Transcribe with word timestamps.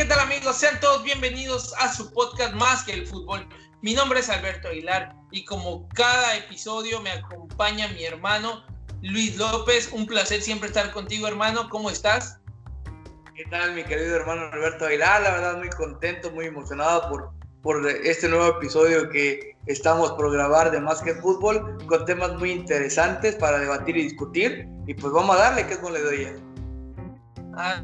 ¿Qué 0.00 0.06
tal 0.06 0.20
amigos? 0.20 0.56
Sean 0.56 0.80
todos 0.80 1.02
bienvenidos 1.02 1.74
a 1.78 1.92
su 1.92 2.10
podcast 2.14 2.54
Más 2.54 2.84
que 2.84 2.94
el 2.94 3.06
fútbol. 3.06 3.46
Mi 3.82 3.92
nombre 3.92 4.20
es 4.20 4.30
Alberto 4.30 4.68
Aguilar 4.68 5.14
y 5.30 5.44
como 5.44 5.86
cada 5.90 6.38
episodio 6.38 7.02
me 7.02 7.10
acompaña 7.10 7.86
mi 7.88 8.06
hermano 8.06 8.64
Luis 9.02 9.36
López. 9.36 9.90
Un 9.92 10.06
placer 10.06 10.40
siempre 10.40 10.68
estar 10.68 10.90
contigo, 10.92 11.28
hermano. 11.28 11.68
¿Cómo 11.68 11.90
estás? 11.90 12.40
¿Qué 13.36 13.44
tal, 13.50 13.74
mi 13.74 13.84
querido 13.84 14.16
hermano 14.16 14.48
Alberto 14.50 14.86
Aguilar? 14.86 15.20
La 15.20 15.32
verdad, 15.32 15.58
muy 15.58 15.68
contento, 15.68 16.30
muy 16.30 16.46
emocionado 16.46 17.06
por, 17.10 17.32
por 17.60 17.86
este 17.86 18.26
nuevo 18.26 18.56
episodio 18.56 19.10
que 19.10 19.54
estamos 19.66 20.12
por 20.12 20.32
grabar 20.32 20.70
de 20.70 20.80
Más 20.80 21.02
que 21.02 21.10
el 21.10 21.20
fútbol 21.20 21.76
con 21.86 22.06
temas 22.06 22.32
muy 22.36 22.52
interesantes 22.52 23.34
para 23.34 23.58
debatir 23.58 23.98
y 23.98 24.04
discutir. 24.04 24.66
Y 24.86 24.94
pues 24.94 25.12
vamos 25.12 25.36
a 25.36 25.40
darle, 25.40 25.66
que 25.66 25.74
es 25.74 25.78
como 25.78 25.92
le 25.92 26.00
doy. 26.00 26.49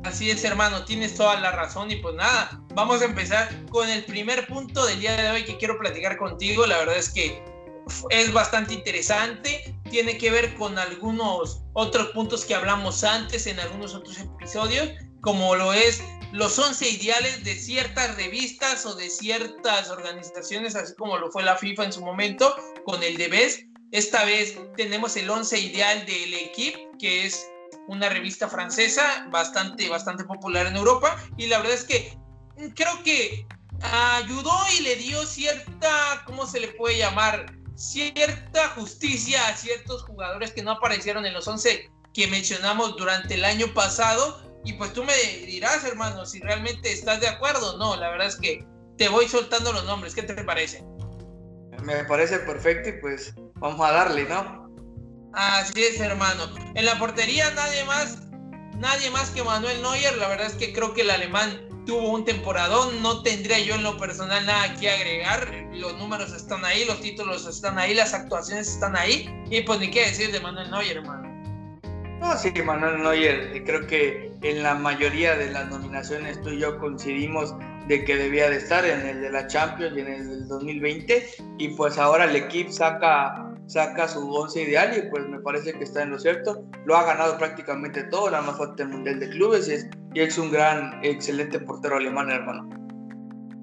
Así 0.04 0.30
es, 0.30 0.42
hermano, 0.44 0.84
tienes 0.84 1.14
toda 1.14 1.38
la 1.38 1.52
razón 1.52 1.90
y 1.90 1.96
pues 1.96 2.14
nada, 2.14 2.62
vamos 2.74 3.02
a 3.02 3.04
empezar 3.04 3.48
con 3.66 3.88
el 3.90 4.04
primer 4.04 4.46
punto 4.46 4.86
del 4.86 5.00
día 5.00 5.16
de 5.16 5.30
hoy 5.30 5.44
que 5.44 5.58
quiero 5.58 5.78
platicar 5.78 6.16
contigo. 6.16 6.66
La 6.66 6.78
verdad 6.78 6.96
es 6.96 7.10
que 7.10 7.42
es 8.08 8.32
bastante 8.32 8.72
interesante, 8.72 9.74
tiene 9.90 10.16
que 10.16 10.30
ver 10.30 10.54
con 10.54 10.78
algunos 10.78 11.62
otros 11.74 12.08
puntos 12.08 12.46
que 12.46 12.54
hablamos 12.54 13.04
antes 13.04 13.46
en 13.46 13.60
algunos 13.60 13.94
otros 13.94 14.18
episodios, 14.18 14.88
como 15.20 15.54
lo 15.54 15.74
es 15.74 16.02
los 16.32 16.58
11 16.58 16.88
ideales 16.88 17.44
de 17.44 17.54
ciertas 17.54 18.16
revistas 18.16 18.86
o 18.86 18.94
de 18.94 19.10
ciertas 19.10 19.90
organizaciones, 19.90 20.74
así 20.74 20.94
como 20.94 21.18
lo 21.18 21.30
fue 21.30 21.42
la 21.42 21.56
FIFA 21.56 21.84
en 21.84 21.92
su 21.92 22.00
momento 22.00 22.56
con 22.84 23.02
el 23.02 23.16
de 23.18 23.28
BES. 23.28 23.66
Esta 23.92 24.24
vez 24.24 24.58
tenemos 24.76 25.16
el 25.16 25.28
11 25.28 25.58
ideal 25.58 26.06
del 26.06 26.34
equipo, 26.34 26.78
que 26.98 27.26
es 27.26 27.46
una 27.88 28.08
revista 28.08 28.48
francesa 28.48 29.26
bastante, 29.30 29.88
bastante 29.88 30.24
popular 30.24 30.66
en 30.66 30.76
Europa 30.76 31.16
y 31.36 31.46
la 31.46 31.58
verdad 31.58 31.74
es 31.74 31.84
que 31.84 32.18
creo 32.74 33.02
que 33.02 33.46
ayudó 33.82 34.52
y 34.78 34.82
le 34.82 34.96
dio 34.96 35.24
cierta, 35.24 36.22
¿cómo 36.24 36.46
se 36.46 36.60
le 36.60 36.68
puede 36.68 36.98
llamar? 36.98 37.46
Cierta 37.74 38.68
justicia 38.70 39.46
a 39.48 39.56
ciertos 39.56 40.02
jugadores 40.04 40.52
que 40.52 40.62
no 40.62 40.72
aparecieron 40.72 41.26
en 41.26 41.34
los 41.34 41.46
11 41.46 41.90
que 42.14 42.26
mencionamos 42.28 42.96
durante 42.96 43.34
el 43.34 43.44
año 43.44 43.66
pasado. 43.74 44.42
Y 44.64 44.72
pues 44.72 44.92
tú 44.94 45.04
me 45.04 45.14
dirás, 45.44 45.84
hermano, 45.84 46.24
si 46.24 46.40
realmente 46.40 46.90
estás 46.90 47.20
de 47.20 47.28
acuerdo. 47.28 47.76
No, 47.76 47.94
la 47.96 48.10
verdad 48.10 48.28
es 48.28 48.36
que 48.36 48.66
te 48.96 49.08
voy 49.08 49.28
soltando 49.28 49.72
los 49.72 49.84
nombres. 49.84 50.14
¿Qué 50.14 50.22
te 50.22 50.42
parece? 50.42 50.82
Me 51.82 52.04
parece 52.04 52.38
perfecto 52.40 52.88
y 52.88 53.00
pues 53.00 53.34
vamos 53.56 53.86
a 53.86 53.92
darle, 53.92 54.24
¿no? 54.24 54.65
Así 55.36 55.84
es, 55.84 56.00
hermano. 56.00 56.44
En 56.74 56.86
la 56.86 56.98
portería 56.98 57.50
nadie 57.50 57.84
más, 57.84 58.22
nadie 58.78 59.10
más 59.10 59.28
que 59.30 59.44
Manuel 59.44 59.82
Neuer. 59.82 60.16
La 60.16 60.28
verdad 60.28 60.46
es 60.46 60.54
que 60.54 60.72
creo 60.72 60.94
que 60.94 61.02
el 61.02 61.10
alemán 61.10 61.60
tuvo 61.84 62.10
un 62.10 62.24
temporadón. 62.24 63.02
No 63.02 63.22
tendría 63.22 63.58
yo 63.58 63.74
en 63.74 63.82
lo 63.82 63.98
personal 63.98 64.46
nada 64.46 64.74
que 64.76 64.88
agregar. 64.88 65.52
Los 65.72 65.98
números 65.98 66.32
están 66.32 66.64
ahí, 66.64 66.86
los 66.86 67.02
títulos 67.02 67.46
están 67.46 67.78
ahí, 67.78 67.92
las 67.92 68.14
actuaciones 68.14 68.66
están 68.66 68.96
ahí. 68.96 69.28
Y 69.50 69.60
pues 69.60 69.78
ni 69.78 69.90
qué 69.90 70.06
decir 70.06 70.32
de 70.32 70.40
Manuel 70.40 70.70
Neuer, 70.70 70.96
hermano. 70.96 71.26
No, 72.18 72.34
sí, 72.38 72.50
Manuel 72.64 73.02
Neuer, 73.02 73.62
creo 73.66 73.86
que 73.86 74.32
en 74.40 74.62
la 74.62 74.74
mayoría 74.74 75.36
de 75.36 75.50
las 75.50 75.68
nominaciones 75.68 76.40
tú 76.40 76.48
y 76.48 76.60
yo 76.60 76.78
coincidimos 76.78 77.54
de 77.88 78.04
que 78.06 78.16
debía 78.16 78.48
de 78.48 78.56
estar 78.56 78.86
en 78.86 79.06
el 79.06 79.20
de 79.20 79.30
la 79.30 79.46
Champions 79.48 79.94
y 79.98 80.00
en 80.00 80.08
el 80.08 80.28
del 80.30 80.48
2020 80.48 81.28
y 81.58 81.68
pues 81.68 81.98
ahora 81.98 82.24
el 82.24 82.34
equipo 82.34 82.72
saca 82.72 83.45
saca 83.66 84.08
su 84.08 84.32
once 84.32 84.62
ideal 84.62 84.96
y 84.96 85.10
pues 85.10 85.26
me 85.28 85.40
parece 85.40 85.72
que 85.72 85.84
está 85.84 86.02
en 86.02 86.10
lo 86.10 86.18
cierto. 86.18 86.64
Lo 86.84 86.96
ha 86.96 87.04
ganado 87.04 87.36
prácticamente 87.38 88.04
todo, 88.04 88.30
nada 88.30 88.42
más 88.42 88.56
el 88.78 88.88
Mundial 88.88 89.20
de 89.20 89.28
Clubes 89.30 89.68
y 89.68 89.72
es, 89.72 89.86
y 90.14 90.20
es 90.20 90.38
un 90.38 90.50
gran, 90.50 91.00
excelente 91.04 91.58
portero 91.58 91.96
alemán, 91.96 92.30
hermano. 92.30 92.68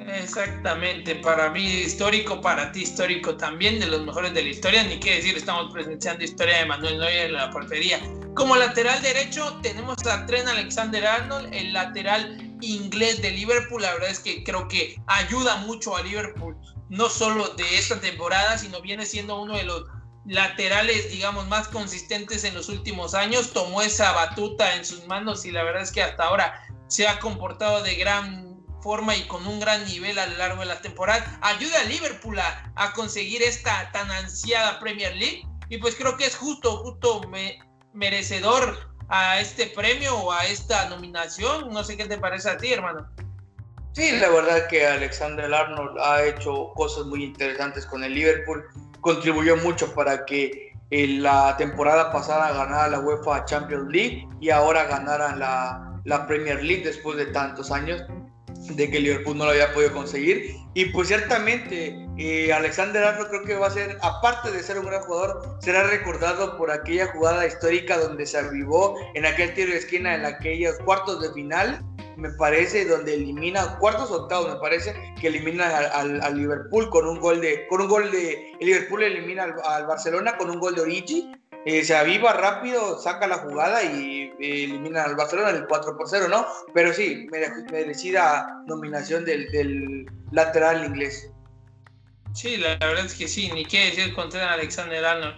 Exactamente, 0.05 1.15
para 1.15 1.49
mí 1.51 1.63
histórico, 1.63 2.41
para 2.41 2.71
ti 2.73 2.81
histórico 2.81 3.37
también, 3.37 3.79
de 3.79 3.87
los 3.87 4.05
mejores 4.05 4.33
de 4.33 4.43
la 4.43 4.49
historia, 4.49 4.83
ni 4.83 4.99
qué 4.99 5.15
decir, 5.15 5.37
estamos 5.37 5.71
presenciando 5.71 6.23
historia 6.23 6.57
de 6.59 6.65
Manuel 6.65 6.99
Neuer 6.99 7.27
en 7.27 7.33
la 7.33 7.49
portería. 7.51 7.99
Como 8.35 8.55
lateral 8.55 9.01
derecho 9.01 9.59
tenemos 9.61 9.95
a 10.05 10.25
Tren 10.25 10.47
Alexander 10.47 11.05
Arnold, 11.05 11.53
el 11.53 11.71
lateral 11.71 12.37
inglés 12.59 13.21
de 13.21 13.31
Liverpool, 13.31 13.81
la 13.81 13.93
verdad 13.93 14.09
es 14.09 14.19
que 14.19 14.43
creo 14.43 14.67
que 14.67 14.97
ayuda 15.07 15.57
mucho 15.57 15.95
a 15.95 16.01
Liverpool 16.01 16.57
no 16.93 17.09
solo 17.09 17.49
de 17.55 17.79
esta 17.79 17.99
temporada, 17.99 18.55
sino 18.59 18.79
viene 18.79 19.07
siendo 19.07 19.41
uno 19.41 19.57
de 19.57 19.63
los 19.63 19.85
laterales, 20.27 21.09
digamos, 21.09 21.47
más 21.47 21.67
consistentes 21.67 22.43
en 22.43 22.53
los 22.53 22.69
últimos 22.69 23.15
años. 23.15 23.51
Tomó 23.51 23.81
esa 23.81 24.11
batuta 24.11 24.75
en 24.75 24.85
sus 24.85 25.07
manos 25.07 25.43
y 25.43 25.51
la 25.51 25.63
verdad 25.63 25.81
es 25.81 25.91
que 25.91 26.03
hasta 26.03 26.25
ahora 26.25 26.53
se 26.87 27.07
ha 27.07 27.17
comportado 27.17 27.81
de 27.81 27.95
gran 27.95 28.63
forma 28.83 29.15
y 29.15 29.23
con 29.23 29.47
un 29.47 29.59
gran 29.59 29.83
nivel 29.85 30.19
a 30.19 30.27
lo 30.27 30.37
largo 30.37 30.59
de 30.59 30.67
la 30.67 30.81
temporada. 30.81 31.39
Ayuda 31.41 31.81
a 31.81 31.85
Liverpool 31.85 32.37
a, 32.39 32.93
conseguir 32.93 33.41
esta 33.41 33.91
tan 33.91 34.11
ansiada 34.11 34.79
Premier 34.79 35.15
League 35.15 35.47
y 35.69 35.79
pues 35.79 35.95
creo 35.95 36.15
que 36.15 36.27
es 36.27 36.35
justo, 36.35 36.77
justo 36.83 37.21
merecedor 37.93 38.93
a 39.09 39.39
este 39.39 39.65
premio 39.65 40.15
o 40.15 40.31
a 40.31 40.45
esta 40.45 40.87
nominación. 40.89 41.73
No 41.73 41.83
sé 41.83 41.97
qué 41.97 42.05
te 42.05 42.19
parece 42.19 42.51
a 42.51 42.57
ti, 42.57 42.71
hermano. 42.71 43.09
Sí, 43.93 44.11
la 44.19 44.29
verdad 44.29 44.67
que 44.67 44.87
Alexander 44.87 45.53
Arnold 45.53 45.99
ha 45.99 46.23
hecho 46.23 46.71
cosas 46.73 47.05
muy 47.05 47.23
interesantes 47.23 47.85
con 47.85 48.03
el 48.03 48.15
Liverpool, 48.15 48.65
contribuyó 49.01 49.55
mucho 49.57 49.93
para 49.93 50.25
que 50.25 50.73
en 50.89 51.21
la 51.21 51.55
temporada 51.57 52.11
pasada 52.11 52.53
ganara 52.53 52.87
la 52.87 52.99
UEFA 52.99 53.45
Champions 53.45 53.91
League 53.91 54.27
y 54.39 54.49
ahora 54.49 54.85
ganara 54.85 55.35
la, 55.35 56.01
la 56.05 56.25
Premier 56.25 56.63
League 56.63 56.83
después 56.83 57.17
de 57.17 57.27
tantos 57.27 57.71
años 57.71 58.03
de 58.69 58.89
que 58.89 58.99
Liverpool 58.99 59.37
no 59.37 59.45
lo 59.45 59.51
había 59.51 59.71
podido 59.73 59.93
conseguir. 59.93 60.55
Y 60.73 60.85
pues 60.85 61.09
ciertamente 61.09 61.95
eh, 62.17 62.51
Alexander 62.51 63.03
Arnold 63.03 63.29
creo 63.29 63.43
que 63.43 63.55
va 63.55 63.67
a 63.67 63.71
ser, 63.71 63.97
aparte 64.01 64.51
de 64.51 64.63
ser 64.63 64.79
un 64.79 64.85
gran 64.85 65.01
jugador, 65.03 65.57
será 65.59 65.83
recordado 65.83 66.57
por 66.57 66.71
aquella 66.71 67.07
jugada 67.07 67.45
histórica 67.45 67.97
donde 67.97 68.25
se 68.25 68.37
avivó 68.37 68.95
en 69.13 69.25
aquel 69.25 69.53
tiro 69.53 69.71
de 69.71 69.77
esquina 69.77 70.15
en 70.15 70.25
aquellos 70.25 70.77
cuartos 70.79 71.21
de 71.21 71.31
final 71.33 71.83
me 72.17 72.29
parece, 72.29 72.85
donde 72.85 73.15
elimina, 73.15 73.77
cuartos 73.77 74.11
octavos, 74.11 74.53
me 74.53 74.59
parece, 74.59 74.95
que 75.19 75.27
elimina 75.27 75.77
al, 75.77 76.37
Liverpool 76.37 76.89
con 76.89 77.07
un 77.07 77.19
gol 77.19 77.41
de, 77.41 77.67
con 77.67 77.81
un 77.81 77.87
gol 77.87 78.11
de, 78.11 78.51
el 78.59 78.67
Liverpool 78.67 79.03
elimina 79.03 79.43
al, 79.63 79.85
Barcelona 79.85 80.37
con 80.37 80.49
un 80.49 80.59
gol 80.59 80.75
de 80.75 80.81
Origi, 80.81 81.31
eh, 81.65 81.83
se 81.85 81.95
aviva 81.95 82.33
rápido, 82.33 82.99
saca 82.99 83.25
la 83.25 83.37
jugada 83.37 83.83
y 83.83 84.33
eh, 84.39 84.65
elimina 84.65 85.03
al 85.03 85.15
Barcelona 85.15 85.51
el 85.51 85.65
4 85.65 85.97
por 85.97 86.09
0, 86.09 86.27
¿no? 86.27 86.45
Pero 86.73 86.93
sí, 86.93 87.27
merecida 87.71 88.61
nominación 88.67 89.23
del, 89.23 89.49
del 89.51 90.05
lateral 90.31 90.85
inglés. 90.85 91.29
Sí, 92.33 92.57
la 92.57 92.75
verdad 92.77 93.05
es 93.05 93.13
que 93.13 93.27
sí, 93.27 93.49
ni 93.53 93.63
qué 93.63 93.85
decir 93.85 94.13
contra 94.13 94.53
Alexander 94.53 95.05
Arnold. 95.05 95.35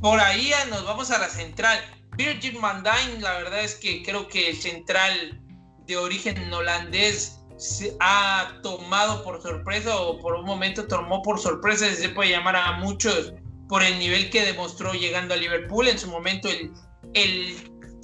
Por 0.00 0.20
ahí 0.20 0.52
nos 0.68 0.84
vamos 0.84 1.10
a 1.10 1.18
la 1.18 1.28
central. 1.28 1.78
Virgil 2.16 2.58
van 2.60 2.84
la 2.84 3.32
verdad 3.38 3.64
es 3.64 3.74
que 3.74 4.02
creo 4.02 4.28
que 4.28 4.50
el 4.50 4.56
central 4.56 5.40
de 5.86 5.96
origen 5.96 6.52
holandés 6.52 7.40
se 7.56 7.96
ha 8.00 8.58
tomado 8.62 9.22
por 9.22 9.40
sorpresa 9.42 9.96
o 9.96 10.18
por 10.18 10.34
un 10.34 10.44
momento 10.44 10.86
tomó 10.86 11.22
por 11.22 11.38
sorpresa, 11.38 11.92
se 11.94 12.08
puede 12.08 12.30
llamar 12.30 12.56
a 12.56 12.72
muchos 12.78 13.32
por 13.68 13.82
el 13.82 13.98
nivel 13.98 14.30
que 14.30 14.44
demostró 14.44 14.92
llegando 14.92 15.34
a 15.34 15.36
Liverpool. 15.36 15.88
En 15.88 15.98
su 15.98 16.08
momento 16.08 16.48
el, 16.48 16.72
el 17.14 17.56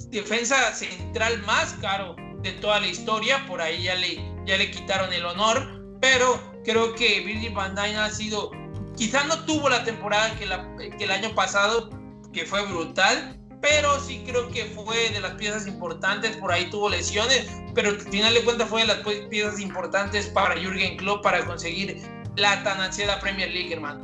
defensa 0.09 0.73
central 0.73 1.41
más 1.43 1.73
caro 1.81 2.15
de 2.41 2.51
toda 2.53 2.79
la 2.79 2.87
historia, 2.87 3.45
por 3.47 3.61
ahí 3.61 3.83
ya 3.83 3.95
le, 3.95 4.15
ya 4.45 4.57
le 4.57 4.71
quitaron 4.71 5.11
el 5.13 5.25
honor, 5.25 5.97
pero 6.01 6.41
creo 6.63 6.95
que 6.95 7.21
Virgil 7.21 7.53
van 7.53 7.75
Dijk 7.75 7.95
ha 7.97 8.09
sido, 8.09 8.51
quizá 8.97 9.23
no 9.25 9.45
tuvo 9.45 9.69
la 9.69 9.83
temporada 9.83 10.33
que, 10.37 10.45
la, 10.45 10.75
que 10.77 11.03
el 11.03 11.11
año 11.11 11.33
pasado, 11.35 11.89
que 12.33 12.45
fue 12.45 12.65
brutal, 12.65 13.39
pero 13.61 13.99
sí 13.99 14.23
creo 14.25 14.49
que 14.49 14.65
fue 14.65 15.09
de 15.11 15.21
las 15.21 15.35
piezas 15.35 15.67
importantes, 15.67 16.35
por 16.37 16.51
ahí 16.51 16.69
tuvo 16.69 16.89
lesiones, 16.89 17.47
pero 17.75 17.89
al 17.89 17.99
final 17.99 18.33
de 18.33 18.43
cuentas 18.43 18.67
fue 18.69 18.81
de 18.81 18.87
las 18.87 18.97
piezas 19.29 19.59
importantes 19.59 20.27
para 20.27 20.55
Jürgen 20.55 20.97
Klopp 20.97 21.23
para 21.23 21.45
conseguir 21.45 22.01
la 22.35 22.63
tan 22.63 22.81
ansiada 22.81 23.19
Premier 23.19 23.49
League, 23.51 23.73
hermano. 23.73 24.01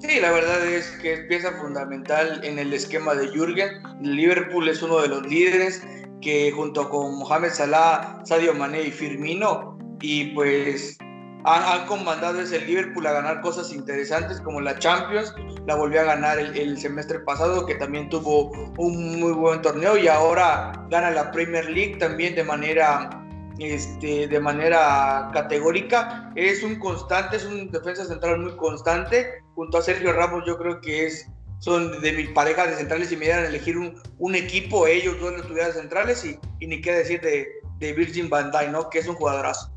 Sí, 0.00 0.20
la 0.20 0.30
verdad 0.30 0.64
es 0.66 0.90
que 1.02 1.14
es 1.14 1.20
pieza 1.26 1.52
fundamental 1.52 2.40
en 2.44 2.58
el 2.58 2.72
esquema 2.72 3.14
de 3.14 3.28
Jürgen. 3.28 3.82
Liverpool 4.02 4.68
es 4.68 4.82
uno 4.82 5.00
de 5.00 5.08
los 5.08 5.26
líderes 5.26 5.82
que 6.20 6.52
junto 6.52 6.88
con 6.88 7.18
Mohamed 7.18 7.50
Salah, 7.50 8.20
Sadio 8.24 8.54
Mané 8.54 8.82
y 8.82 8.90
Firmino 8.90 9.78
y 10.00 10.26
pues 10.34 10.98
han, 11.46 11.86
comandado 11.86 12.40
ese 12.40 12.60
Liverpool 12.60 13.06
a 13.06 13.12
ganar 13.12 13.40
cosas 13.40 13.72
interesantes 13.72 14.40
como 14.40 14.60
la 14.60 14.78
Champions, 14.78 15.32
la 15.66 15.76
volvió 15.76 16.00
a 16.00 16.04
ganar 16.04 16.38
el, 16.38 16.78
semestre 16.78 17.20
pasado 17.20 17.64
que 17.64 17.76
también 17.76 18.08
tuvo 18.08 18.50
un 18.78 19.20
muy 19.20 19.32
buen 19.32 19.62
torneo 19.62 19.96
y 19.96 20.08
ahora 20.08 20.72
gana 20.90 21.10
la 21.10 21.30
Premier 21.30 21.70
League 21.70 21.96
también 21.98 22.34
de 22.34 22.42
manera 22.42 23.10
este, 23.58 24.26
de 24.26 24.40
manera 24.40 25.30
categórica. 25.32 26.32
Es 26.34 26.62
un 26.62 26.78
constante, 26.78 27.36
es 27.36 27.44
un 27.44 27.70
defensa 27.70 28.04
central 28.04 28.40
muy 28.40 28.56
constante. 28.56 29.42
Junto 29.54 29.78
a 29.78 29.82
Sergio 29.82 30.12
Ramos, 30.12 30.44
yo 30.46 30.58
creo 30.58 30.80
que 30.80 31.06
es 31.06 31.30
son 31.58 32.02
de 32.02 32.12
mis 32.12 32.28
parejas 32.30 32.68
de 32.68 32.76
centrales 32.76 33.10
y 33.12 33.16
me 33.16 33.24
dieran 33.24 33.46
elegir 33.46 33.78
un, 33.78 34.34
equipo, 34.34 34.86
ellos 34.86 35.18
dos 35.20 35.32
estuvieran 35.36 35.72
centrales 35.72 36.22
y, 36.22 36.38
y, 36.60 36.66
ni 36.66 36.82
qué 36.82 36.92
decir 36.92 37.22
de, 37.22 37.48
de 37.78 37.92
Virgin 37.94 38.28
Van 38.28 38.50
Dijk, 38.50 38.70
¿no? 38.70 38.90
Que 38.90 38.98
es 38.98 39.08
un 39.08 39.14
jugadorazo. 39.14 39.75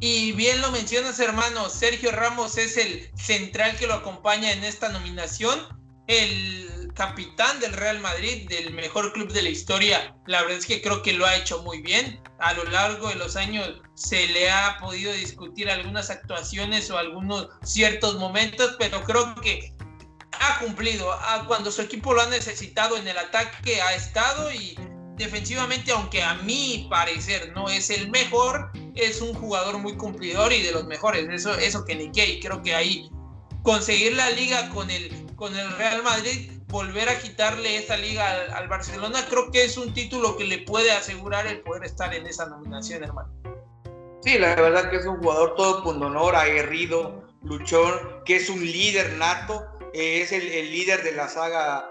Y 0.00 0.32
bien 0.32 0.62
lo 0.62 0.70
mencionas, 0.72 1.20
hermano, 1.20 1.68
Sergio 1.68 2.10
Ramos 2.10 2.56
es 2.56 2.78
el 2.78 3.10
central 3.14 3.76
que 3.76 3.86
lo 3.86 3.94
acompaña 3.94 4.50
en 4.50 4.64
esta 4.64 4.88
nominación, 4.88 5.60
el 6.06 6.90
capitán 6.94 7.60
del 7.60 7.74
Real 7.74 8.00
Madrid, 8.00 8.48
del 8.48 8.72
mejor 8.72 9.12
club 9.12 9.30
de 9.30 9.42
la 9.42 9.50
historia. 9.50 10.16
La 10.26 10.40
verdad 10.40 10.56
es 10.56 10.64
que 10.64 10.80
creo 10.80 11.02
que 11.02 11.12
lo 11.12 11.26
ha 11.26 11.36
hecho 11.36 11.62
muy 11.62 11.82
bien. 11.82 12.18
A 12.38 12.54
lo 12.54 12.64
largo 12.64 13.08
de 13.08 13.16
los 13.16 13.36
años 13.36 13.82
se 13.94 14.26
le 14.28 14.50
ha 14.50 14.78
podido 14.80 15.12
discutir 15.12 15.70
algunas 15.70 16.08
actuaciones 16.08 16.90
o 16.90 16.96
algunos 16.96 17.48
ciertos 17.62 18.16
momentos, 18.16 18.76
pero 18.78 19.04
creo 19.04 19.34
que 19.36 19.74
ha 20.40 20.58
cumplido. 20.60 21.12
Ah, 21.12 21.44
cuando 21.46 21.70
su 21.70 21.82
equipo 21.82 22.14
lo 22.14 22.22
ha 22.22 22.26
necesitado 22.26 22.96
en 22.96 23.06
el 23.06 23.18
ataque 23.18 23.82
ha 23.82 23.94
estado 23.94 24.50
y 24.50 24.78
defensivamente, 25.16 25.92
aunque 25.92 26.22
a 26.22 26.34
mi 26.36 26.86
parecer 26.88 27.52
no 27.54 27.68
es 27.68 27.90
el 27.90 28.10
mejor, 28.10 28.72
es 29.06 29.20
un 29.20 29.34
jugador 29.34 29.78
muy 29.78 29.96
cumplidor 29.96 30.52
y 30.52 30.62
de 30.62 30.72
los 30.72 30.86
mejores. 30.86 31.28
Eso, 31.28 31.54
eso 31.54 31.84
que 31.84 31.94
ni 31.94 32.10
qué. 32.12 32.40
creo 32.40 32.62
que 32.62 32.74
ahí 32.74 33.10
conseguir 33.62 34.14
la 34.14 34.30
liga 34.30 34.70
con 34.70 34.90
el, 34.90 35.34
con 35.36 35.56
el 35.56 35.70
Real 35.76 36.02
Madrid, 36.02 36.50
volver 36.68 37.08
a 37.08 37.18
quitarle 37.18 37.76
esa 37.76 37.96
liga 37.96 38.46
al, 38.54 38.68
Barcelona, 38.68 39.26
creo 39.28 39.50
que 39.50 39.64
es 39.64 39.76
un 39.76 39.92
título 39.92 40.36
que 40.36 40.44
le 40.44 40.58
puede 40.58 40.92
asegurar 40.92 41.46
el 41.46 41.60
poder 41.60 41.84
estar 41.84 42.14
en 42.14 42.26
esa 42.26 42.46
nominación, 42.46 43.04
hermano. 43.04 43.30
Sí, 44.22 44.38
la 44.38 44.54
verdad 44.54 44.90
que 44.90 44.96
es 44.96 45.06
un 45.06 45.18
jugador 45.18 45.54
todo 45.56 45.82
con 45.82 46.02
honor, 46.02 46.36
aguerrido, 46.36 47.24
luchón, 47.42 48.22
que 48.24 48.36
es 48.36 48.50
un 48.50 48.60
líder 48.60 49.14
nato, 49.14 49.66
eh, 49.94 50.20
es 50.22 50.32
el, 50.32 50.46
el 50.46 50.70
líder 50.70 51.02
de 51.02 51.12
la 51.12 51.28
saga 51.28 51.90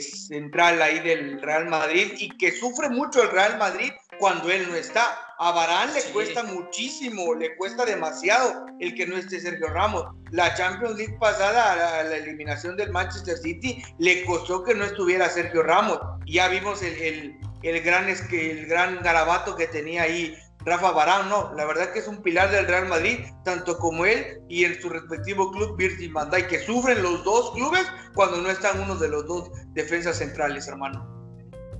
central 0.00 0.80
ahí 0.80 1.00
del 1.00 1.40
Real 1.42 1.68
Madrid 1.68 2.12
y 2.18 2.28
que 2.36 2.52
sufre 2.52 2.88
mucho 2.88 3.22
el 3.22 3.30
Real 3.30 3.58
Madrid 3.58 3.92
cuando 4.18 4.50
él 4.50 4.68
no 4.68 4.76
está. 4.76 5.18
A 5.38 5.50
Barán 5.52 5.92
le 5.92 6.02
cuesta 6.12 6.42
muchísimo, 6.44 7.34
le 7.34 7.56
cuesta 7.56 7.84
demasiado 7.84 8.66
el 8.78 8.94
que 8.94 9.06
no 9.06 9.16
esté 9.16 9.40
Sergio 9.40 9.68
Ramos. 9.68 10.04
La 10.30 10.54
Champions 10.54 10.96
League 10.96 11.16
pasada, 11.18 11.76
la, 11.76 12.04
la 12.04 12.16
eliminación 12.16 12.76
del 12.76 12.92
Manchester 12.92 13.36
City, 13.38 13.82
le 13.98 14.24
costó 14.24 14.62
que 14.62 14.74
no 14.74 14.84
estuviera 14.84 15.28
Sergio 15.28 15.62
Ramos. 15.62 15.98
Ya 16.26 16.48
vimos 16.48 16.82
el, 16.82 16.94
el, 16.94 17.36
el 17.62 17.82
gran, 17.82 18.08
el 18.08 18.66
gran 18.66 19.02
garabato 19.02 19.56
que 19.56 19.66
tenía 19.66 20.02
ahí 20.02 20.36
Rafa 20.64 20.92
Barán, 20.92 21.28
no, 21.28 21.52
la 21.54 21.66
verdad 21.66 21.92
que 21.92 21.98
es 21.98 22.08
un 22.08 22.22
pilar 22.22 22.50
del 22.50 22.66
Real 22.66 22.88
Madrid, 22.88 23.18
tanto 23.44 23.76
como 23.78 24.06
él 24.06 24.40
y 24.48 24.64
en 24.64 24.80
su 24.80 24.88
respectivo 24.88 25.50
club 25.52 25.76
Virgil 25.76 26.12
van 26.12 26.30
que 26.30 26.58
sufren 26.64 27.02
los 27.02 27.22
dos 27.22 27.52
clubes 27.52 27.86
cuando 28.14 28.40
no 28.40 28.48
están 28.48 28.80
uno 28.80 28.96
de 28.96 29.08
los 29.08 29.26
dos 29.26 29.50
defensas 29.74 30.16
centrales, 30.16 30.66
hermano. 30.66 31.13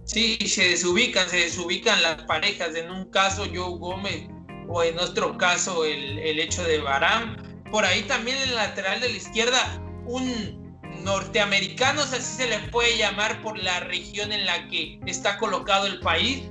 Sí, 0.05 0.37
se 0.47 0.69
desubican, 0.69 1.29
se 1.29 1.39
desubican 1.39 2.03
las 2.03 2.23
parejas, 2.25 2.75
en 2.75 2.91
un 2.91 3.07
caso 3.11 3.45
Joe 3.47 3.79
Gómez 3.79 4.29
o 4.69 4.83
en 4.83 4.99
otro 4.99 5.37
caso 5.39 5.85
el, 5.85 6.19
el 6.19 6.41
hecho 6.41 6.63
de 6.63 6.79
Barán. 6.79 7.65
Por 7.71 7.85
ahí 7.85 8.03
también 8.03 8.37
en 8.39 8.51
el 8.51 8.55
lateral 8.55 9.01
de 9.01 9.09
la 9.09 9.17
izquierda, 9.17 9.83
un 10.07 10.77
norteamericano, 11.03 12.03
así 12.03 12.37
se 12.37 12.49
le 12.49 12.59
puede 12.71 12.97
llamar 12.97 13.41
por 13.43 13.59
la 13.59 13.81
región 13.81 14.33
en 14.33 14.45
la 14.47 14.69
que 14.69 15.01
está 15.07 15.39
colocado 15.39 15.87
el 15.87 16.01
país. 16.01 16.43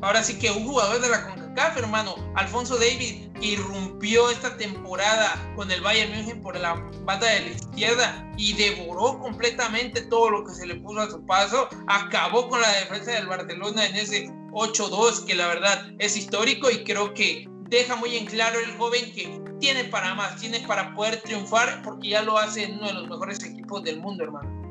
Ahora 0.00 0.22
sí 0.22 0.38
que 0.38 0.50
un 0.50 0.64
jugador 0.64 1.00
de 1.00 1.08
la 1.08 1.28
CONCACAF, 1.28 1.76
hermano, 1.78 2.14
Alfonso 2.34 2.76
David, 2.76 3.31
irrumpió 3.42 4.30
esta 4.30 4.56
temporada 4.56 5.52
con 5.56 5.70
el 5.70 5.80
Bayern 5.80 6.12
München 6.12 6.40
por 6.40 6.58
la 6.58 6.74
banda 7.04 7.26
de 7.26 7.40
la 7.40 7.48
izquierda 7.48 8.32
y 8.36 8.54
devoró 8.54 9.18
completamente 9.18 10.02
todo 10.02 10.30
lo 10.30 10.44
que 10.44 10.54
se 10.54 10.66
le 10.66 10.76
puso 10.76 11.00
a 11.00 11.10
su 11.10 11.24
paso, 11.26 11.68
acabó 11.88 12.48
con 12.48 12.60
la 12.60 12.70
defensa 12.70 13.10
del 13.12 13.26
Barcelona 13.26 13.86
en 13.86 13.96
ese 13.96 14.28
8-2, 14.52 15.24
que 15.24 15.34
la 15.34 15.48
verdad 15.48 15.86
es 15.98 16.16
histórico 16.16 16.70
y 16.70 16.84
creo 16.84 17.12
que 17.14 17.46
deja 17.68 17.96
muy 17.96 18.16
en 18.16 18.26
claro 18.26 18.58
el 18.60 18.76
joven 18.76 19.12
que 19.12 19.40
tiene 19.58 19.84
para 19.84 20.14
más, 20.14 20.36
tiene 20.36 20.60
para 20.60 20.94
poder 20.94 21.20
triunfar 21.22 21.82
porque 21.82 22.10
ya 22.10 22.22
lo 22.22 22.38
hace 22.38 22.64
en 22.64 22.74
uno 22.74 22.88
de 22.88 22.94
los 22.94 23.08
mejores 23.08 23.42
equipos 23.44 23.82
del 23.82 24.00
mundo, 24.00 24.24
hermano. 24.24 24.62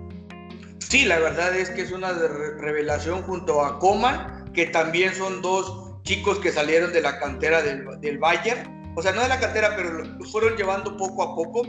Sí, 0.79 1.05
la 1.05 1.19
verdad 1.19 1.55
es 1.55 1.69
que 1.69 1.81
es 1.81 1.91
una 1.91 2.11
revelación 2.11 3.23
junto 3.23 3.63
a 3.63 3.79
Coman, 3.79 4.51
que 4.53 4.65
también 4.65 5.15
son 5.15 5.41
dos 5.41 5.90
chicos 6.03 6.39
que 6.39 6.51
salieron 6.51 6.93
de 6.93 7.01
la 7.01 7.19
cantera 7.19 7.61
del, 7.61 7.85
del 8.01 8.17
Bayern, 8.17 8.93
o 8.95 9.01
sea, 9.01 9.11
no 9.13 9.21
de 9.21 9.29
la 9.29 9.39
cantera, 9.39 9.75
pero 9.75 10.03
fueron 10.31 10.55
llevando 10.57 10.97
poco 10.97 11.23
a 11.23 11.35
poco. 11.35 11.67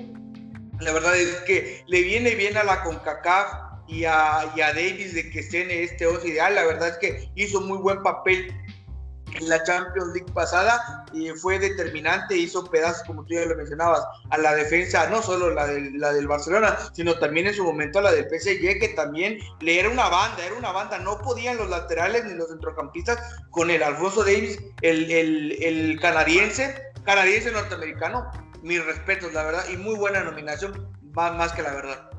La 0.80 0.92
verdad 0.92 1.16
es 1.16 1.36
que 1.42 1.82
le 1.86 2.02
viene 2.02 2.34
bien 2.34 2.56
a 2.56 2.64
la 2.64 2.82
CONCACAF 2.82 3.72
y 3.86 4.04
a, 4.04 4.52
y 4.56 4.60
a 4.60 4.68
Davis 4.72 5.14
de 5.14 5.30
que 5.30 5.40
esté 5.40 5.62
en 5.62 5.70
este 5.70 6.06
11 6.06 6.28
ideal. 6.28 6.54
La 6.54 6.64
verdad 6.64 6.88
es 6.88 6.96
que 6.98 7.30
hizo 7.36 7.60
muy 7.60 7.78
buen 7.78 8.02
papel 8.02 8.52
en 9.34 9.48
la 9.48 9.62
Champions 9.62 10.12
League 10.14 10.32
pasada 10.32 11.04
y 11.12 11.30
fue 11.30 11.58
determinante, 11.58 12.36
hizo 12.36 12.64
pedazos, 12.64 13.06
como 13.06 13.24
tú 13.24 13.34
ya 13.34 13.44
lo 13.44 13.56
mencionabas, 13.56 14.04
a 14.30 14.38
la 14.38 14.54
defensa, 14.54 15.08
no 15.08 15.22
solo 15.22 15.50
la 15.50 15.66
del, 15.66 15.98
la 15.98 16.12
del 16.12 16.26
Barcelona, 16.26 16.78
sino 16.92 17.18
también 17.18 17.46
en 17.46 17.54
su 17.54 17.64
momento 17.64 17.98
a 17.98 18.02
la 18.02 18.12
del 18.12 18.24
PSG, 18.24 18.78
que 18.78 18.92
también 18.96 19.38
le 19.60 19.80
era 19.80 19.88
una 19.88 20.08
banda, 20.08 20.44
era 20.44 20.54
una 20.54 20.72
banda, 20.72 20.98
no 20.98 21.18
podían 21.18 21.56
los 21.56 21.68
laterales 21.68 22.24
ni 22.24 22.34
los 22.34 22.48
centrocampistas 22.48 23.18
con 23.50 23.70
el 23.70 23.82
Alfonso 23.82 24.24
Davis, 24.24 24.58
el, 24.82 25.10
el, 25.10 25.62
el 25.62 26.00
canadiense, 26.00 26.92
canadiense 27.04 27.50
norteamericano, 27.50 28.30
mis 28.62 28.84
respetos, 28.84 29.32
la 29.32 29.44
verdad, 29.44 29.64
y 29.72 29.76
muy 29.76 29.96
buena 29.96 30.22
nominación, 30.22 30.88
más, 31.14 31.34
más 31.34 31.52
que 31.52 31.62
la 31.62 31.74
verdad. 31.74 32.11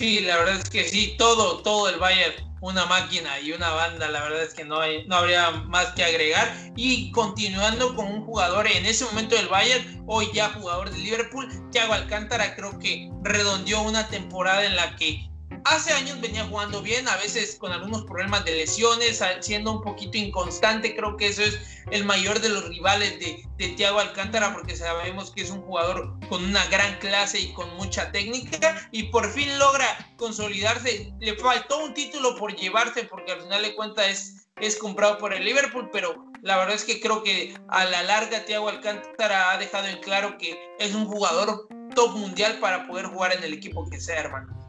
Sí, 0.00 0.20
la 0.20 0.38
verdad 0.38 0.56
es 0.56 0.70
que 0.70 0.88
sí, 0.88 1.14
todo, 1.18 1.58
todo 1.58 1.90
el 1.90 1.98
Bayern 1.98 2.32
una 2.62 2.86
máquina 2.86 3.38
y 3.40 3.52
una 3.52 3.68
banda, 3.68 4.08
la 4.08 4.22
verdad 4.22 4.42
es 4.44 4.54
que 4.54 4.64
no, 4.64 4.80
hay, 4.80 5.06
no 5.06 5.16
habría 5.16 5.50
más 5.50 5.88
que 5.88 6.02
agregar. 6.02 6.54
Y 6.74 7.10
continuando 7.10 7.94
con 7.94 8.06
un 8.06 8.24
jugador 8.24 8.66
en 8.66 8.86
ese 8.86 9.04
momento 9.04 9.36
del 9.36 9.48
Bayern, 9.48 10.02
hoy 10.06 10.30
ya 10.32 10.48
jugador 10.54 10.90
de 10.90 10.96
Liverpool, 10.98 11.48
Thiago 11.70 11.92
Alcántara 11.92 12.56
creo 12.56 12.78
que 12.78 13.10
redondeó 13.22 13.82
una 13.82 14.08
temporada 14.08 14.64
en 14.64 14.74
la 14.74 14.96
que 14.96 15.29
hace 15.64 15.92
años 15.92 16.20
venía 16.20 16.44
jugando 16.46 16.82
bien, 16.82 17.08
a 17.08 17.16
veces 17.16 17.56
con 17.56 17.72
algunos 17.72 18.04
problemas 18.04 18.44
de 18.44 18.56
lesiones, 18.56 19.22
siendo 19.40 19.72
un 19.72 19.82
poquito 19.82 20.18
inconstante. 20.18 20.94
Creo 20.94 21.16
que 21.16 21.28
eso 21.28 21.42
es 21.42 21.58
el 21.90 22.04
mayor 22.04 22.40
de 22.40 22.48
los 22.48 22.68
rivales 22.68 23.18
de, 23.18 23.46
de 23.58 23.86
Alcántara, 23.86 24.52
porque 24.52 24.76
sabemos 24.76 25.30
que 25.30 25.42
es 25.42 25.50
un 25.50 25.62
jugador 25.62 26.18
con 26.28 26.44
una 26.44 26.64
gran 26.66 26.98
clase 26.98 27.40
y 27.40 27.52
con 27.52 27.74
mucha 27.76 28.10
técnica. 28.12 28.88
Y 28.92 29.04
por 29.04 29.30
fin 29.30 29.58
logra 29.58 29.86
consolidarse. 30.16 31.12
Le 31.20 31.36
faltó 31.36 31.84
un 31.84 31.94
título 31.94 32.36
por 32.36 32.54
llevarse, 32.54 33.04
porque 33.04 33.32
al 33.32 33.42
final 33.42 33.62
de 33.62 33.74
cuentas 33.74 34.06
es, 34.06 34.46
es 34.60 34.76
comprado 34.76 35.18
por 35.18 35.32
el 35.32 35.44
Liverpool, 35.44 35.88
pero 35.92 36.30
la 36.42 36.56
verdad 36.56 36.74
es 36.74 36.84
que 36.84 37.00
creo 37.00 37.22
que 37.22 37.54
a 37.68 37.84
la 37.84 38.02
larga 38.02 38.44
Thiago 38.44 38.68
Alcántara 38.68 39.52
ha 39.52 39.58
dejado 39.58 39.86
en 39.86 39.98
claro 40.00 40.38
que 40.38 40.58
es 40.78 40.94
un 40.94 41.06
jugador 41.06 41.68
top 41.94 42.16
mundial 42.16 42.58
para 42.60 42.86
poder 42.86 43.06
jugar 43.06 43.32
en 43.32 43.44
el 43.44 43.52
equipo 43.52 43.88
que 43.88 44.00
sea, 44.00 44.20
hermano. 44.20 44.59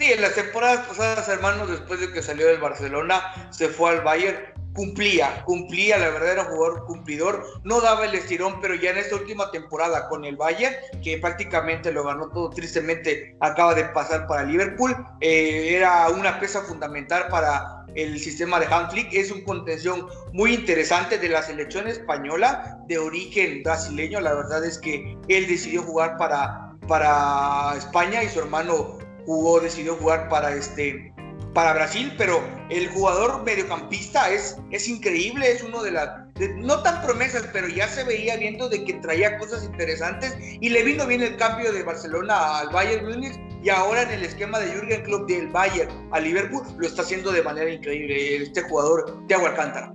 Sí, 0.00 0.10
en 0.10 0.22
las 0.22 0.34
temporadas 0.34 0.86
pasadas, 0.86 1.28
hermanos, 1.28 1.68
después 1.68 2.00
de 2.00 2.10
que 2.10 2.22
salió 2.22 2.46
del 2.46 2.58
Barcelona, 2.58 3.50
se 3.50 3.68
fue 3.68 3.90
al 3.90 4.00
Bayern, 4.00 4.38
cumplía, 4.72 5.42
cumplía, 5.44 5.98
la 5.98 6.08
verdad 6.08 6.32
era 6.32 6.44
jugador 6.44 6.86
cumplidor, 6.86 7.44
no 7.64 7.82
daba 7.82 8.06
el 8.06 8.14
estirón, 8.14 8.62
pero 8.62 8.74
ya 8.74 8.92
en 8.92 8.96
esta 8.96 9.16
última 9.16 9.50
temporada 9.50 10.08
con 10.08 10.24
el 10.24 10.36
Bayern, 10.36 10.74
que 11.04 11.18
prácticamente 11.18 11.92
lo 11.92 12.04
ganó 12.04 12.30
todo, 12.30 12.48
tristemente 12.48 13.36
acaba 13.40 13.74
de 13.74 13.84
pasar 13.90 14.26
para 14.26 14.44
Liverpool, 14.44 14.96
eh, 15.20 15.74
era 15.76 16.08
una 16.08 16.40
pieza 16.40 16.62
fundamental 16.62 17.26
para 17.28 17.84
el 17.94 18.18
sistema 18.18 18.58
de 18.58 18.68
Hanflick, 18.68 19.12
es 19.12 19.30
un 19.30 19.42
contención 19.42 20.08
muy 20.32 20.54
interesante 20.54 21.18
de 21.18 21.28
la 21.28 21.42
selección 21.42 21.88
española 21.88 22.78
de 22.86 22.96
origen 22.96 23.62
brasileño, 23.62 24.22
la 24.22 24.32
verdad 24.32 24.64
es 24.64 24.78
que 24.78 25.18
él 25.28 25.46
decidió 25.46 25.82
jugar 25.82 26.16
para, 26.16 26.72
para 26.88 27.74
España 27.76 28.22
y 28.22 28.30
su 28.30 28.38
hermano 28.38 29.09
jugó, 29.30 29.60
decidió 29.60 29.94
jugar 29.94 30.28
para 30.28 30.52
este 30.56 31.14
para 31.54 31.72
Brasil, 31.72 32.12
pero 32.18 32.42
el 32.68 32.88
jugador 32.88 33.42
mediocampista 33.44 34.30
es, 34.30 34.56
es 34.70 34.88
increíble, 34.88 35.50
es 35.50 35.62
uno 35.62 35.82
de 35.82 35.92
las, 35.92 36.08
no 36.56 36.82
tan 36.82 37.02
promesas, 37.02 37.44
pero 37.52 37.68
ya 37.68 37.88
se 37.88 38.04
veía 38.04 38.36
viendo 38.36 38.68
de 38.68 38.84
que 38.84 38.94
traía 38.94 39.36
cosas 39.38 39.64
interesantes 39.64 40.36
y 40.40 40.68
le 40.68 40.84
vino 40.84 41.06
bien 41.06 41.22
el 41.22 41.36
cambio 41.36 41.72
de 41.72 41.82
Barcelona 41.82 42.58
al 42.58 42.70
Bayern 42.70 43.06
Múnich 43.06 43.38
y 43.62 43.68
ahora 43.68 44.02
en 44.02 44.10
el 44.10 44.24
esquema 44.24 44.58
de 44.60 44.72
Jürgen 44.72 45.02
Klopp 45.02 45.28
del 45.28 45.48
Bayern 45.48 45.90
a 46.12 46.20
Liverpool 46.20 46.62
lo 46.78 46.86
está 46.86 47.02
haciendo 47.02 47.32
de 47.32 47.42
manera 47.42 47.70
increíble 47.70 48.36
este 48.36 48.62
jugador 48.62 49.26
Thiago 49.26 49.46
Alcántara. 49.46 49.92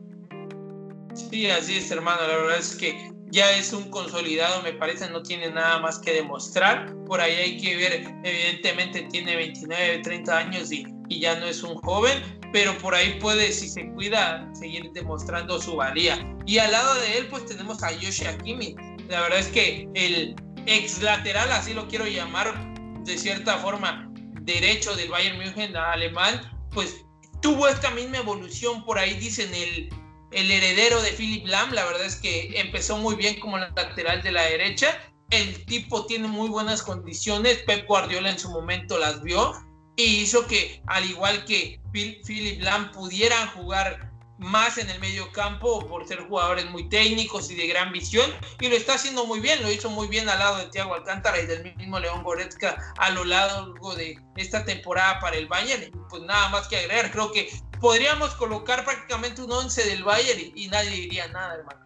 Sí, 1.13 1.49
así 1.49 1.77
es, 1.77 1.89
hermano. 1.91 2.21
La 2.27 2.35
verdad 2.35 2.57
es 2.57 2.75
que 2.75 3.14
ya 3.35 3.51
es 3.51 3.73
un 3.73 3.89
consolidado, 3.89 4.63
me 4.63 4.71
parece, 4.71 5.09
no 5.09 5.21
tiene 5.21 5.51
nada 5.51 5.79
más 5.79 5.99
que 5.99 6.13
demostrar. 6.13 6.95
Por 7.05 7.19
ahí 7.19 7.33
hay 7.35 7.57
que 7.61 7.75
ver, 7.75 8.07
evidentemente 8.23 9.01
tiene 9.11 9.35
29, 9.35 9.99
30 9.99 10.37
años 10.37 10.71
y, 10.71 10.87
y 11.09 11.19
ya 11.19 11.37
no 11.37 11.45
es 11.45 11.61
un 11.61 11.75
joven, 11.81 12.23
pero 12.53 12.77
por 12.77 12.95
ahí 12.95 13.19
puede, 13.19 13.51
si 13.51 13.67
se 13.67 13.91
cuida, 13.91 14.49
seguir 14.53 14.89
demostrando 14.93 15.61
su 15.61 15.75
valía. 15.75 16.17
Y 16.45 16.59
al 16.59 16.71
lado 16.71 16.95
de 17.01 17.17
él, 17.17 17.27
pues 17.27 17.45
tenemos 17.45 17.83
a 17.83 17.91
Yoshi 17.91 18.25
Akimi. 18.25 18.73
La 19.09 19.19
verdad 19.19 19.39
es 19.39 19.47
que 19.47 19.89
el 19.95 20.33
ex 20.65 21.01
lateral, 21.01 21.51
así 21.51 21.73
lo 21.73 21.89
quiero 21.89 22.07
llamar, 22.07 22.55
de 23.03 23.17
cierta 23.17 23.57
forma, 23.57 24.09
derecho 24.43 24.95
del 24.95 25.09
Bayern 25.09 25.37
München 25.39 25.75
alemán, 25.75 26.39
pues 26.71 27.03
tuvo 27.41 27.67
esta 27.67 27.91
misma 27.91 28.19
evolución 28.19 28.85
por 28.85 28.97
ahí, 28.97 29.13
dicen 29.15 29.53
el, 29.53 29.89
el 30.35 30.51
heredero 30.51 31.01
de 31.01 31.11
Philip 31.11 31.47
Lam, 31.47 31.71
la 31.71 31.85
verdad 31.85 32.05
es 32.05 32.17
que 32.17 32.59
empezó 32.59 32.97
muy 32.97 33.15
bien 33.15 33.39
como 33.39 33.57
lateral 33.57 34.21
de 34.21 34.31
la 34.31 34.43
derecha, 34.43 34.99
el 35.29 35.65
tipo 35.65 36.05
tiene 36.05 36.27
muy 36.27 36.49
buenas 36.49 36.83
condiciones, 36.83 37.59
Pep 37.65 37.87
Guardiola 37.87 38.29
en 38.29 38.37
su 38.37 38.49
momento 38.49 38.97
las 38.99 39.23
vio 39.23 39.53
y 39.95 40.03
hizo 40.03 40.45
que 40.45 40.81
al 40.87 41.05
igual 41.05 41.45
que 41.45 41.79
Philip 41.93 42.61
Lam 42.61 42.91
pudieran 42.91 43.47
jugar 43.51 44.11
más 44.37 44.77
en 44.77 44.89
el 44.89 44.99
medio 44.99 45.31
campo 45.31 45.87
por 45.87 46.05
ser 46.05 46.19
jugadores 46.27 46.69
muy 46.69 46.89
técnicos 46.89 47.49
y 47.49 47.55
de 47.55 47.67
gran 47.67 47.93
visión. 47.93 48.29
Y 48.59 48.67
lo 48.67 48.75
está 48.75 48.95
haciendo 48.95 49.25
muy 49.25 49.39
bien, 49.39 49.61
lo 49.61 49.71
hizo 49.71 49.89
muy 49.89 50.07
bien 50.07 50.27
al 50.27 50.39
lado 50.39 50.57
de 50.57 50.65
Thiago 50.67 50.93
Alcántara 50.93 51.39
y 51.39 51.45
del 51.45 51.75
mismo 51.77 51.99
León 51.99 52.23
Goretzka 52.23 52.77
a 52.97 53.09
lo 53.11 53.23
largo 53.23 53.95
de 53.95 54.19
esta 54.35 54.65
temporada 54.65 55.19
para 55.19 55.37
el 55.37 55.47
Bayern, 55.47 55.89
pues 56.09 56.21
nada 56.23 56.49
más 56.49 56.67
que 56.67 56.77
agregar, 56.77 57.11
creo 57.11 57.31
que 57.31 57.49
podríamos 57.79 58.33
colocar 58.35 58.83
prácticamente 58.85 59.41
un 59.41 59.51
11 59.51 59.85
del 59.85 60.03
Bayern 60.03 60.51
y, 60.55 60.67
nadie 60.67 60.91
diría 60.91 61.27
nada, 61.27 61.55
hermano. 61.55 61.85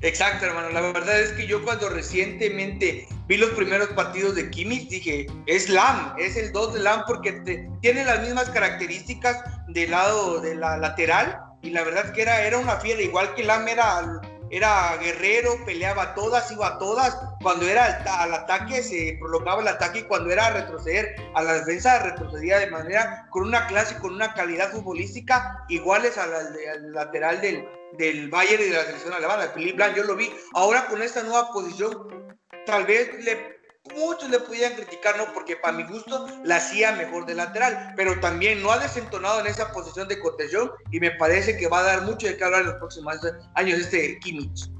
Exacto, 0.00 0.46
hermano. 0.46 0.70
La 0.70 0.80
verdad 0.80 1.20
es 1.20 1.32
que 1.32 1.46
yo 1.46 1.64
cuando 1.64 1.88
recientemente 1.88 3.08
vi 3.26 3.36
los 3.36 3.50
primeros 3.50 3.88
partidos 3.88 4.36
de 4.36 4.48
Kimmich 4.50 4.88
dije, 4.88 5.26
es 5.46 5.68
Lam, 5.68 6.14
es 6.18 6.36
el 6.36 6.52
2 6.52 6.74
de 6.74 6.80
Lam 6.80 7.02
porque 7.06 7.32
tiene 7.82 8.04
las 8.04 8.22
mismas 8.22 8.48
características 8.50 9.42
del 9.68 9.90
lado 9.90 10.40
de 10.40 10.54
la 10.54 10.76
lateral 10.76 11.40
y 11.62 11.70
la 11.70 11.82
verdad 11.82 12.06
es 12.06 12.12
que 12.12 12.22
era, 12.22 12.44
era 12.46 12.58
una 12.58 12.76
fiera, 12.76 13.02
igual 13.02 13.34
que 13.34 13.42
Lam 13.42 13.66
era, 13.66 14.20
era 14.50 14.96
guerrero, 14.96 15.64
peleaba 15.64 16.14
todas, 16.14 16.50
iba 16.50 16.66
a 16.66 16.78
todas, 16.78 17.18
cuando 17.42 17.66
era 17.66 18.02
al, 18.06 18.34
ataque 18.34 18.82
se 18.82 19.16
prolongaba 19.18 19.62
el 19.62 19.68
ataque. 19.68 20.00
Y 20.00 20.02
cuando 20.04 20.30
era 20.30 20.46
a 20.46 20.50
retroceder 20.50 21.16
a 21.34 21.42
la 21.42 21.54
defensa 21.54 21.98
retrocedía 21.98 22.58
de 22.58 22.70
manera 22.70 23.26
con 23.30 23.44
una 23.44 23.66
clase, 23.66 23.98
con 23.98 24.14
una 24.14 24.34
calidad 24.34 24.70
futbolística 24.70 25.64
iguales 25.68 26.16
al, 26.18 26.92
lateral 26.92 27.40
del, 27.40 27.68
del 27.98 28.28
Bayern 28.30 28.62
y 28.62 28.66
de 28.66 28.76
la 28.76 28.84
selección 28.84 29.12
alemana, 29.12 29.52
Philippe 29.54 29.76
Blanc, 29.76 29.96
yo 29.96 30.04
lo 30.04 30.16
vi, 30.16 30.32
ahora 30.54 30.86
con 30.86 31.02
esta 31.02 31.22
nueva 31.22 31.52
posición 31.52 32.36
tal 32.66 32.84
vez 32.84 33.24
le 33.24 33.57
muchos 33.96 34.30
le 34.30 34.40
podían 34.40 34.74
criticar, 34.74 35.16
¿no? 35.16 35.32
Porque 35.32 35.56
para 35.56 35.76
mi 35.76 35.84
gusto 35.84 36.26
la 36.44 36.56
hacía 36.56 36.92
mejor 36.92 37.26
de 37.26 37.34
lateral, 37.34 37.92
pero 37.96 38.18
también 38.20 38.62
no 38.62 38.72
ha 38.72 38.78
desentonado 38.78 39.40
en 39.40 39.46
esa 39.46 39.72
posición 39.72 40.08
de 40.08 40.18
contención 40.18 40.70
y 40.90 41.00
me 41.00 41.10
parece 41.12 41.56
que 41.56 41.68
va 41.68 41.80
a 41.80 41.82
dar 41.82 42.02
mucho 42.02 42.26
de 42.26 42.36
qué 42.36 42.44
hablar 42.44 42.62
en 42.62 42.68
los 42.68 42.76
próximos 42.76 43.16
años 43.54 43.78
este 43.78 44.18
Kimmich. 44.20 44.70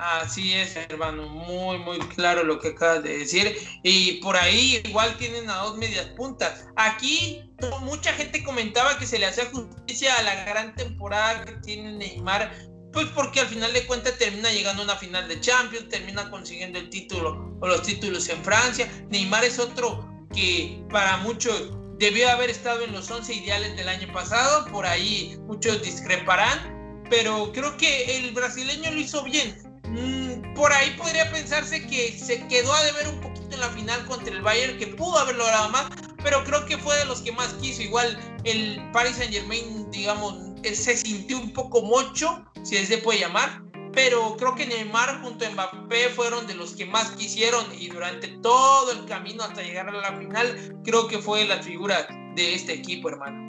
Así 0.00 0.54
es, 0.54 0.76
hermano, 0.76 1.28
muy, 1.28 1.76
muy 1.76 1.98
claro 1.98 2.42
lo 2.42 2.58
que 2.58 2.68
acabas 2.68 3.02
de 3.02 3.18
decir. 3.18 3.54
Y 3.82 4.12
por 4.22 4.34
ahí 4.34 4.80
igual 4.86 5.14
tienen 5.18 5.50
a 5.50 5.56
dos 5.56 5.76
medias 5.76 6.06
puntas. 6.16 6.64
Aquí 6.76 7.52
mucha 7.82 8.10
gente 8.14 8.42
comentaba 8.42 8.98
que 8.98 9.04
se 9.04 9.18
le 9.18 9.26
hacía 9.26 9.44
justicia 9.50 10.16
a 10.16 10.22
la 10.22 10.44
gran 10.46 10.74
temporada 10.74 11.44
que 11.44 11.52
tiene 11.56 11.92
Neymar 11.92 12.50
pues 12.92 13.06
porque 13.14 13.40
al 13.40 13.46
final 13.46 13.72
de 13.72 13.86
cuentas 13.86 14.18
termina 14.18 14.50
llegando 14.50 14.82
a 14.82 14.84
una 14.84 14.96
final 14.96 15.28
de 15.28 15.40
Champions, 15.40 15.88
termina 15.88 16.30
consiguiendo 16.30 16.78
el 16.78 16.90
título 16.90 17.56
o 17.60 17.66
los 17.66 17.82
títulos 17.82 18.28
en 18.28 18.42
Francia. 18.44 18.90
Neymar 19.10 19.44
es 19.44 19.58
otro 19.58 20.08
que 20.34 20.82
para 20.90 21.18
muchos 21.18 21.72
debió 21.98 22.30
haber 22.30 22.50
estado 22.50 22.84
en 22.84 22.92
los 22.92 23.10
11 23.10 23.34
ideales 23.34 23.76
del 23.76 23.88
año 23.88 24.10
pasado, 24.12 24.66
por 24.72 24.86
ahí 24.86 25.36
muchos 25.46 25.82
discreparán, 25.82 27.04
pero 27.10 27.52
creo 27.52 27.76
que 27.76 28.18
el 28.18 28.32
brasileño 28.32 28.90
lo 28.90 29.00
hizo 29.00 29.22
bien. 29.22 29.54
Mm, 29.84 30.54
por 30.54 30.72
ahí 30.72 30.90
podría 30.96 31.30
pensarse 31.30 31.86
que 31.86 32.16
se 32.18 32.46
quedó 32.48 32.72
a 32.72 32.84
deber 32.84 33.08
un 33.08 33.20
poquito 33.20 33.54
en 33.54 33.60
la 33.60 33.68
final 33.70 34.04
contra 34.06 34.32
el 34.32 34.40
Bayern, 34.40 34.78
que 34.78 34.86
pudo 34.86 35.18
haber 35.18 35.36
logrado 35.36 35.68
más, 35.68 35.86
pero 36.22 36.42
creo 36.44 36.64
que 36.64 36.78
fue 36.78 36.96
de 36.96 37.04
los 37.04 37.20
que 37.20 37.32
más 37.32 37.48
quiso. 37.54 37.82
Igual 37.82 38.18
el 38.44 38.80
Paris 38.92 39.16
Saint 39.16 39.32
Germain, 39.32 39.90
digamos, 39.90 40.49
se 40.62 40.96
sintió 40.96 41.38
un 41.38 41.52
poco 41.52 41.82
mocho 41.82 42.44
si 42.62 42.76
se 42.76 42.98
puede 42.98 43.20
llamar, 43.20 43.62
pero 43.92 44.36
creo 44.36 44.54
que 44.54 44.66
Neymar 44.66 45.22
junto 45.22 45.44
a 45.44 45.50
Mbappé 45.50 46.10
fueron 46.10 46.46
de 46.46 46.54
los 46.54 46.74
que 46.74 46.86
más 46.86 47.10
quisieron 47.12 47.64
y 47.78 47.88
durante 47.88 48.28
todo 48.42 48.92
el 48.92 49.04
camino 49.06 49.42
hasta 49.42 49.62
llegar 49.62 49.88
a 49.88 49.92
la 49.92 50.16
final, 50.16 50.76
creo 50.84 51.08
que 51.08 51.18
fue 51.18 51.46
la 51.46 51.62
figura 51.62 52.06
de 52.34 52.54
este 52.54 52.74
equipo, 52.74 53.08
hermano. 53.08 53.46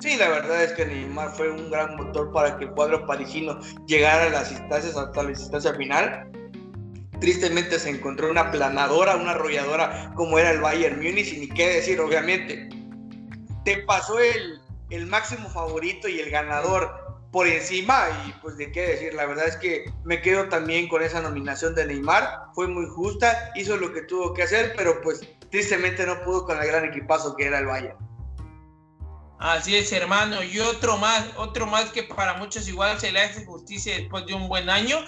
Sí, 0.00 0.16
la 0.16 0.28
verdad 0.28 0.64
es 0.64 0.72
que 0.72 0.84
Neymar 0.84 1.30
fue 1.36 1.50
un 1.50 1.70
gran 1.70 1.96
motor 1.96 2.32
para 2.32 2.58
que 2.58 2.64
el 2.64 2.72
cuadro 2.72 3.06
parisino 3.06 3.60
llegara 3.86 4.24
a 4.24 4.30
las 4.30 4.50
instancias, 4.50 4.96
hasta 4.96 5.22
la 5.22 5.30
instancia 5.30 5.74
final. 5.74 6.28
Tristemente 7.20 7.78
se 7.78 7.90
encontró 7.90 8.28
una 8.28 8.50
planadora, 8.50 9.14
una 9.14 9.30
arrolladora 9.30 10.12
como 10.16 10.40
era 10.40 10.50
el 10.50 10.60
Bayern 10.60 10.96
Múnich 10.96 11.32
y 11.32 11.40
ni 11.40 11.48
qué 11.48 11.68
decir, 11.68 12.00
obviamente. 12.00 12.68
Te 13.64 13.78
pasó 13.84 14.18
el, 14.18 14.61
el 14.92 15.06
máximo 15.06 15.48
favorito 15.48 16.08
y 16.08 16.20
el 16.20 16.30
ganador 16.30 17.02
por 17.32 17.46
encima 17.46 18.08
y 18.26 18.32
pues 18.42 18.58
de 18.58 18.70
qué 18.70 18.82
decir, 18.82 19.14
la 19.14 19.24
verdad 19.24 19.48
es 19.48 19.56
que 19.56 19.90
me 20.04 20.20
quedo 20.20 20.48
también 20.48 20.86
con 20.86 21.02
esa 21.02 21.22
nominación 21.22 21.74
de 21.74 21.86
Neymar, 21.86 22.48
fue 22.54 22.68
muy 22.68 22.86
justa, 22.86 23.50
hizo 23.54 23.76
lo 23.78 23.92
que 23.92 24.02
tuvo 24.02 24.34
que 24.34 24.42
hacer, 24.42 24.74
pero 24.76 25.00
pues 25.00 25.26
tristemente 25.50 26.04
no 26.06 26.22
pudo 26.22 26.44
con 26.44 26.60
el 26.60 26.66
gran 26.66 26.84
equipazo 26.84 27.34
que 27.34 27.46
era 27.46 27.58
el 27.58 27.66
Bayern. 27.66 27.96
Así 29.38 29.74
es, 29.74 29.90
hermano, 29.92 30.42
y 30.44 30.60
otro 30.60 30.98
más, 30.98 31.24
otro 31.36 31.66
más 31.66 31.90
que 31.90 32.04
para 32.04 32.34
muchos 32.34 32.68
igual 32.68 33.00
se 33.00 33.10
le 33.10 33.22
hace 33.22 33.44
justicia 33.44 33.96
después 33.96 34.26
de 34.26 34.34
un 34.34 34.46
buen 34.46 34.68
año, 34.70 34.98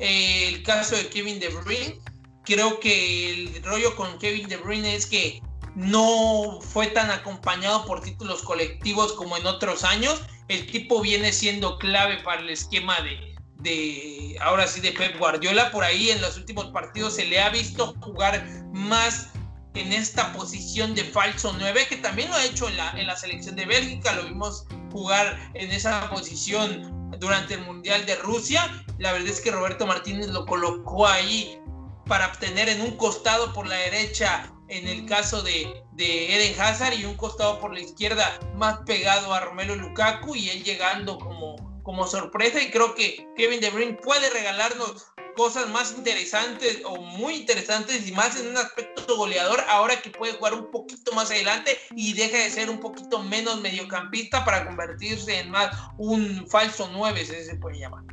eh, 0.00 0.48
el 0.48 0.62
caso 0.62 0.96
de 0.96 1.08
Kevin 1.08 1.38
De 1.38 1.48
Bruyne, 1.48 2.00
creo 2.44 2.80
que 2.80 3.32
el 3.32 3.62
rollo 3.62 3.94
con 3.94 4.18
Kevin 4.18 4.48
De 4.48 4.56
Bruyne 4.56 4.96
es 4.96 5.06
que 5.06 5.42
no 5.74 6.60
fue 6.60 6.86
tan 6.88 7.10
acompañado 7.10 7.84
por 7.84 8.00
títulos 8.00 8.42
colectivos 8.42 9.12
como 9.12 9.36
en 9.36 9.46
otros 9.46 9.84
años. 9.84 10.22
El 10.48 10.70
tipo 10.70 11.00
viene 11.00 11.32
siendo 11.32 11.78
clave 11.78 12.18
para 12.22 12.40
el 12.40 12.50
esquema 12.50 13.00
de, 13.00 13.34
de 13.60 14.36
ahora 14.40 14.66
sí 14.66 14.80
de 14.80 14.92
Pep 14.92 15.18
Guardiola. 15.18 15.70
Por 15.70 15.84
ahí 15.84 16.10
en 16.10 16.20
los 16.20 16.36
últimos 16.36 16.66
partidos 16.66 17.14
se 17.14 17.24
le 17.24 17.40
ha 17.40 17.50
visto 17.50 17.94
jugar 18.00 18.46
más 18.72 19.30
en 19.74 19.92
esta 19.92 20.32
posición 20.32 20.94
de 20.94 21.02
falso 21.04 21.54
9, 21.58 21.86
que 21.88 21.96
también 21.96 22.30
lo 22.30 22.36
ha 22.36 22.44
hecho 22.44 22.68
en 22.68 22.76
la, 22.76 22.90
en 22.92 23.06
la 23.06 23.16
selección 23.16 23.56
de 23.56 23.66
Bélgica. 23.66 24.12
Lo 24.12 24.24
vimos 24.24 24.66
jugar 24.92 25.50
en 25.54 25.70
esa 25.72 26.08
posición 26.10 27.10
durante 27.18 27.54
el 27.54 27.62
Mundial 27.62 28.06
de 28.06 28.14
Rusia. 28.16 28.84
La 28.98 29.12
verdad 29.12 29.28
es 29.28 29.40
que 29.40 29.50
Roberto 29.50 29.86
Martínez 29.86 30.28
lo 30.28 30.46
colocó 30.46 31.06
ahí 31.06 31.58
para 32.06 32.28
obtener 32.28 32.68
en 32.68 32.80
un 32.82 32.96
costado 32.96 33.52
por 33.52 33.66
la 33.66 33.76
derecha 33.76 34.52
en 34.68 34.88
el 34.88 35.06
caso 35.06 35.42
de, 35.42 35.82
de, 35.92 36.34
Eden 36.34 36.60
Hazard 36.60 36.94
y 36.94 37.04
un 37.04 37.16
costado 37.16 37.58
por 37.60 37.72
la 37.72 37.80
izquierda 37.80 38.38
más 38.54 38.78
pegado 38.86 39.32
a 39.32 39.40
Romelo 39.40 39.76
Lukaku 39.76 40.34
y 40.34 40.50
él 40.50 40.64
llegando 40.64 41.18
como, 41.18 41.56
como 41.82 42.06
sorpresa 42.06 42.62
y 42.62 42.70
creo 42.70 42.94
que 42.94 43.26
Kevin 43.36 43.60
De 43.60 43.70
Bruyne 43.70 43.98
puede 44.02 44.30
regalarnos 44.30 45.06
cosas 45.36 45.68
más 45.68 45.94
interesantes 45.96 46.82
o 46.84 46.96
muy 46.96 47.34
interesantes 47.34 48.06
y 48.06 48.12
más 48.12 48.38
en 48.40 48.48
un 48.48 48.56
aspecto 48.56 49.16
goleador 49.16 49.60
ahora 49.68 50.00
que 50.00 50.10
puede 50.10 50.34
jugar 50.34 50.54
un 50.54 50.70
poquito 50.70 51.12
más 51.12 51.30
adelante 51.30 51.78
y 51.94 52.12
deja 52.14 52.38
de 52.38 52.50
ser 52.50 52.70
un 52.70 52.80
poquito 52.80 53.22
menos 53.22 53.60
mediocampista 53.60 54.44
para 54.44 54.64
convertirse 54.64 55.40
en 55.40 55.50
más 55.50 55.76
un 55.98 56.46
falso 56.48 56.88
9 56.92 57.24
si 57.24 57.44
se 57.44 57.56
puede 57.56 57.78
llamar. 57.78 58.04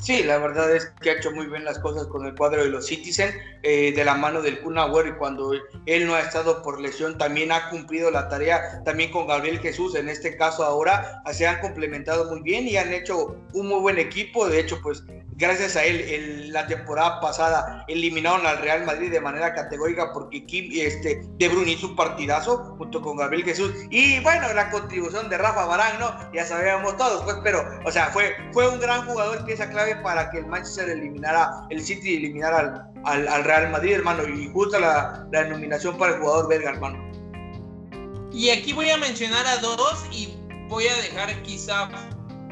Sí, 0.00 0.22
la 0.22 0.38
verdad 0.38 0.74
es 0.74 0.92
que 1.00 1.10
ha 1.10 1.14
hecho 1.14 1.30
muy 1.30 1.46
bien 1.46 1.64
las 1.64 1.78
cosas 1.78 2.06
con 2.08 2.26
el 2.26 2.34
cuadro 2.34 2.64
de 2.64 2.70
los 2.70 2.86
Citizen, 2.86 3.32
eh, 3.62 3.92
de 3.94 4.04
la 4.04 4.14
mano 4.14 4.42
del 4.42 4.60
Kun 4.60 4.76
y 4.76 5.12
cuando 5.12 5.52
él 5.86 6.06
no 6.06 6.14
ha 6.14 6.20
estado 6.20 6.62
por 6.62 6.80
lesión 6.80 7.16
también 7.16 7.52
ha 7.52 7.70
cumplido 7.70 8.10
la 8.10 8.28
tarea, 8.28 8.82
también 8.84 9.10
con 9.10 9.26
Gabriel 9.26 9.60
Jesús, 9.60 9.94
en 9.94 10.08
este 10.08 10.36
caso 10.36 10.64
ahora 10.64 11.22
se 11.32 11.46
han 11.46 11.60
complementado 11.60 12.30
muy 12.30 12.42
bien 12.42 12.66
y 12.66 12.76
han 12.76 12.92
hecho 12.92 13.36
un 13.52 13.68
muy 13.68 13.80
buen 13.80 13.98
equipo, 13.98 14.48
de 14.48 14.60
hecho 14.60 14.80
pues 14.82 15.04
gracias 15.36 15.76
a 15.76 15.84
él 15.84 16.52
la 16.52 16.66
temporada 16.66 17.20
pasada 17.20 17.84
eliminaron 17.88 18.46
al 18.46 18.58
Real 18.58 18.84
Madrid 18.84 19.10
de 19.10 19.20
manera 19.20 19.52
categórica 19.54 20.12
porque 20.12 20.44
Kim, 20.46 20.70
este, 20.72 21.22
De 21.38 21.48
Bruyne 21.48 21.72
hizo 21.72 21.88
un 21.88 21.96
partidazo 21.96 22.74
junto 22.78 23.00
con 23.02 23.16
Gabriel 23.16 23.44
Jesús 23.44 23.72
y 23.90 24.20
bueno, 24.20 24.52
la 24.52 24.70
contribución 24.70 25.28
de 25.28 25.38
Rafa 25.38 25.66
Barán, 25.66 25.98
¿no? 25.98 26.32
Ya 26.32 26.46
sabíamos 26.46 26.96
todos, 26.96 27.22
pues, 27.24 27.36
pero, 27.42 27.68
o 27.84 27.90
sea, 27.90 28.06
fue, 28.08 28.34
fue 28.52 28.68
un 28.68 28.78
gran 28.78 29.06
jugador, 29.06 29.44
pieza 29.44 29.68
clave 29.68 29.96
para 29.96 30.30
que 30.30 30.38
el 30.38 30.46
Manchester 30.46 30.88
eliminara, 30.88 31.50
el 31.70 31.82
City 31.82 32.16
eliminara 32.16 32.88
al, 33.04 33.28
al, 33.28 33.44
Real 33.44 33.70
Madrid, 33.70 33.92
hermano, 33.92 34.26
y 34.28 34.48
justo 34.52 34.78
la, 34.78 35.26
la 35.32 35.44
nominación 35.44 35.98
para 35.98 36.14
el 36.14 36.20
jugador 36.20 36.48
belga, 36.48 36.70
hermano. 36.70 37.04
Y 38.32 38.50
aquí 38.50 38.72
voy 38.72 38.90
a 38.90 38.96
mencionar 38.96 39.46
a 39.46 39.58
dos 39.58 40.04
y 40.10 40.36
voy 40.68 40.86
a 40.88 40.94
dejar 40.96 41.42
quizá 41.42 41.88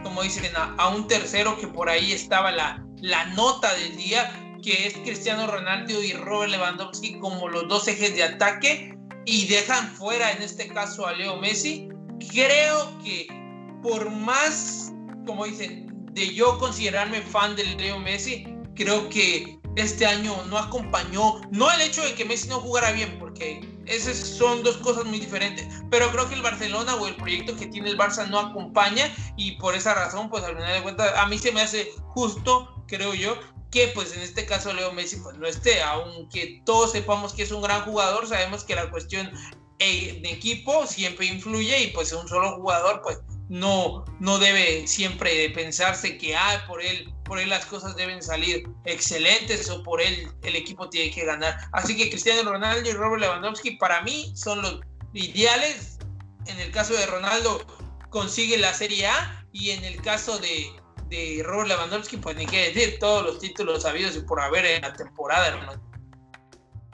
como 0.03 0.23
dicen, 0.23 0.53
a, 0.57 0.89
un 0.89 1.07
tercero 1.07 1.57
que 1.59 1.67
por 1.67 1.89
ahí 1.89 2.13
estaba 2.13 2.53
la, 2.53 2.85
la 3.01 3.27
nota 3.35 3.73
del 3.75 3.97
día, 3.97 4.59
que 4.63 4.87
es 4.87 4.95
Cristiano 4.99 5.47
Ronaldo 5.47 6.03
y 6.03 6.13
Robert 6.13 6.53
Lewandowski 6.53 7.19
como 7.19 7.49
los 7.49 7.69
dos 7.69 7.89
ejes 7.89 8.15
de 8.15 8.23
ataque 8.23 8.95
y 9.25 9.47
dejan 9.47 9.89
fuera 9.95 10.33
en 10.33 10.43
este 10.43 10.69
caso 10.69 11.07
a 11.07 11.13
Leo 11.13 11.37
Messi. 11.37 11.89
Creo 12.31 12.99
que 13.03 13.27
por 13.83 14.11
más, 14.11 14.93
como 15.27 15.45
dicen, 15.45 15.89
de 16.13 16.33
yo 16.35 16.59
considerarme 16.59 17.21
fan 17.23 17.57
de 17.57 17.65
Leo 17.65 17.99
Messi, 17.99 18.47
creo 18.75 19.09
que 19.09 19.59
este 19.77 20.07
año 20.07 20.35
no 20.49 20.59
acompañó, 20.59 21.41
no 21.51 21.71
el 21.71 21.81
hecho 21.81 22.05
de 22.05 22.15
que 22.15 22.25
Messi 22.25 22.49
no 22.49 22.61
jugara 22.61 22.93
bien, 22.93 23.19
porque 23.19 23.61
esas 23.87 24.17
son 24.17 24.63
dos 24.63 24.77
cosas 24.79 25.05
muy 25.05 25.19
diferentes, 25.19 25.67
pero 25.91 26.11
creo 26.11 26.29
que 26.29 26.35
el 26.35 26.43
Barcelona 26.43 26.95
o 26.97 27.07
el 27.07 27.17
proyecto 27.17 27.57
que 27.57 27.67
tiene 27.67 27.91
el 27.91 27.99
Barça 27.99 28.29
no 28.29 28.39
acompaña 28.39 29.13
y 29.37 29.53
por 29.53 29.75
esa 29.75 29.95
razón, 29.95 30.31
pues 30.31 30.45
al 30.45 30.57
final 30.57 30.73
de 30.73 30.83
cuentas, 30.83 31.13
a 31.17 31.27
mí 31.27 31.39
se 31.39 31.53
me 31.53 31.63
hace 31.63 31.91
justo, 32.15 32.85
creo 32.87 33.15
yo, 33.15 33.37
que 33.71 33.89
pues 33.89 34.15
en 34.15 34.21
este 34.21 34.45
caso 34.45 34.73
Leo 34.73 34.93
Messi 34.93 35.17
pues 35.17 35.37
no 35.39 35.47
esté, 35.47 35.83
aunque 35.83 36.63
todos 36.65 36.93
sepamos 36.93 37.33
que 37.33 37.43
es 37.43 37.51
un 37.51 37.63
gran 37.63 37.83
jugador, 37.83 38.27
sabemos 38.29 38.65
que 38.65 38.75
la 38.75 38.91
cuestión 38.91 39.31
eh, 39.79 40.21
de 40.23 40.31
equipo 40.31 40.87
siempre 40.87 41.27
influye 41.27 41.83
y 41.83 41.87
pues 41.89 42.13
un 42.13 42.29
solo 42.29 42.57
jugador 42.57 43.01
pues 43.03 43.19
no, 43.53 44.07
no 44.19 44.39
debe 44.39 44.87
siempre 44.87 45.51
pensarse 45.51 46.17
que 46.17 46.35
ah, 46.35 46.65
por 46.67 46.81
él 46.83 47.13
por 47.23 47.39
él 47.39 47.51
las 47.51 47.67
cosas 47.67 47.95
deben 47.97 48.23
salir 48.23 48.67
excelentes 48.87 49.69
o 49.69 49.83
por 49.83 50.01
él 50.01 50.27
el 50.43 50.57
equipo 50.57 50.89
tiene 50.89 51.11
que 51.11 51.27
ganar. 51.27 51.59
Así 51.73 51.95
que 51.95 52.09
Cristiano 52.09 52.51
Ronaldo 52.51 52.89
y 52.89 52.95
Robert 52.95 53.21
Lewandowski 53.21 53.73
para 53.73 54.01
mí 54.01 54.33
son 54.35 54.63
los 54.63 54.81
ideales. 55.13 55.99
En 56.47 56.59
el 56.61 56.71
caso 56.71 56.95
de 56.95 57.05
Ronaldo 57.05 57.63
consigue 58.09 58.57
la 58.57 58.73
Serie 58.73 59.07
A 59.07 59.45
y 59.53 59.73
en 59.73 59.85
el 59.85 60.01
caso 60.01 60.39
de, 60.39 60.73
de 61.11 61.43
Robert 61.45 61.69
Lewandowski 61.69 62.17
pues 62.17 62.37
ni 62.37 62.47
qué 62.47 62.73
decir, 62.73 62.99
todos 63.01 63.23
los 63.23 63.39
títulos 63.39 63.85
habidos 63.85 64.17
y 64.17 64.21
por 64.21 64.41
haber 64.41 64.65
en 64.65 64.81
la 64.81 64.95
temporada. 64.95 65.79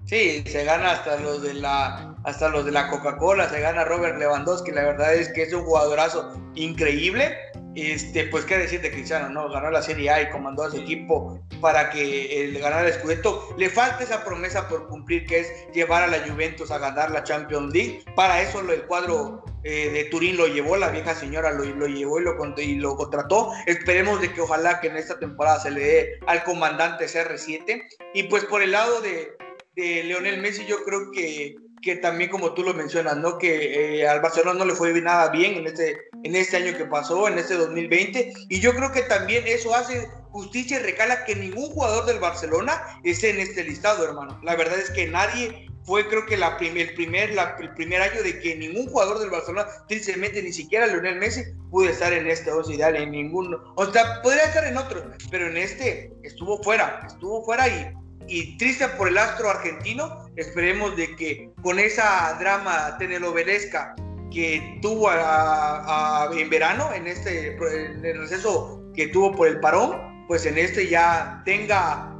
Sí, 0.08 0.42
se 0.46 0.64
gana 0.64 0.92
hasta 0.92 1.18
los 1.18 1.42
de 1.42 1.54
la 1.54 2.14
hasta 2.24 2.48
los 2.48 2.64
de 2.64 2.72
la 2.72 2.88
Coca-Cola, 2.88 3.48
se 3.48 3.60
gana 3.60 3.84
Robert 3.84 4.18
Lewandowski, 4.18 4.72
la 4.72 4.82
verdad 4.82 5.14
es 5.14 5.28
que 5.30 5.44
es 5.44 5.52
un 5.52 5.62
jugadorazo 5.62 6.32
increíble 6.56 7.36
este, 7.74 8.24
pues 8.24 8.44
qué 8.44 8.58
decir 8.58 8.80
de 8.80 8.90
Cristiano, 8.90 9.28
¿no? 9.28 9.48
Ganó 9.50 9.70
la 9.70 9.82
Serie 9.82 10.10
A 10.10 10.22
y 10.22 10.30
comandó 10.30 10.64
a 10.64 10.70
su 10.70 10.78
equipo 10.78 11.40
para 11.60 11.90
que 11.90 12.44
el 12.44 12.58
ganara 12.58 12.86
el 12.86 12.94
Scudetto. 12.94 13.54
Le 13.56 13.70
falta 13.70 14.02
esa 14.02 14.24
promesa 14.24 14.68
por 14.68 14.88
cumplir, 14.88 15.26
que 15.26 15.40
es 15.40 15.52
llevar 15.72 16.02
a 16.02 16.06
la 16.08 16.26
Juventus 16.26 16.70
a 16.70 16.78
ganar 16.78 17.10
la 17.10 17.22
Champions 17.22 17.72
League. 17.72 18.04
Para 18.16 18.42
eso 18.42 18.60
el 18.60 18.82
cuadro 18.82 19.44
eh, 19.62 19.90
de 19.90 20.04
Turín 20.06 20.36
lo 20.36 20.46
llevó, 20.46 20.76
la 20.76 20.90
vieja 20.90 21.14
señora 21.14 21.52
lo, 21.52 21.64
lo 21.64 21.86
llevó 21.86 22.20
y 22.20 22.24
lo, 22.24 22.36
y 22.58 22.74
lo 22.76 22.96
contrató. 22.96 23.52
Esperemos 23.66 24.20
de 24.20 24.32
que 24.32 24.40
ojalá 24.40 24.80
que 24.80 24.88
en 24.88 24.96
esta 24.96 25.18
temporada 25.18 25.60
se 25.60 25.70
le 25.70 25.80
dé 25.80 26.20
al 26.26 26.42
comandante 26.44 27.06
CR7. 27.06 27.84
Y 28.14 28.24
pues 28.24 28.44
por 28.44 28.62
el 28.62 28.72
lado 28.72 29.00
de, 29.02 29.36
de 29.78 30.04
Leonel 30.04 30.40
Messi, 30.40 30.66
yo 30.66 30.82
creo 30.85 31.11
que 31.12 31.56
que 31.80 31.97
también 31.97 32.28
como 32.28 32.54
tú 32.54 32.62
lo 32.62 32.75
mencionas, 32.75 33.16
¿no? 33.18 33.38
Que 33.38 34.00
eh, 34.00 34.08
al 34.08 34.20
Barcelona 34.20 34.58
no 34.58 34.64
le 34.64 34.75
fue 34.75 34.92
nada 35.00 35.30
bien 35.30 35.54
en 35.54 35.66
este, 35.68 35.97
en 36.25 36.35
este 36.35 36.56
año 36.56 36.76
que 36.76 36.85
pasó, 36.87 37.28
en 37.28 37.38
este 37.38 37.54
2020, 37.54 38.32
y 38.49 38.61
yo 38.61 38.75
creo 38.75 38.90
que 38.90 39.02
también 39.02 39.44
eso 39.47 39.75
hace 39.75 40.08
justicia 40.30 40.80
y 40.80 40.82
recala 40.82 41.25
que 41.25 41.37
ningún 41.37 41.70
jugador 41.70 42.06
del 42.06 42.18
Barcelona 42.18 42.82
esté 43.04 43.30
en 43.30 43.38
este 43.40 43.64
listado, 43.64 44.04
hermano. 44.04 44.40
La 44.42 44.56
verdad 44.56 44.78
es 44.78 44.90
que 44.90 45.06
nadie 45.06 45.68
fue 45.85 46.06
creo 46.08 46.26
que 46.26 46.37
la 46.37 46.58
el, 46.61 46.94
primer, 46.94 47.30
el 47.30 47.75
primer 47.75 48.02
año 48.02 48.23
de 48.23 48.38
que 48.40 48.56
ningún 48.56 48.88
jugador 48.88 49.20
del 49.20 49.30
Barcelona, 49.30 49.66
tristemente 49.87 50.42
ni 50.42 50.52
siquiera 50.52 50.87
Lionel 50.87 51.16
Messi, 51.16 51.44
pudo 51.70 51.88
estar 51.88 52.12
en 52.12 52.26
este 52.26 52.50
11 52.50 52.75
ideal, 52.75 52.97
en 52.97 53.12
ninguno, 53.12 53.73
o 53.76 53.87
sea, 53.90 54.20
podría 54.23 54.44
estar 54.44 54.66
en 54.66 54.76
otro, 54.76 55.02
pero 55.30 55.47
en 55.47 55.56
este 55.56 56.12
estuvo 56.25 56.62
fuera, 56.62 57.00
estuvo 57.06 57.43
fuera 57.45 57.69
y 57.69 57.91
y 58.28 58.56
triste 58.58 58.86
por 58.88 59.08
el 59.08 59.19
astro 59.19 59.50
argentino. 59.50 60.26
Esperemos 60.36 60.97
de 60.97 61.17
que 61.17 61.50
con 61.62 61.78
esa 61.78 62.36
drama 62.38 62.97
telenovelesca 62.99 63.95
que 64.30 64.78
tuvo 64.82 65.10
en 65.10 66.50
verano, 66.50 66.93
en 66.93 67.06
este 67.06 67.56
en 67.56 68.04
el 68.04 68.19
receso 68.21 68.82
que 68.95 69.08
tuvo 69.08 69.34
por 69.34 69.49
el 69.49 69.60
parón, 69.60 70.26
pues 70.28 70.45
en 70.47 70.58
este 70.58 70.88
ya 70.88 71.43
tenga 71.45 72.14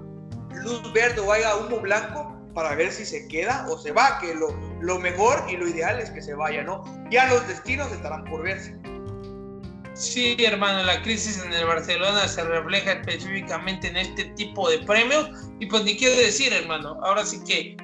luz 0.55 0.92
verde 0.92 1.21
o 1.21 1.33
haya 1.33 1.57
humo 1.57 1.81
blanco 1.81 2.35
para 2.55 2.75
ver 2.75 2.90
si 2.90 3.05
se 3.05 3.29
queda 3.29 3.66
o 3.68 3.79
se 3.79 3.92
va, 3.92 4.18
que 4.18 4.35
lo, 4.35 4.49
lo 4.81 4.99
mejor 4.99 5.44
y 5.49 5.57
lo 5.57 5.68
ideal 5.68 6.01
es 6.01 6.11
que 6.11 6.23
se 6.23 6.35
vaya, 6.35 6.64
¿no? 6.64 6.83
Ya 7.11 7.27
los 7.27 7.47
destinos 7.47 7.92
estarán 7.92 8.25
por 8.25 8.42
verse. 8.42 8.77
Sí, 9.99 10.37
hermano, 10.39 10.85
la 10.85 11.03
crisis 11.03 11.43
en 11.45 11.53
el 11.53 11.65
Barcelona 11.65 12.29
se 12.29 12.45
refleja 12.45 12.93
específicamente 12.93 13.89
en 13.89 13.97
este 13.97 14.27
tipo 14.37 14.71
de 14.71 14.79
premios. 14.79 15.29
Y 15.59 15.67
pues 15.67 15.83
ni 15.83 15.97
quiero 15.97 16.17
decir, 16.17 16.53
hermano, 16.53 17.01
ahora 17.03 17.27
sí 17.27 17.43
que 17.45 17.77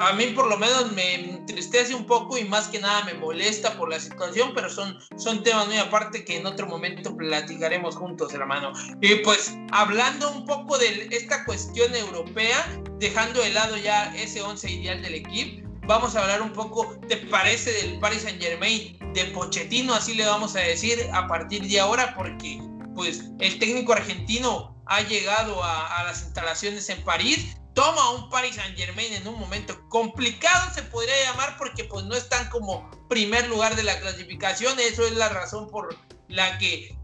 a 0.00 0.12
mí 0.14 0.26
por 0.34 0.48
lo 0.48 0.58
menos 0.58 0.90
me 0.90 1.14
entristece 1.14 1.94
un 1.94 2.06
poco 2.06 2.36
y 2.36 2.44
más 2.44 2.66
que 2.66 2.80
nada 2.80 3.04
me 3.04 3.14
molesta 3.14 3.76
por 3.78 3.88
la 3.88 4.00
situación, 4.00 4.50
pero 4.52 4.68
son, 4.68 4.98
son 5.16 5.44
temas 5.44 5.68
muy 5.68 5.76
aparte 5.76 6.24
que 6.24 6.38
en 6.38 6.46
otro 6.46 6.66
momento 6.66 7.16
platicaremos 7.16 7.94
juntos, 7.94 8.34
hermano. 8.34 8.72
Y 9.00 9.14
pues 9.16 9.56
hablando 9.70 10.32
un 10.32 10.46
poco 10.46 10.76
de 10.76 11.06
esta 11.12 11.44
cuestión 11.44 11.94
europea, 11.94 12.66
dejando 12.98 13.40
de 13.40 13.50
lado 13.50 13.76
ya 13.76 14.12
ese 14.16 14.42
once 14.42 14.68
ideal 14.68 15.00
del 15.02 15.14
equipo, 15.14 15.63
vamos 15.86 16.16
a 16.16 16.22
hablar 16.22 16.42
un 16.42 16.52
poco, 16.52 16.98
¿te 17.08 17.16
parece 17.16 17.72
del 17.72 17.98
Paris 17.98 18.22
Saint 18.22 18.40
Germain, 18.40 18.98
de 19.12 19.24
Pochettino, 19.26 19.94
así 19.94 20.14
le 20.14 20.24
vamos 20.24 20.56
a 20.56 20.60
decir 20.60 20.98
a 21.12 21.28
partir 21.28 21.66
de 21.66 21.80
ahora, 21.80 22.14
porque 22.14 22.60
pues 22.94 23.24
el 23.40 23.58
técnico 23.58 23.92
argentino 23.92 24.82
ha 24.86 25.00
llegado 25.02 25.62
a, 25.62 26.04
las 26.04 26.22
instalaciones 26.22 26.88
en 26.88 27.02
París, 27.02 27.56
toma 27.74 28.10
un 28.10 28.28
Paris 28.30 28.56
Saint 28.56 28.76
Germain 28.76 29.12
en 29.12 29.26
un 29.26 29.38
momento 29.38 29.78
complicado, 29.88 30.72
se 30.74 30.82
podría 30.82 31.14
llamar, 31.24 31.56
porque 31.58 31.84
pues 31.84 32.04
no 32.04 32.14
están 32.14 32.48
como 32.50 32.90
primer 33.08 33.48
lugar 33.48 33.76
de 33.76 33.82
la 33.82 33.98
clasificación, 34.00 34.78
eso 34.78 35.06
es 35.06 35.12
la 35.12 35.28
razón 35.28 35.68
por 35.70 35.96
la 36.28 36.58
que 36.58 36.96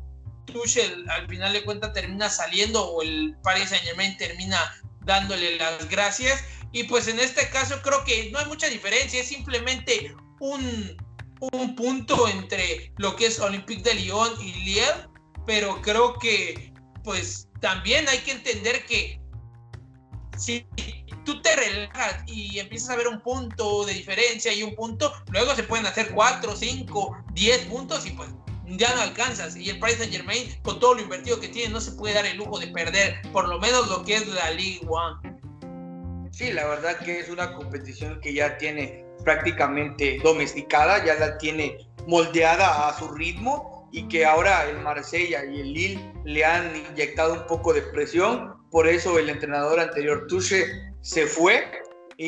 Tuchel 0.46 1.08
al 1.10 1.28
final 1.28 1.52
de 1.52 1.64
cuentas 1.64 1.92
termina 1.92 2.28
saliendo 2.28 2.84
o 2.84 3.02
el 3.02 3.36
Paris 3.42 3.68
Saint 3.68 3.84
Germain 3.84 4.16
termina 4.16 4.58
dándole 5.02 5.56
las 5.56 5.88
gracias 5.88 6.42
y 6.72 6.84
pues 6.84 7.08
en 7.08 7.18
este 7.18 7.48
caso 7.50 7.80
creo 7.82 8.04
que 8.04 8.30
no 8.30 8.38
hay 8.38 8.46
mucha 8.46 8.68
diferencia, 8.68 9.20
es 9.20 9.28
simplemente 9.28 10.14
un, 10.40 10.96
un 11.52 11.74
punto 11.74 12.28
entre 12.28 12.92
lo 12.96 13.16
que 13.16 13.26
es 13.26 13.40
Olympique 13.40 13.82
de 13.82 13.94
Lyon 13.94 14.32
y 14.40 14.52
Lille, 14.64 15.08
pero 15.46 15.80
creo 15.82 16.18
que 16.18 16.72
pues 17.02 17.48
también 17.60 18.08
hay 18.08 18.18
que 18.18 18.32
entender 18.32 18.84
que 18.86 19.20
si 20.36 20.66
tú 21.24 21.40
te 21.42 21.54
relajas 21.54 22.22
y 22.26 22.58
empiezas 22.58 22.90
a 22.90 22.96
ver 22.96 23.08
un 23.08 23.20
punto 23.20 23.84
de 23.84 23.94
diferencia 23.94 24.52
y 24.52 24.62
un 24.62 24.74
punto, 24.74 25.12
luego 25.28 25.54
se 25.54 25.64
pueden 25.64 25.86
hacer 25.86 26.10
4, 26.12 26.56
5, 26.56 27.24
10 27.32 27.58
puntos 27.66 28.06
y 28.06 28.10
pues 28.12 28.30
ya 28.66 28.94
no 28.94 29.02
alcanzas. 29.02 29.56
Y 29.56 29.68
el 29.70 29.78
Paris 29.78 29.98
Saint 29.98 30.12
Germain, 30.12 30.58
con 30.62 30.78
todo 30.80 30.94
lo 30.94 31.02
invertido 31.02 31.40
que 31.40 31.48
tiene, 31.48 31.72
no 31.72 31.80
se 31.80 31.92
puede 31.92 32.14
dar 32.14 32.26
el 32.26 32.36
lujo 32.36 32.58
de 32.58 32.68
perder 32.68 33.20
por 33.32 33.48
lo 33.48 33.58
menos 33.58 33.88
lo 33.88 34.04
que 34.04 34.16
es 34.16 34.26
la 34.28 34.50
League 34.50 34.80
One. 34.88 35.40
Sí, 36.40 36.52
la 36.52 36.66
verdad 36.66 36.96
que 36.96 37.20
es 37.20 37.28
una 37.28 37.52
competición 37.52 38.18
que 38.22 38.32
ya 38.32 38.56
tiene 38.56 39.04
prácticamente 39.26 40.18
domesticada, 40.24 41.04
ya 41.04 41.16
la 41.16 41.36
tiene 41.36 41.76
moldeada 42.06 42.88
a 42.88 42.98
su 42.98 43.08
ritmo 43.08 43.86
y 43.92 44.08
que 44.08 44.24
ahora 44.24 44.66
el 44.66 44.78
Marsella 44.78 45.44
y 45.44 45.60
el 45.60 45.72
Lille 45.74 46.12
le 46.24 46.42
han 46.42 46.74
inyectado 46.74 47.34
un 47.34 47.46
poco 47.46 47.74
de 47.74 47.82
presión, 47.82 48.54
por 48.70 48.88
eso 48.88 49.18
el 49.18 49.28
entrenador 49.28 49.80
anterior 49.80 50.26
Tuche 50.28 50.64
se 51.02 51.26
fue 51.26 51.62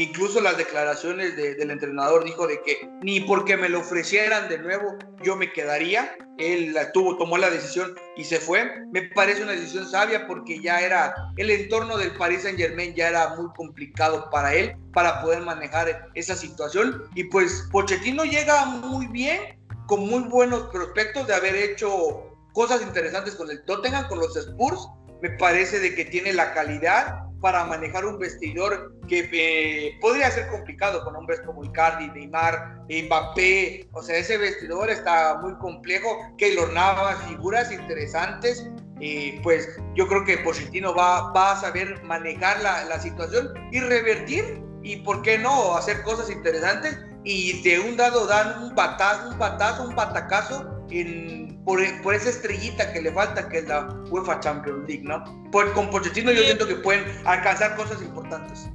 incluso 0.00 0.40
las 0.40 0.56
declaraciones 0.56 1.36
del 1.36 1.70
entrenador 1.70 2.24
dijo 2.24 2.46
de 2.46 2.62
que 2.62 2.88
ni 3.02 3.20
porque 3.20 3.58
me 3.58 3.68
lo 3.68 3.80
ofrecieran 3.80 4.48
de 4.48 4.58
nuevo 4.58 4.96
yo 5.22 5.36
me 5.36 5.52
quedaría. 5.52 6.16
Él 6.38 6.74
tuvo, 6.94 7.18
tomó 7.18 7.36
la 7.36 7.50
decisión 7.50 7.94
y 8.16 8.24
se 8.24 8.40
fue. 8.40 8.64
Me 8.90 9.02
parece 9.10 9.42
una 9.42 9.52
decisión 9.52 9.86
sabia 9.88 10.26
porque 10.26 10.60
ya 10.60 10.80
era 10.80 11.14
el 11.36 11.50
entorno 11.50 11.98
del 11.98 12.12
Paris 12.12 12.42
Saint 12.42 12.58
Germain 12.58 12.94
ya 12.94 13.08
era 13.08 13.34
muy 13.36 13.52
complicado 13.54 14.30
para 14.30 14.54
él 14.54 14.74
para 14.94 15.20
poder 15.20 15.42
manejar 15.42 16.10
esa 16.14 16.36
situación. 16.36 17.02
Y 17.14 17.24
pues 17.24 17.68
Pochettino 17.70 18.24
llega 18.24 18.64
muy 18.64 19.06
bien, 19.08 19.58
con 19.86 20.08
muy 20.08 20.22
buenos 20.22 20.68
prospectos 20.72 21.26
de 21.26 21.34
haber 21.34 21.54
hecho 21.54 22.34
cosas 22.54 22.80
interesantes 22.80 23.34
con 23.34 23.50
el 23.50 23.62
Tottenham, 23.64 24.08
con 24.08 24.20
los 24.20 24.34
Spurs. 24.36 24.88
Me 25.20 25.30
parece 25.30 25.78
de 25.78 25.94
que 25.94 26.06
tiene 26.06 26.32
la 26.32 26.54
calidad 26.54 27.26
para 27.42 27.64
manejar 27.64 28.06
un 28.06 28.18
vestidor 28.18 28.94
que 29.08 29.28
eh, 29.32 29.98
podría 30.00 30.30
ser 30.30 30.48
complicado 30.48 31.04
con 31.04 31.16
hombres 31.16 31.40
como 31.44 31.64
Icardi, 31.64 32.08
Neymar, 32.10 32.84
Mbappé. 32.88 33.88
O 33.92 34.00
sea, 34.00 34.16
ese 34.16 34.38
vestidor 34.38 34.88
está 34.88 35.38
muy 35.42 35.54
complejo. 35.58 36.08
Keylor 36.38 36.72
Navas, 36.72 37.18
figuras 37.28 37.70
interesantes. 37.72 38.64
Y 39.00 39.32
pues 39.40 39.68
yo 39.96 40.06
creo 40.06 40.24
que 40.24 40.38
Pochettino 40.38 40.94
va, 40.94 41.32
va 41.32 41.52
a 41.52 41.60
saber 41.60 42.00
manejar 42.04 42.62
la, 42.62 42.84
la 42.84 43.00
situación 43.00 43.52
y 43.72 43.80
revertir. 43.80 44.62
Y 44.84 44.96
por 44.98 45.22
qué 45.22 45.36
no 45.36 45.76
hacer 45.76 46.00
cosas 46.04 46.30
interesantes. 46.30 46.96
Y 47.24 47.60
de 47.62 47.80
un 47.80 47.96
dado 47.96 48.26
dan 48.28 48.62
un 48.62 48.74
batazo, 48.76 49.30
un 49.30 49.38
batazo, 49.38 49.88
un 49.88 49.96
batacazo 49.96 50.86
en 50.90 51.51
por, 51.64 51.80
por, 52.02 52.14
esa 52.14 52.30
estrellita 52.30 52.92
que 52.92 53.02
le 53.02 53.12
falta, 53.12 53.48
que 53.48 53.58
es 53.58 53.68
la 53.68 53.88
UEFA 54.10 54.40
Champions 54.40 54.88
League, 54.88 55.04
¿no? 55.04 55.22
Pues 55.50 55.70
con 55.72 55.90
Pochettino 55.90 56.32
yo 56.32 56.42
siento 56.42 56.66
que 56.66 56.76
pueden 56.76 57.04
alcanzar 57.26 57.76
cosas 57.76 58.02
importantes. 58.02 58.68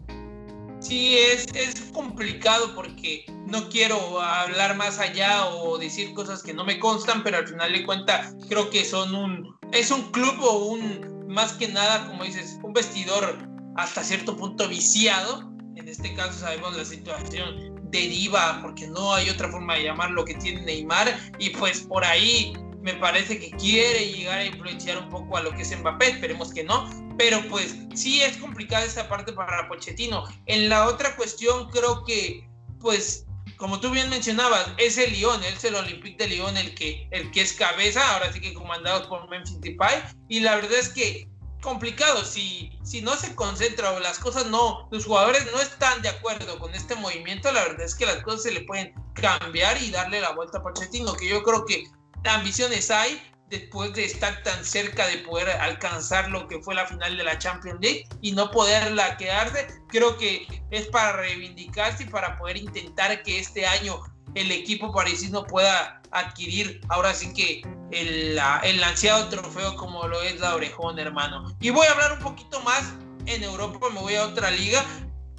Sí, 0.79 1.17
es, 1.17 1.47
es 1.53 1.81
complicado 1.91 2.75
porque 2.75 3.25
no 3.47 3.67
quiero 3.69 4.21
hablar 4.21 4.75
más 4.75 4.99
allá 4.99 5.47
o 5.47 5.77
decir 5.77 6.13
cosas 6.13 6.43
que 6.43 6.53
no 6.53 6.63
me 6.63 6.79
constan, 6.79 7.23
pero 7.23 7.37
al 7.37 7.47
final 7.47 7.73
de 7.73 7.85
cuentas 7.85 8.35
creo 8.47 8.69
que 8.69 8.85
son 8.85 9.15
un, 9.15 9.57
es 9.71 9.89
un 9.89 10.11
club 10.11 10.35
o 10.41 10.65
un, 10.67 11.25
más 11.27 11.53
que 11.53 11.67
nada, 11.67 12.07
como 12.07 12.23
dices, 12.23 12.59
un 12.63 12.73
vestidor 12.73 13.37
hasta 13.75 14.03
cierto 14.03 14.37
punto 14.37 14.67
viciado. 14.67 15.51
En 15.75 15.87
este 15.87 16.13
caso 16.13 16.39
sabemos 16.39 16.75
la 16.77 16.85
situación 16.85 17.75
deriva, 17.89 18.59
porque 18.61 18.87
no 18.87 19.13
hay 19.13 19.29
otra 19.29 19.49
forma 19.49 19.75
de 19.75 19.85
llamarlo 19.85 20.25
que 20.25 20.35
tiene 20.35 20.61
Neymar, 20.61 21.17
y 21.39 21.51
pues 21.51 21.81
por 21.81 22.03
ahí 22.03 22.53
me 22.81 22.93
parece 22.95 23.39
que 23.39 23.51
quiere 23.51 24.11
llegar 24.11 24.39
a 24.39 24.45
influenciar 24.45 24.97
un 24.97 25.09
poco 25.09 25.37
a 25.37 25.41
lo 25.41 25.51
que 25.51 25.63
es 25.63 25.77
Mbappé, 25.77 26.09
esperemos 26.09 26.53
que 26.53 26.63
no, 26.63 26.89
pero 27.17 27.41
pues 27.49 27.75
sí 27.93 28.21
es 28.21 28.37
complicada 28.37 28.85
esta 28.85 29.09
parte 29.09 29.33
para 29.33 29.67
Pochettino. 29.67 30.23
En 30.45 30.69
la 30.69 30.87
otra 30.87 31.15
cuestión 31.15 31.69
creo 31.69 32.03
que 32.05 32.47
pues 32.79 33.25
como 33.57 33.79
tú 33.79 33.89
bien 33.89 34.09
mencionabas, 34.09 34.69
es 34.77 34.97
el 34.97 35.11
Lyon, 35.13 35.43
es 35.43 35.63
el 35.63 35.75
Olympique 35.75 36.23
de 36.23 36.29
Lyon 36.29 36.55
el 36.57 36.75
que, 36.75 37.07
el 37.11 37.31
que 37.31 37.41
es 37.41 37.53
cabeza, 37.53 38.13
ahora 38.13 38.31
sí 38.31 38.39
que 38.39 38.53
comandados 38.53 39.07
por 39.07 39.27
Memphis 39.29 39.59
Depay, 39.61 40.03
y 40.29 40.41
la 40.41 40.55
verdad 40.55 40.77
es 40.77 40.89
que 40.89 41.27
complicado, 41.61 42.23
si, 42.23 42.71
si 42.83 43.01
no 43.01 43.15
se 43.15 43.33
concentra 43.35 43.91
o 43.91 43.99
las 43.99 44.19
cosas 44.19 44.45
no, 44.45 44.87
los 44.91 45.05
jugadores 45.05 45.45
no 45.51 45.59
están 45.59 46.01
de 46.03 46.09
acuerdo 46.09 46.59
con 46.59 46.73
este 46.75 46.95
movimiento, 46.95 47.51
la 47.51 47.63
verdad 47.63 47.81
es 47.81 47.95
que 47.95 48.05
las 48.05 48.17
cosas 48.17 48.43
se 48.43 48.51
le 48.51 48.61
pueden 48.61 48.93
cambiar 49.13 49.81
y 49.81 49.89
darle 49.89 50.21
la 50.21 50.33
vuelta 50.33 50.59
a 50.59 50.63
Pochettino, 50.63 51.13
que 51.13 51.27
yo 51.27 51.41
creo 51.41 51.65
que 51.65 51.83
ambiciones 52.27 52.91
hay 52.91 53.21
después 53.49 53.93
de 53.93 54.05
estar 54.05 54.43
tan 54.43 54.63
cerca 54.63 55.07
de 55.07 55.19
poder 55.19 55.49
alcanzar 55.49 56.29
lo 56.29 56.47
que 56.47 56.59
fue 56.59 56.75
la 56.75 56.85
final 56.85 57.15
de 57.15 57.23
la 57.23 57.37
Champions 57.37 57.79
League 57.81 58.07
y 58.21 58.33
no 58.33 58.51
poderla 58.51 59.15
quedarse, 59.17 59.67
creo 59.87 60.17
que 60.17 60.45
es 60.71 60.87
para 60.87 61.13
reivindicarse 61.13 62.03
y 62.03 62.07
para 62.07 62.37
poder 62.37 62.57
intentar 62.57 63.23
que 63.23 63.39
este 63.39 63.65
año 63.65 64.01
el 64.35 64.51
equipo 64.51 64.91
parisino 64.91 65.45
pueda 65.45 66.01
adquirir 66.11 66.81
ahora 66.89 67.13
sí 67.13 67.33
que 67.33 67.61
el, 67.91 68.39
el 68.63 68.83
ansiado 68.83 69.29
trofeo 69.29 69.75
como 69.75 70.07
lo 70.07 70.21
es 70.21 70.39
la 70.39 70.55
Orejón, 70.55 70.99
hermano. 70.99 71.55
Y 71.61 71.69
voy 71.69 71.87
a 71.87 71.91
hablar 71.91 72.13
un 72.13 72.19
poquito 72.19 72.59
más 72.61 72.93
en 73.25 73.43
Europa, 73.43 73.87
me 73.93 73.99
voy 73.99 74.15
a 74.15 74.25
otra 74.25 74.51
liga. 74.51 74.83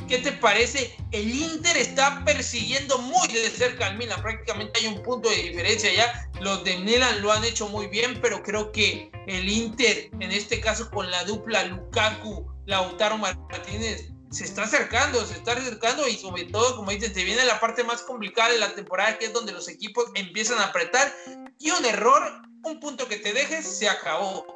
¿Qué 0.08 0.18
te 0.18 0.32
parece? 0.32 0.96
El 1.12 1.30
Inter 1.30 1.76
está 1.76 2.24
persiguiendo 2.24 2.96
muy 2.98 3.28
de 3.28 3.50
cerca 3.50 3.88
al 3.88 3.98
Milan. 3.98 4.22
Prácticamente 4.22 4.80
hay 4.80 4.86
un 4.86 5.02
punto 5.02 5.28
de 5.28 5.36
diferencia 5.36 5.92
ya. 5.92 6.30
Los 6.40 6.64
de 6.64 6.78
Milan 6.78 7.20
lo 7.20 7.30
han 7.30 7.44
hecho 7.44 7.68
muy 7.68 7.88
bien, 7.88 8.18
pero 8.22 8.42
creo 8.42 8.72
que 8.72 9.10
el 9.26 9.46
Inter, 9.46 10.08
en 10.18 10.32
este 10.32 10.60
caso 10.60 10.90
con 10.90 11.10
la 11.10 11.24
dupla 11.24 11.64
Lukaku, 11.64 12.50
Lautaro 12.64 13.18
Martínez, 13.18 14.10
se 14.30 14.44
está 14.44 14.62
acercando, 14.62 15.24
se 15.26 15.34
está 15.34 15.52
acercando 15.52 16.08
y 16.08 16.16
sobre 16.16 16.44
todo, 16.44 16.76
como 16.76 16.90
dicen, 16.90 17.14
se 17.14 17.24
viene 17.24 17.44
la 17.44 17.60
parte 17.60 17.84
más 17.84 18.02
complicada 18.02 18.50
de 18.50 18.58
la 18.58 18.74
temporada, 18.74 19.18
que 19.18 19.26
es 19.26 19.32
donde 19.34 19.52
los 19.52 19.68
equipos 19.68 20.06
empiezan 20.14 20.58
a 20.58 20.66
apretar 20.66 21.14
y 21.58 21.70
un 21.70 21.84
error, 21.84 22.22
un 22.62 22.80
punto 22.80 23.06
que 23.08 23.16
te 23.16 23.34
dejes, 23.34 23.66
se 23.78 23.88
acabó. 23.88 24.46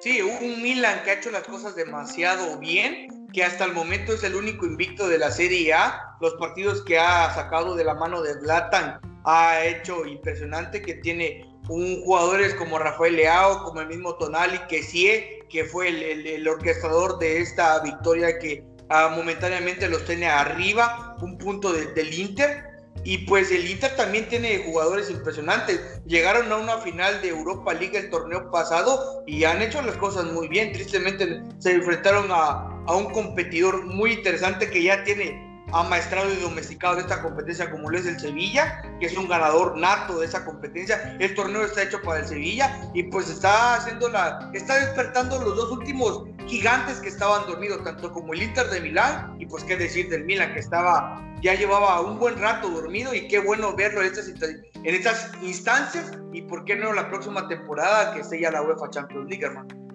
Sí, 0.00 0.20
un 0.20 0.60
Milan 0.60 1.02
que 1.04 1.10
ha 1.10 1.14
hecho 1.14 1.30
las 1.30 1.44
cosas 1.44 1.74
demasiado 1.74 2.58
bien, 2.58 3.25
que 3.32 3.44
hasta 3.44 3.64
el 3.64 3.72
momento 3.72 4.12
es 4.12 4.24
el 4.24 4.34
único 4.34 4.66
invicto 4.66 5.08
de 5.08 5.18
la 5.18 5.30
Serie 5.30 5.72
A. 5.72 6.16
Los 6.20 6.34
partidos 6.34 6.82
que 6.82 6.98
ha 6.98 7.34
sacado 7.34 7.74
de 7.74 7.84
la 7.84 7.94
mano 7.94 8.22
de 8.22 8.34
Zlatan 8.34 9.00
ha 9.24 9.64
hecho 9.64 10.06
impresionante, 10.06 10.82
que 10.82 10.94
tiene 10.94 11.44
un 11.68 12.02
jugadores 12.04 12.54
como 12.54 12.78
Rafael 12.78 13.16
Leao, 13.16 13.64
como 13.64 13.80
el 13.80 13.88
mismo 13.88 14.14
Tonali, 14.14 14.58
que 14.68 14.82
sí, 14.82 15.10
que 15.50 15.64
fue 15.64 15.88
el, 15.88 16.26
el, 16.26 16.48
orquestador 16.48 17.18
de 17.18 17.40
esta 17.40 17.80
victoria 17.80 18.38
que 18.38 18.64
ah, 18.88 19.12
momentáneamente 19.14 19.88
los 19.88 20.04
tiene 20.04 20.26
arriba, 20.26 21.16
un 21.20 21.38
punto 21.38 21.72
del 21.72 22.14
Inter. 22.14 22.64
Y 23.04 23.18
pues 23.18 23.52
el 23.52 23.70
Inter 23.70 23.94
también 23.94 24.28
tiene 24.28 24.64
jugadores 24.64 25.10
impresionantes. 25.10 25.80
Llegaron 26.06 26.50
a 26.50 26.56
una 26.56 26.78
final 26.78 27.22
de 27.22 27.28
Europa 27.28 27.72
League 27.72 27.96
el 27.96 28.10
torneo 28.10 28.50
pasado 28.50 29.22
y 29.26 29.44
han 29.44 29.62
hecho 29.62 29.80
las 29.82 29.96
cosas 29.96 30.24
muy 30.24 30.48
bien. 30.48 30.72
Tristemente 30.72 31.40
se 31.58 31.72
enfrentaron 31.72 32.26
a, 32.30 32.75
a 32.86 32.96
un 32.96 33.10
competidor 33.10 33.84
muy 33.86 34.12
interesante 34.12 34.70
que 34.70 34.82
ya 34.82 35.04
tiene 35.04 35.46
amaestrado 35.72 36.32
y 36.32 36.36
domesticado 36.36 36.96
de 36.96 37.02
esta 37.02 37.22
competencia 37.22 37.70
como 37.70 37.90
lo 37.90 37.98
es 37.98 38.06
el 38.06 38.18
Sevilla, 38.18 38.82
que 39.00 39.06
es 39.06 39.16
un 39.16 39.28
ganador 39.28 39.76
nato 39.76 40.20
de 40.20 40.26
esa 40.26 40.44
competencia. 40.44 41.16
El 41.18 41.34
torneo 41.34 41.64
está 41.64 41.82
hecho 41.82 42.00
para 42.02 42.20
el 42.20 42.26
Sevilla 42.26 42.88
y 42.94 43.04
pues 43.04 43.28
está 43.28 43.74
haciendo 43.74 44.08
la, 44.08 44.50
está 44.54 44.78
despertando 44.78 45.38
los 45.40 45.56
dos 45.56 45.70
últimos 45.70 46.24
gigantes 46.46 47.00
que 47.00 47.08
estaban 47.08 47.46
dormidos, 47.46 47.82
tanto 47.82 48.12
como 48.12 48.32
el 48.32 48.42
Inter 48.42 48.68
de 48.70 48.80
Milán 48.80 49.36
y 49.38 49.46
pues 49.46 49.64
qué 49.64 49.76
decir 49.76 50.08
del 50.08 50.24
Milan 50.24 50.54
que 50.54 50.60
estaba, 50.60 51.20
ya 51.42 51.54
llevaba 51.54 52.00
un 52.00 52.18
buen 52.18 52.38
rato 52.38 52.68
dormido 52.68 53.12
y 53.14 53.26
qué 53.28 53.40
bueno 53.40 53.74
verlo 53.74 54.02
en 54.02 54.08
estas, 54.08 55.32
instancias 55.42 56.12
y 56.32 56.42
por 56.42 56.64
qué 56.64 56.76
no 56.76 56.92
la 56.92 57.08
próxima 57.08 57.48
temporada 57.48 58.14
que 58.14 58.22
sea 58.22 58.52
la 58.52 58.62
UEFA 58.62 58.90
Champions 58.90 59.28
League, 59.28 59.44
hermano. 59.44 59.85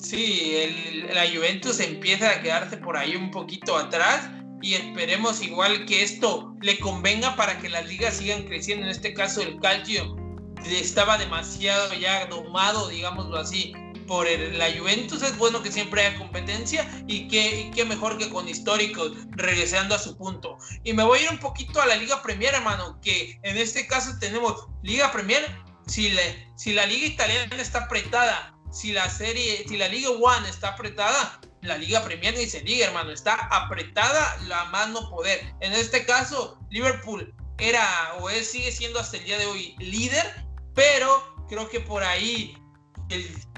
Sí, 0.00 1.04
la 1.12 1.28
Juventus 1.28 1.78
empieza 1.78 2.30
a 2.30 2.42
quedarse 2.42 2.78
por 2.78 2.96
ahí 2.96 3.16
un 3.16 3.30
poquito 3.30 3.76
atrás 3.76 4.28
y 4.62 4.74
esperemos 4.74 5.42
igual 5.42 5.84
que 5.84 6.02
esto 6.02 6.54
le 6.62 6.78
convenga 6.78 7.36
para 7.36 7.58
que 7.58 7.68
las 7.68 7.86
ligas 7.86 8.16
sigan 8.16 8.44
creciendo. 8.44 8.84
En 8.84 8.90
este 8.90 9.12
caso 9.12 9.42
el 9.42 9.60
Calcio 9.60 10.16
estaba 10.64 11.18
demasiado 11.18 11.92
ya 11.94 12.26
domado, 12.26 12.88
digámoslo 12.88 13.36
así, 13.36 13.74
por 14.06 14.26
la 14.28 14.72
Juventus. 14.72 15.22
Es 15.22 15.36
bueno 15.36 15.62
que 15.62 15.70
siempre 15.70 16.06
haya 16.06 16.18
competencia 16.18 16.88
y 17.06 17.28
que, 17.28 17.70
qué 17.74 17.84
mejor 17.84 18.16
que 18.16 18.30
con 18.30 18.48
históricos 18.48 19.12
regresando 19.32 19.94
a 19.94 19.98
su 19.98 20.16
punto. 20.16 20.56
Y 20.82 20.94
me 20.94 21.04
voy 21.04 21.18
a 21.18 21.22
ir 21.24 21.30
un 21.30 21.38
poquito 21.38 21.80
a 21.80 21.86
la 21.86 21.96
Liga 21.96 22.22
Premier, 22.22 22.54
hermano, 22.54 22.98
que 23.02 23.38
en 23.42 23.56
este 23.58 23.86
caso 23.86 24.12
tenemos 24.18 24.66
Liga 24.82 25.12
Premier. 25.12 25.44
Si 25.86 26.10
la 26.10 26.86
Liga 26.86 27.06
Italiana 27.06 27.56
está 27.56 27.84
apretada, 27.84 28.54
si 28.70 28.92
la 28.92 29.08
serie, 29.10 29.64
si 29.68 29.76
la 29.76 29.88
Liga 29.88 30.10
One 30.10 30.48
está 30.48 30.68
apretada, 30.68 31.40
la 31.62 31.76
Liga 31.76 32.02
Premier 32.04 32.34
ni 32.36 32.46
se 32.46 32.60
diga, 32.60 32.86
hermano, 32.86 33.10
está 33.10 33.34
apretada 33.34 34.38
la 34.46 34.64
mano 34.66 35.08
poder. 35.10 35.52
En 35.60 35.72
este 35.72 36.04
caso, 36.06 36.58
Liverpool 36.70 37.34
era 37.58 38.14
o 38.20 38.30
es, 38.30 38.50
sigue 38.50 38.72
siendo 38.72 38.98
hasta 38.98 39.18
el 39.18 39.24
día 39.24 39.38
de 39.38 39.46
hoy 39.46 39.74
líder, 39.78 40.46
pero 40.74 41.22
creo 41.48 41.68
que 41.68 41.80
por 41.80 42.02
ahí, 42.02 42.56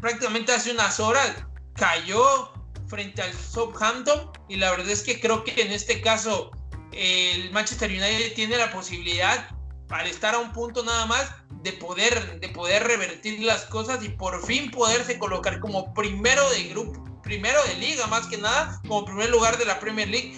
prácticamente 0.01 0.53
hace 0.53 0.73
unas 0.73 0.99
horas, 0.99 1.45
cayó 1.77 2.53
frente 2.89 3.23
al 3.23 3.33
Southampton 3.33 4.31
y 4.49 4.57
la 4.57 4.71
verdad 4.71 4.91
es 4.91 5.03
que 5.03 5.21
creo 5.21 5.45
que 5.45 5.63
en 5.63 5.73
este 5.73 6.01
caso 6.03 6.51
el 6.93 7.51
Manchester 7.53 7.91
United 7.91 8.35
tiene 8.35 8.57
la 8.57 8.71
posibilidad 8.71 9.49
para 9.93 10.09
estar 10.09 10.35
a 10.35 10.39
un 10.39 10.55
punto 10.55 10.83
nada 10.83 11.05
más 11.05 11.31
de 11.63 11.75
poder, 11.75 12.41
de 12.41 12.49
poder 12.49 12.83
revertir 12.83 13.41
las 13.43 13.67
cosas 13.67 14.03
y 14.03 14.09
por 14.09 14.43
fin 14.47 14.71
poderse 14.71 15.19
colocar 15.19 15.61
como 15.61 15.93
primero 15.93 16.49
de 16.49 16.65
grupo 16.65 17.05
primero 17.23 17.63
de 17.65 17.75
liga, 17.75 18.07
más 18.07 18.27
que 18.27 18.39
nada, 18.39 18.81
como 18.89 19.05
primer 19.05 19.29
lugar 19.29 19.59
de 19.59 19.67
la 19.67 19.79
Premier 19.79 20.09
League. 20.09 20.35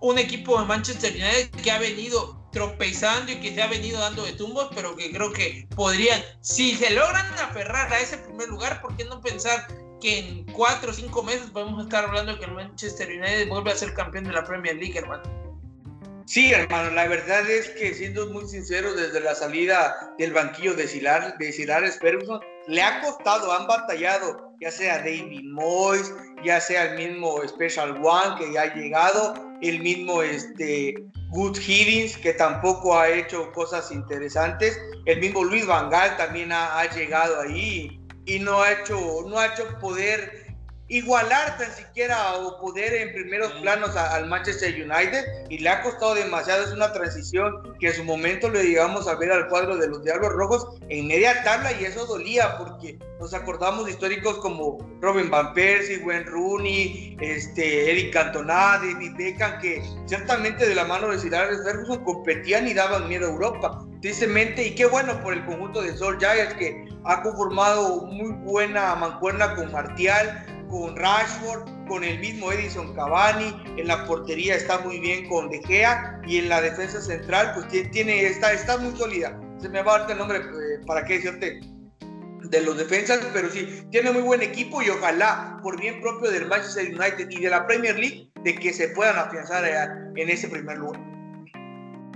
Un 0.00 0.18
equipo 0.18 0.60
de 0.60 0.66
Manchester 0.66 1.12
United 1.12 1.50
que 1.62 1.70
ha 1.70 1.78
venido 1.78 2.46
tropezando 2.52 3.32
y 3.32 3.36
que 3.36 3.54
se 3.54 3.62
ha 3.62 3.68
venido 3.68 3.98
dando 3.98 4.22
de 4.22 4.32
tumbos, 4.32 4.68
pero 4.74 4.94
que 4.94 5.10
creo 5.10 5.32
que 5.32 5.66
podrían, 5.74 6.22
si 6.42 6.76
se 6.76 6.90
logran 6.90 7.26
aferrar 7.38 7.90
a 7.90 8.00
ese 8.00 8.18
primer 8.18 8.48
lugar, 8.48 8.82
¿por 8.82 8.94
qué 8.96 9.06
no 9.06 9.18
pensar 9.22 9.66
que 9.98 10.18
en 10.18 10.44
cuatro 10.52 10.90
o 10.90 10.94
cinco 10.94 11.22
meses 11.22 11.48
podemos 11.50 11.82
estar 11.82 12.04
hablando 12.04 12.38
que 12.38 12.44
el 12.44 12.52
Manchester 12.52 13.08
United 13.08 13.48
vuelve 13.48 13.72
a 13.72 13.76
ser 13.76 13.94
campeón 13.94 14.24
de 14.24 14.32
la 14.32 14.44
Premier 14.44 14.76
League, 14.76 14.98
hermano? 14.98 15.43
Sí, 16.26 16.52
hermano, 16.52 16.90
la 16.90 17.06
verdad 17.06 17.48
es 17.50 17.68
que 17.70 17.92
siendo 17.92 18.26
muy 18.28 18.48
sincero, 18.48 18.94
desde 18.94 19.20
la 19.20 19.34
salida 19.34 20.14
del 20.18 20.32
banquillo 20.32 20.74
de 20.74 20.88
Silar, 20.88 21.36
de 21.36 21.52
Silar 21.52 21.84
Ferguson, 22.00 22.40
le 22.66 22.82
ha 22.82 23.02
costado, 23.02 23.52
han 23.52 23.66
batallado, 23.66 24.54
ya 24.58 24.70
sea 24.70 24.98
David 24.98 25.44
Moyes, 25.44 26.14
ya 26.42 26.60
sea 26.60 26.92
el 26.92 26.96
mismo 26.96 27.46
Special 27.46 28.00
One 28.02 28.36
que 28.38 28.52
ya 28.54 28.62
ha 28.62 28.74
llegado, 28.74 29.34
el 29.60 29.80
mismo 29.80 30.22
este, 30.22 30.94
Good 31.28 31.58
Hiddings 31.58 32.16
que 32.16 32.32
tampoco 32.32 32.98
ha 32.98 33.10
hecho 33.10 33.52
cosas 33.52 33.90
interesantes, 33.90 34.80
el 35.04 35.20
mismo 35.20 35.44
Luis 35.44 35.66
Vangal 35.66 36.16
también 36.16 36.52
ha, 36.52 36.80
ha 36.80 36.88
llegado 36.90 37.42
ahí 37.42 38.00
y 38.24 38.38
no 38.38 38.62
ha 38.62 38.72
hecho, 38.72 38.96
no 39.28 39.38
ha 39.38 39.48
hecho 39.48 39.78
poder 39.78 40.43
igualar 40.88 41.56
tan 41.56 41.72
siquiera 41.72 42.34
o 42.34 42.60
poder 42.60 42.92
en 42.94 43.12
primeros 43.14 43.52
planos 43.62 43.96
al 43.96 44.26
Manchester 44.26 44.74
United 44.74 45.24
y 45.48 45.58
le 45.58 45.68
ha 45.70 45.82
costado 45.82 46.14
demasiado, 46.14 46.64
es 46.64 46.72
una 46.72 46.92
transición 46.92 47.74
que 47.80 47.88
en 47.88 47.94
su 47.94 48.04
momento 48.04 48.50
le 48.50 48.62
llegamos 48.62 49.08
a 49.08 49.14
ver 49.14 49.32
al 49.32 49.48
cuadro 49.48 49.76
de 49.78 49.88
los 49.88 50.04
Diablos 50.04 50.32
Rojos 50.32 50.78
en 50.88 51.06
media 51.06 51.42
tabla 51.42 51.72
y 51.72 51.84
eso 51.84 52.04
dolía 52.06 52.58
porque 52.58 52.98
nos 53.18 53.32
acordamos 53.32 53.86
de 53.86 53.92
históricos 53.92 54.38
como 54.38 54.78
Robin 55.00 55.30
Van 55.30 55.54
Persie, 55.54 55.98
Wayne 55.98 56.24
Rooney, 56.24 57.16
este, 57.20 57.90
Eric 57.90 58.12
Cantona, 58.12 58.78
David 58.78 59.12
Beckham 59.16 59.60
que 59.60 59.82
ciertamente 60.04 60.68
de 60.68 60.74
la 60.74 60.84
mano 60.84 61.08
de 61.08 61.18
Sir 61.18 61.34
Alex 61.34 61.64
Ferguson 61.64 62.04
competían 62.04 62.68
y 62.68 62.74
daban 62.74 63.08
miedo 63.08 63.26
a 63.26 63.30
Europa 63.30 63.84
tristemente, 64.04 64.66
y 64.66 64.74
qué 64.74 64.84
bueno 64.84 65.18
por 65.22 65.32
el 65.32 65.42
conjunto 65.46 65.80
de 65.80 65.96
Sol 65.96 66.18
Giants 66.18 66.52
que 66.58 66.86
ha 67.04 67.22
conformado 67.22 68.02
muy 68.02 68.32
buena 68.32 68.94
mancuerna 68.96 69.54
con 69.54 69.72
Martial, 69.72 70.44
con 70.74 70.96
Rashford, 70.96 71.86
con 71.86 72.02
el 72.02 72.18
mismo 72.18 72.50
Edison 72.50 72.92
Cavani, 72.96 73.54
en 73.76 73.86
la 73.86 74.04
portería 74.06 74.56
está 74.56 74.80
muy 74.80 74.98
bien 74.98 75.28
con 75.28 75.48
De 75.48 75.62
Gea 75.62 76.20
y 76.26 76.38
en 76.38 76.48
la 76.48 76.60
defensa 76.60 77.00
central 77.00 77.52
pues 77.54 77.90
tiene, 77.92 78.26
está, 78.26 78.52
está 78.52 78.76
muy 78.78 78.96
sólida. 78.96 79.38
Se 79.60 79.68
me 79.68 79.82
va 79.82 79.94
a 79.94 79.98
dar 80.00 80.10
el 80.10 80.18
nombre, 80.18 80.38
eh, 80.38 80.80
¿para 80.84 81.04
qué 81.04 81.14
decirte? 81.14 81.60
de 82.50 82.60
los 82.60 82.76
defensas, 82.76 83.20
pero 83.32 83.48
sí, 83.50 83.84
tiene 83.90 84.10
muy 84.10 84.20
buen 84.20 84.42
equipo 84.42 84.82
y 84.82 84.90
ojalá, 84.90 85.58
por 85.62 85.80
bien 85.80 86.00
propio 86.02 86.30
del 86.30 86.46
Manchester 86.46 86.88
United 86.88 87.30
y 87.30 87.40
de 87.40 87.48
la 87.48 87.66
Premier 87.66 87.98
League, 87.98 88.30
de 88.42 88.54
que 88.54 88.72
se 88.72 88.88
puedan 88.88 89.16
afianzar 89.16 89.64
en 90.14 90.28
ese 90.28 90.48
primer 90.48 90.76
lugar. 90.76 91.00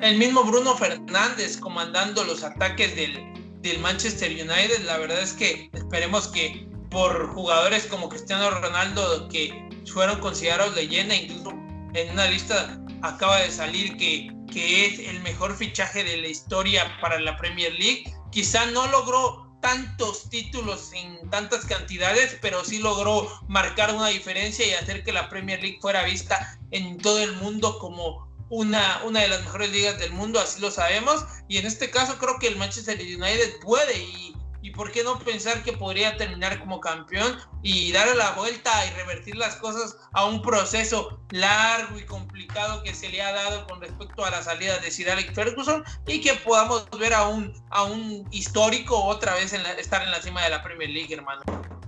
El 0.02 0.18
mismo 0.18 0.44
Bruno 0.44 0.76
Fernández 0.76 1.56
comandando 1.56 2.24
los 2.24 2.44
ataques 2.44 2.94
del, 2.94 3.18
del 3.62 3.78
Manchester 3.78 4.30
United, 4.30 4.84
la 4.84 4.98
verdad 4.98 5.22
es 5.22 5.32
que 5.32 5.70
esperemos 5.72 6.28
que 6.28 6.67
por 6.90 7.28
jugadores 7.34 7.86
como 7.86 8.08
Cristiano 8.08 8.50
Ronaldo, 8.50 9.28
que 9.28 9.68
fueron 9.92 10.20
considerados 10.20 10.74
leyenda, 10.74 11.14
incluso 11.14 11.50
en 11.94 12.10
una 12.10 12.26
lista 12.26 12.78
acaba 13.02 13.40
de 13.40 13.50
salir 13.50 13.96
que, 13.96 14.30
que 14.52 14.86
es 14.86 14.98
el 14.98 15.20
mejor 15.20 15.56
fichaje 15.56 16.04
de 16.04 16.16
la 16.18 16.28
historia 16.28 16.96
para 17.00 17.20
la 17.20 17.36
Premier 17.36 17.72
League, 17.72 18.12
quizá 18.30 18.66
no 18.66 18.86
logró 18.88 19.48
tantos 19.60 20.28
títulos 20.30 20.92
en 20.92 21.28
tantas 21.30 21.64
cantidades, 21.64 22.36
pero 22.40 22.64
sí 22.64 22.78
logró 22.78 23.28
marcar 23.48 23.92
una 23.92 24.08
diferencia 24.08 24.66
y 24.66 24.72
hacer 24.74 25.02
que 25.04 25.12
la 25.12 25.28
Premier 25.28 25.60
League 25.60 25.78
fuera 25.80 26.04
vista 26.04 26.58
en 26.70 26.98
todo 26.98 27.18
el 27.18 27.34
mundo 27.36 27.78
como 27.78 28.28
una, 28.50 29.02
una 29.04 29.20
de 29.20 29.28
las 29.28 29.40
mejores 29.40 29.72
ligas 29.72 29.98
del 29.98 30.12
mundo, 30.12 30.40
así 30.40 30.60
lo 30.60 30.70
sabemos. 30.70 31.24
Y 31.48 31.58
en 31.58 31.66
este 31.66 31.90
caso 31.90 32.18
creo 32.18 32.38
que 32.38 32.48
el 32.48 32.56
Manchester 32.56 32.98
United 33.00 33.60
puede 33.60 33.98
y 33.98 34.34
y 34.68 34.70
por 34.70 34.92
qué 34.92 35.02
no 35.02 35.18
pensar 35.18 35.62
que 35.62 35.72
podría 35.72 36.18
terminar 36.18 36.60
como 36.60 36.78
campeón 36.78 37.38
y 37.62 37.90
darle 37.90 38.14
la 38.16 38.32
vuelta 38.32 38.70
y 38.86 38.90
revertir 38.90 39.34
las 39.34 39.56
cosas 39.56 39.96
a 40.12 40.26
un 40.26 40.42
proceso 40.42 41.18
largo 41.30 41.98
y 41.98 42.04
complicado 42.04 42.82
que 42.82 42.94
se 42.94 43.08
le 43.08 43.22
ha 43.22 43.32
dado 43.32 43.66
con 43.66 43.80
respecto 43.80 44.26
a 44.26 44.30
la 44.30 44.42
salida 44.42 44.78
de 44.80 44.90
Sir 44.90 45.10
Alex 45.10 45.32
Ferguson 45.34 45.82
y 46.06 46.20
que 46.20 46.34
podamos 46.34 46.86
ver 46.98 47.14
a 47.14 47.28
un, 47.28 47.50
a 47.70 47.84
un 47.84 48.28
histórico 48.30 49.02
otra 49.02 49.34
vez 49.36 49.54
en 49.54 49.64
estar 49.78 50.02
en 50.02 50.10
la 50.10 50.20
cima 50.20 50.44
de 50.44 50.50
la 50.50 50.62
Premier 50.62 50.90
League, 50.90 51.14
hermano. 51.14 51.40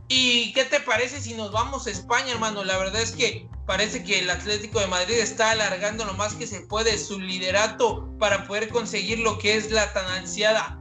¿Y 0.08 0.54
qué 0.54 0.64
te 0.64 0.80
parece 0.80 1.20
si 1.20 1.34
nos 1.34 1.52
vamos 1.52 1.86
a 1.86 1.90
España, 1.90 2.32
hermano? 2.32 2.64
La 2.64 2.78
verdad 2.78 3.02
es 3.02 3.12
que 3.12 3.46
parece 3.66 4.02
que 4.02 4.20
el 4.20 4.30
Atlético 4.30 4.80
de 4.80 4.86
Madrid 4.86 5.18
está 5.18 5.50
alargando 5.50 6.06
lo 6.06 6.14
más 6.14 6.34
que 6.34 6.46
se 6.46 6.62
puede 6.62 6.96
su 6.96 7.20
liderato 7.20 8.08
para 8.18 8.46
poder 8.46 8.70
conseguir 8.70 9.18
lo 9.18 9.38
que 9.38 9.56
es 9.56 9.70
la 9.70 9.92
tan 9.92 10.06
ansiada 10.06 10.79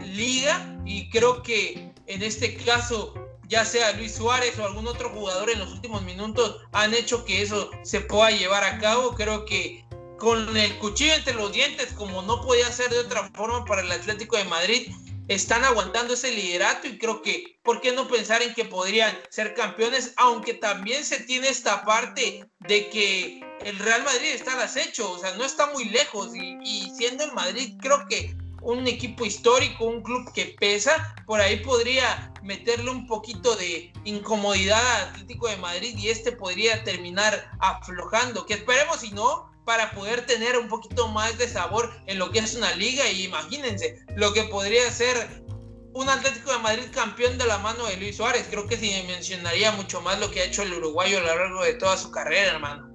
liga 0.00 0.78
y 0.84 1.08
creo 1.10 1.42
que 1.42 1.92
en 2.06 2.22
este 2.22 2.56
caso 2.56 3.14
ya 3.50 3.64
sea 3.64 3.92
Luis 3.92 4.14
Suárez 4.14 4.56
o 4.58 4.64
algún 4.64 4.86
otro 4.86 5.10
jugador 5.10 5.50
en 5.50 5.58
los 5.58 5.72
últimos 5.72 6.02
minutos 6.02 6.58
han 6.72 6.94
hecho 6.94 7.24
que 7.24 7.42
eso 7.42 7.70
se 7.82 8.00
pueda 8.00 8.30
llevar 8.30 8.62
a 8.62 8.78
cabo. 8.78 9.14
Creo 9.16 9.44
que 9.44 9.84
con 10.18 10.56
el 10.56 10.78
cuchillo 10.78 11.14
entre 11.14 11.34
los 11.34 11.52
dientes, 11.52 11.92
como 11.94 12.22
no 12.22 12.40
podía 12.42 12.70
ser 12.70 12.90
de 12.90 13.00
otra 13.00 13.28
forma 13.34 13.64
para 13.64 13.82
el 13.82 13.90
Atlético 13.90 14.36
de 14.36 14.44
Madrid, 14.44 14.92
están 15.26 15.64
aguantando 15.64 16.14
ese 16.14 16.32
liderato 16.32 16.86
y 16.86 16.98
creo 16.98 17.22
que, 17.22 17.58
¿por 17.62 17.80
qué 17.80 17.92
no 17.92 18.08
pensar 18.08 18.42
en 18.42 18.54
que 18.54 18.64
podrían 18.64 19.16
ser 19.30 19.54
campeones? 19.54 20.12
Aunque 20.16 20.54
también 20.54 21.04
se 21.04 21.20
tiene 21.20 21.48
esta 21.48 21.84
parte 21.84 22.44
de 22.60 22.88
que 22.90 23.40
el 23.64 23.78
Real 23.78 24.04
Madrid 24.04 24.28
está 24.32 24.54
al 24.54 24.62
acecho, 24.62 25.10
o 25.10 25.18
sea, 25.18 25.34
no 25.36 25.44
está 25.44 25.66
muy 25.72 25.86
lejos 25.86 26.34
y, 26.34 26.58
y 26.62 26.92
siendo 26.96 27.24
el 27.24 27.32
Madrid, 27.32 27.74
creo 27.80 28.06
que 28.08 28.36
un 28.62 28.86
equipo 28.86 29.24
histórico, 29.24 29.86
un 29.86 30.02
club 30.02 30.32
que 30.32 30.56
pesa, 30.58 31.14
por 31.26 31.40
ahí 31.40 31.56
podría 31.60 32.32
meterle 32.42 32.90
un 32.90 33.06
poquito 33.06 33.56
de 33.56 33.92
incomodidad 34.04 34.80
al 34.96 35.08
Atlético 35.08 35.48
de 35.48 35.56
Madrid 35.56 35.96
y 35.96 36.08
este 36.08 36.32
podría 36.32 36.82
terminar 36.84 37.50
aflojando, 37.60 38.46
que 38.46 38.54
esperemos 38.54 39.00
si 39.00 39.12
no, 39.12 39.50
para 39.64 39.90
poder 39.92 40.26
tener 40.26 40.58
un 40.58 40.68
poquito 40.68 41.08
más 41.08 41.38
de 41.38 41.48
sabor 41.48 41.90
en 42.06 42.18
lo 42.18 42.30
que 42.30 42.40
es 42.40 42.54
una 42.56 42.74
liga. 42.74 43.08
Y 43.08 43.24
imagínense 43.24 44.04
lo 44.16 44.32
que 44.32 44.44
podría 44.44 44.90
ser 44.90 45.44
un 45.92 46.08
Atlético 46.08 46.52
de 46.52 46.58
Madrid 46.58 46.84
campeón 46.92 47.38
de 47.38 47.46
la 47.46 47.58
mano 47.58 47.86
de 47.86 47.96
Luis 47.96 48.16
Suárez, 48.16 48.46
creo 48.50 48.66
que 48.66 48.76
se 48.76 49.04
mencionaría 49.04 49.72
mucho 49.72 50.00
más 50.00 50.18
lo 50.20 50.30
que 50.30 50.40
ha 50.40 50.44
hecho 50.44 50.62
el 50.62 50.72
uruguayo 50.72 51.18
a 51.18 51.20
lo 51.20 51.26
largo 51.26 51.62
de 51.62 51.74
toda 51.74 51.96
su 51.96 52.10
carrera, 52.10 52.52
hermano. 52.52 52.88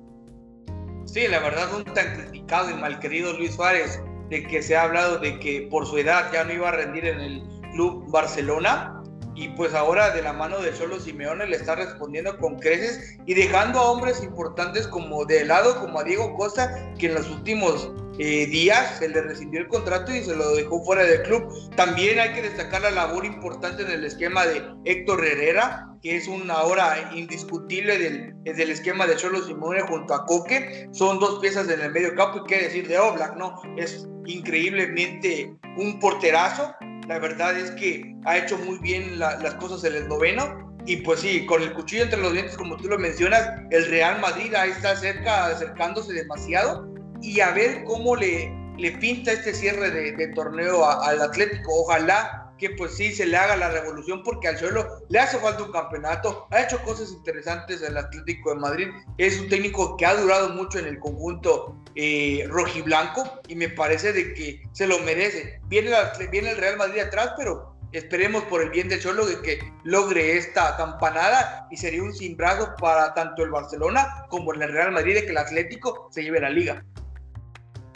Sí, 1.05 1.27
la 1.27 1.39
verdad, 1.39 1.73
un 1.73 1.83
tan 1.85 2.15
criticado 2.15 2.69
y 2.69 2.73
mal 2.73 2.99
querido 2.99 3.33
Luis 3.33 3.55
Suárez 3.55 3.99
de 4.29 4.43
que 4.43 4.61
se 4.61 4.75
ha 4.75 4.83
hablado 4.83 5.19
de 5.19 5.39
que 5.39 5.67
por 5.69 5.85
su 5.85 5.97
edad 5.97 6.31
ya 6.33 6.43
no 6.43 6.53
iba 6.53 6.69
a 6.69 6.73
rendir 6.73 7.05
en 7.05 7.19
el 7.19 7.43
club 7.73 8.09
Barcelona 8.09 9.03
y 9.35 9.49
pues 9.49 9.73
ahora 9.73 10.11
de 10.11 10.21
la 10.21 10.31
mano 10.31 10.59
de 10.59 10.73
Cholo 10.73 10.99
Simeone 10.99 11.45
le 11.45 11.57
está 11.57 11.75
respondiendo 11.75 12.37
con 12.37 12.57
creces 12.57 13.17
y 13.25 13.33
dejando 13.33 13.79
a 13.79 13.91
hombres 13.91 14.23
importantes 14.23 14.87
como 14.87 15.25
de 15.25 15.43
lado 15.45 15.79
como 15.81 15.99
a 15.99 16.03
Diego 16.03 16.35
Costa 16.35 16.93
que 16.97 17.07
en 17.07 17.15
los 17.15 17.29
últimos 17.29 17.91
eh, 18.17 18.45
días 18.45 18.97
se 18.99 19.09
le 19.09 19.21
rescindió 19.21 19.59
el 19.59 19.67
contrato 19.67 20.15
y 20.15 20.23
se 20.23 20.35
lo 20.35 20.55
dejó 20.55 20.81
fuera 20.85 21.03
del 21.03 21.23
club. 21.23 21.43
También 21.75 22.17
hay 22.17 22.31
que 22.33 22.43
destacar 22.43 22.81
la 22.81 22.91
labor 22.91 23.25
importante 23.25 23.83
en 23.83 23.91
el 23.91 24.05
esquema 24.05 24.45
de 24.45 24.63
Héctor 24.85 25.25
Herrera, 25.25 25.94
que 26.05 26.17
es 26.17 26.27
una 26.27 26.61
hora 26.61 27.09
indiscutible 27.15 27.97
del, 27.97 28.35
del 28.43 28.69
esquema 28.69 29.07
de 29.07 29.15
Cholo 29.15 29.41
Simone 29.41 29.81
junto 29.81 30.13
a 30.13 30.23
Coque. 30.27 30.87
Son 30.91 31.17
dos 31.17 31.39
piezas 31.39 31.67
en 31.67 31.81
el 31.81 31.91
medio 31.91 32.13
campo 32.13 32.43
y 32.43 32.47
qué 32.47 32.61
decir 32.61 32.87
de 32.87 32.99
Oblak, 32.99 33.35
¿no? 33.37 33.59
Es 33.75 34.07
increíblemente 34.27 35.51
un 35.77 35.99
porterazo. 35.99 36.75
La 37.07 37.17
verdad 37.17 37.57
es 37.57 37.71
que 37.71 38.15
ha 38.25 38.37
hecho 38.37 38.55
muy 38.59 38.77
bien 38.77 39.17
las 39.17 39.55
cosas 39.55 39.83
en 39.83 39.95
el 39.95 40.07
noveno. 40.07 40.75
Y 40.85 40.97
pues 40.97 41.21
sí, 41.21 41.43
con 41.47 41.63
el 41.63 41.73
cuchillo 41.73 42.03
entre 42.03 42.21
los 42.21 42.33
dientes, 42.33 42.55
como 42.55 42.77
tú 42.77 42.87
lo 42.87 42.99
mencionas, 42.99 43.49
el 43.71 43.87
Real 43.87 44.21
Madrid 44.21 44.53
ahí 44.53 44.69
está 44.69 44.95
cerca, 44.95 45.47
acercándose 45.47 46.13
demasiado 46.13 46.87
y 47.23 47.39
a 47.39 47.49
ver 47.49 47.83
cómo 47.85 48.15
le, 48.15 48.53
le 48.77 48.91
pinta 48.91 49.31
este 49.31 49.55
cierre 49.55 49.89
de, 49.89 50.27
torneo 50.35 50.87
al 50.87 51.19
Atlético. 51.19 51.81
Ojalá 51.81 52.44
que 52.57 52.71
pues 52.71 52.95
sí 52.95 53.13
se 53.13 53.25
le 53.25 53.37
haga 53.37 53.55
la 53.55 53.69
revolución 53.69 54.23
porque 54.23 54.47
al 54.47 54.57
suelo 54.57 54.87
le 55.09 55.19
hace 55.19 55.37
falta 55.39 55.63
un 55.63 55.71
campeonato, 55.71 56.47
ha 56.51 56.61
hecho 56.61 56.81
cosas 56.83 57.11
interesantes 57.11 57.81
el 57.81 57.97
Atlético 57.97 58.51
de 58.51 58.59
Madrid, 58.59 58.87
es 59.17 59.39
un 59.39 59.49
técnico 59.49 59.97
que 59.97 60.05
ha 60.05 60.15
durado 60.15 60.49
mucho 60.49 60.79
en 60.79 60.87
el 60.87 60.99
conjunto 60.99 61.75
eh, 61.95 62.45
rojiblanco 62.49 63.41
y 63.47 63.55
me 63.55 63.69
parece 63.69 64.13
de 64.13 64.33
que 64.33 64.63
se 64.71 64.87
lo 64.87 64.99
merece. 64.99 65.59
Viene, 65.67 65.91
viene 66.31 66.51
el 66.51 66.57
Real 66.57 66.77
Madrid 66.77 67.01
atrás, 67.01 67.33
pero 67.37 67.75
esperemos 67.91 68.43
por 68.43 68.61
el 68.61 68.69
bien 68.69 68.89
del 68.89 69.01
Cholo 69.01 69.25
de 69.25 69.41
que 69.41 69.59
logre 69.83 70.37
esta 70.37 70.75
campanada 70.77 71.67
y 71.71 71.77
sería 71.77 72.03
un 72.03 72.13
simbrazo 72.13 72.73
para 72.79 73.13
tanto 73.13 73.43
el 73.43 73.51
Barcelona 73.51 74.25
como 74.29 74.53
el 74.53 74.59
Real 74.59 74.91
Madrid 74.91 75.15
de 75.15 75.25
que 75.25 75.31
el 75.31 75.37
Atlético 75.37 76.09
se 76.11 76.23
lleve 76.23 76.41
la 76.41 76.49
liga 76.49 76.83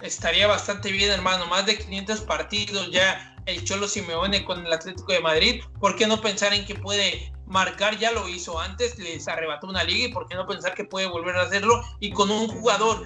estaría 0.02 0.48
bastante 0.48 0.92
bien, 0.92 1.12
hermano. 1.12 1.46
Más 1.48 1.66
de 1.66 1.78
500 1.78 2.22
partidos 2.22 2.92
ya 2.92 3.36
el 3.50 3.64
Cholo 3.64 3.88
Simeone 3.88 4.46
con 4.46 4.66
el 4.66 4.72
Atlético 4.72 5.12
de 5.12 5.22
Madrid. 5.22 5.64
¿Por 5.80 5.96
qué 5.96 6.08
no 6.08 6.22
pensar 6.22 6.54
en 6.54 6.66
que 6.66 6.76
puede 6.76 7.34
marcar? 7.46 7.98
Ya 7.98 8.12
lo 8.12 8.28
hizo 8.28 8.60
antes, 8.60 8.98
les 9.00 9.28
arrebató 9.28 9.68
una 9.68 9.84
liga 9.84 10.08
y 10.08 10.14
por 10.14 10.28
qué 10.28 10.36
no 10.36 10.46
pensar 10.46 10.74
que 10.76 10.86
puede 10.86 11.08
volver 11.08 11.36
a 11.36 11.44
hacerlo 11.44 11.84
y 12.00 12.12
con 12.12 12.30
un 12.30 12.48
jugador 12.48 13.06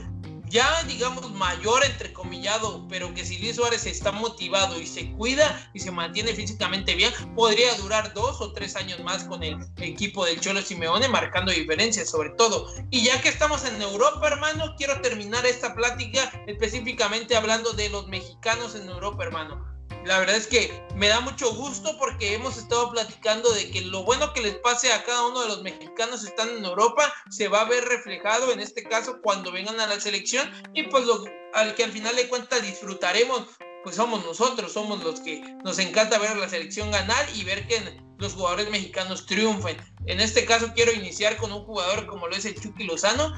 ya 0.53 0.83
digamos 0.83 1.31
mayor 1.31 1.83
entrecomillado, 1.83 2.85
pero 2.87 3.11
que 3.15 3.25
si 3.25 3.39
Luis 3.39 3.55
Suárez 3.55 3.87
está 3.87 4.11
motivado 4.11 4.79
y 4.79 4.85
se 4.85 5.11
cuida 5.13 5.71
y 5.73 5.79
se 5.79 5.89
mantiene 5.89 6.31
físicamente 6.33 6.93
bien, 6.93 7.11
podría 7.33 7.73
durar 7.77 8.13
dos 8.13 8.39
o 8.39 8.53
tres 8.53 8.75
años 8.75 8.99
más 8.99 9.23
con 9.23 9.41
el 9.41 9.57
equipo 9.77 10.25
del 10.25 10.39
Cholo 10.39 10.61
Simeone, 10.61 11.07
marcando 11.07 11.51
diferencias 11.51 12.07
sobre 12.07 12.29
todo. 12.31 12.71
Y 12.91 13.03
ya 13.03 13.19
que 13.19 13.29
estamos 13.29 13.65
en 13.65 13.81
Europa, 13.81 14.27
hermano, 14.27 14.75
quiero 14.77 15.01
terminar 15.01 15.43
esta 15.47 15.73
plática 15.73 16.31
específicamente 16.45 17.35
hablando 17.35 17.73
de 17.73 17.89
los 17.89 18.07
mexicanos 18.07 18.75
en 18.75 18.87
Europa, 18.87 19.23
hermano 19.23 19.72
la 20.05 20.19
verdad 20.19 20.35
es 20.35 20.47
que 20.47 20.83
me 20.95 21.07
da 21.07 21.19
mucho 21.21 21.53
gusto 21.55 21.97
porque 21.97 22.33
hemos 22.33 22.57
estado 22.57 22.91
platicando 22.91 23.51
de 23.51 23.71
que 23.71 23.81
lo 23.81 24.03
bueno 24.03 24.33
que 24.33 24.41
les 24.41 24.55
pase 24.55 24.91
a 24.91 25.03
cada 25.03 25.25
uno 25.27 25.41
de 25.41 25.47
los 25.47 25.63
mexicanos 25.63 26.23
están 26.23 26.49
en 26.49 26.65
Europa 26.65 27.13
se 27.29 27.47
va 27.47 27.61
a 27.61 27.69
ver 27.69 27.85
reflejado 27.85 28.51
en 28.51 28.59
este 28.59 28.83
caso 28.83 29.19
cuando 29.21 29.51
vengan 29.51 29.79
a 29.79 29.87
la 29.87 29.99
selección 29.99 30.49
y 30.73 30.83
pues 30.83 31.05
lo, 31.05 31.23
al 31.53 31.75
que 31.75 31.85
al 31.85 31.91
final 31.91 32.15
de 32.15 32.27
cuentas 32.27 32.61
disfrutaremos 32.61 33.47
pues 33.83 33.97
somos 33.97 34.25
nosotros, 34.25 34.71
somos 34.71 35.03
los 35.03 35.19
que 35.19 35.41
nos 35.63 35.77
encanta 35.77 36.17
ver 36.17 36.31
a 36.31 36.35
la 36.35 36.49
selección 36.49 36.89
ganar 36.89 37.25
y 37.35 37.43
ver 37.43 37.67
que 37.67 38.01
los 38.17 38.33
jugadores 38.33 38.69
mexicanos 38.69 39.25
triunfen. 39.25 39.75
En 40.05 40.21
este 40.21 40.45
caso 40.45 40.71
quiero 40.73 40.93
iniciar 40.93 41.35
con 41.35 41.51
un 41.51 41.65
jugador 41.65 42.05
como 42.05 42.27
lo 42.27 42.35
es 42.35 42.45
el 42.45 42.59
Chucky 42.59 42.85
Lozano, 42.85 43.33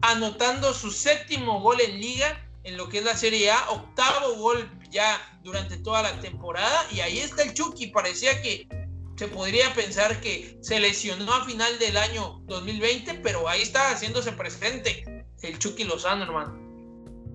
anotando 0.00 0.72
su 0.72 0.90
séptimo 0.90 1.60
gol 1.60 1.80
en 1.82 2.00
liga 2.00 2.43
en 2.64 2.76
lo 2.76 2.88
que 2.88 2.98
es 2.98 3.04
la 3.04 3.16
Serie 3.16 3.50
A, 3.50 3.70
octavo 3.70 4.34
gol 4.36 4.70
ya 4.90 5.20
durante 5.42 5.76
toda 5.78 6.02
la 6.02 6.20
temporada 6.20 6.86
y 6.90 7.00
ahí 7.00 7.18
está 7.18 7.42
el 7.42 7.54
Chucky, 7.54 7.88
parecía 7.88 8.40
que 8.42 8.66
se 9.16 9.28
podría 9.28 9.72
pensar 9.74 10.20
que 10.20 10.58
se 10.60 10.80
lesionó 10.80 11.32
a 11.32 11.44
final 11.44 11.78
del 11.78 11.96
año 11.96 12.40
2020, 12.46 13.20
pero 13.22 13.48
ahí 13.48 13.62
está 13.62 13.90
haciéndose 13.90 14.32
presente 14.32 15.24
el 15.42 15.58
Chucky 15.58 15.84
Lozano, 15.84 16.24
hermano. 16.24 16.64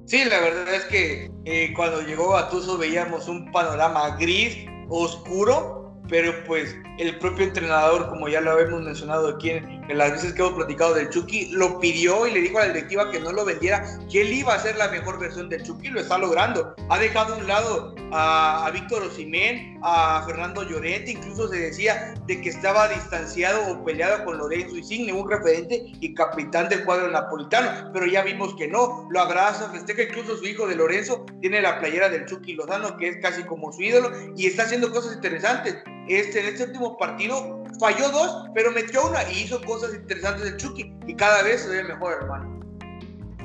Sí, 0.06 0.26
la 0.26 0.40
verdad 0.40 0.74
es 0.74 0.86
que 0.86 1.32
eh, 1.46 1.72
cuando 1.76 2.02
llegó 2.02 2.32
Gatuso 2.32 2.78
veíamos 2.78 3.28
un 3.28 3.52
panorama 3.52 4.18
gris, 4.18 4.58
oscuro, 4.90 5.94
pero 6.10 6.44
pues 6.46 6.76
el 6.98 7.18
propio 7.20 7.46
entrenador, 7.46 8.10
como 8.10 8.28
ya 8.28 8.42
lo 8.42 8.52
habíamos 8.52 8.82
mencionado 8.82 9.30
aquí 9.30 9.52
en, 9.52 9.79
las 9.98 10.12
veces 10.12 10.34
que 10.34 10.42
hemos 10.42 10.54
platicado 10.54 10.94
del 10.94 11.10
Chucky, 11.10 11.48
lo 11.52 11.80
pidió 11.80 12.28
y 12.28 12.32
le 12.32 12.42
dijo 12.42 12.60
a 12.60 12.68
la 12.68 12.74
directiva 12.74 13.12
que 13.12 13.20
no 13.20 13.32
lo 13.32 13.46
vendiera, 13.46 13.84
que 14.10 14.22
él 14.22 14.34
iba 14.34 14.54
a 14.54 14.60
ser 14.60 14.76
la 14.78 14.90
mejor 14.90 15.20
versión 15.20 15.50
del 15.50 15.64
Chucky, 15.64 15.90
lo 15.90 16.00
está 16.00 16.18
logrando. 16.18 16.76
Ha 16.90 17.00
dejado 17.00 17.36
a 17.36 17.38
un 17.38 17.48
lado 17.48 17.96
a, 18.12 18.70
Víctor 18.74 19.04
Osimén, 19.04 19.80
a 19.84 20.24
Fernando 20.26 20.64
Llorente, 20.64 21.12
incluso 21.12 21.48
se 21.48 21.58
decía 21.58 22.14
de 22.26 22.42
que 22.42 22.50
estaba 22.50 22.88
distanciado 22.88 23.72
o 23.72 23.84
peleado 23.84 24.26
con 24.26 24.38
Lorenzo 24.38 24.76
Insigne, 24.76 25.14
un 25.14 25.30
referente 25.30 25.92
y 26.00 26.14
capitán 26.14 26.70
del 26.70 26.86
cuadro 26.86 27.10
napolitano, 27.10 27.92
pero 27.92 28.06
ya 28.06 28.24
vimos 28.24 28.54
que 28.56 28.68
no, 28.68 29.08
lo 29.10 29.20
abraza, 29.20 29.70
festeja, 29.70 30.04
incluso 30.04 30.38
su 30.38 30.46
hijo 30.46 30.68
de 30.68 30.76
Lorenzo 30.76 31.26
tiene 31.42 31.62
la 31.62 31.80
playera 31.80 32.10
del 32.10 32.26
Chucky 32.26 32.54
Lozano, 32.54 32.98
que 32.98 33.10
es 33.10 33.18
casi 33.22 33.44
como 33.44 33.72
su 33.72 33.82
ídolo, 33.82 34.12
y 34.36 34.46
está 34.46 34.64
haciendo 34.64 34.92
cosas 34.92 35.16
interesantes 35.16 35.78
este, 36.08 36.40
en 36.40 36.46
este 36.48 36.64
último 36.64 36.98
partido 36.98 37.59
falló 37.80 38.10
dos, 38.10 38.46
pero 38.54 38.72
metió 38.72 39.08
una 39.08 39.30
y 39.32 39.44
hizo 39.44 39.62
cosas 39.62 39.94
interesantes 39.94 40.46
el 40.46 40.58
Chucky. 40.58 40.94
Y 41.08 41.16
cada 41.16 41.44
vez 41.44 41.62
se 41.62 41.70
ve 41.70 41.84
mejor, 41.84 42.14
hermano. 42.22 42.60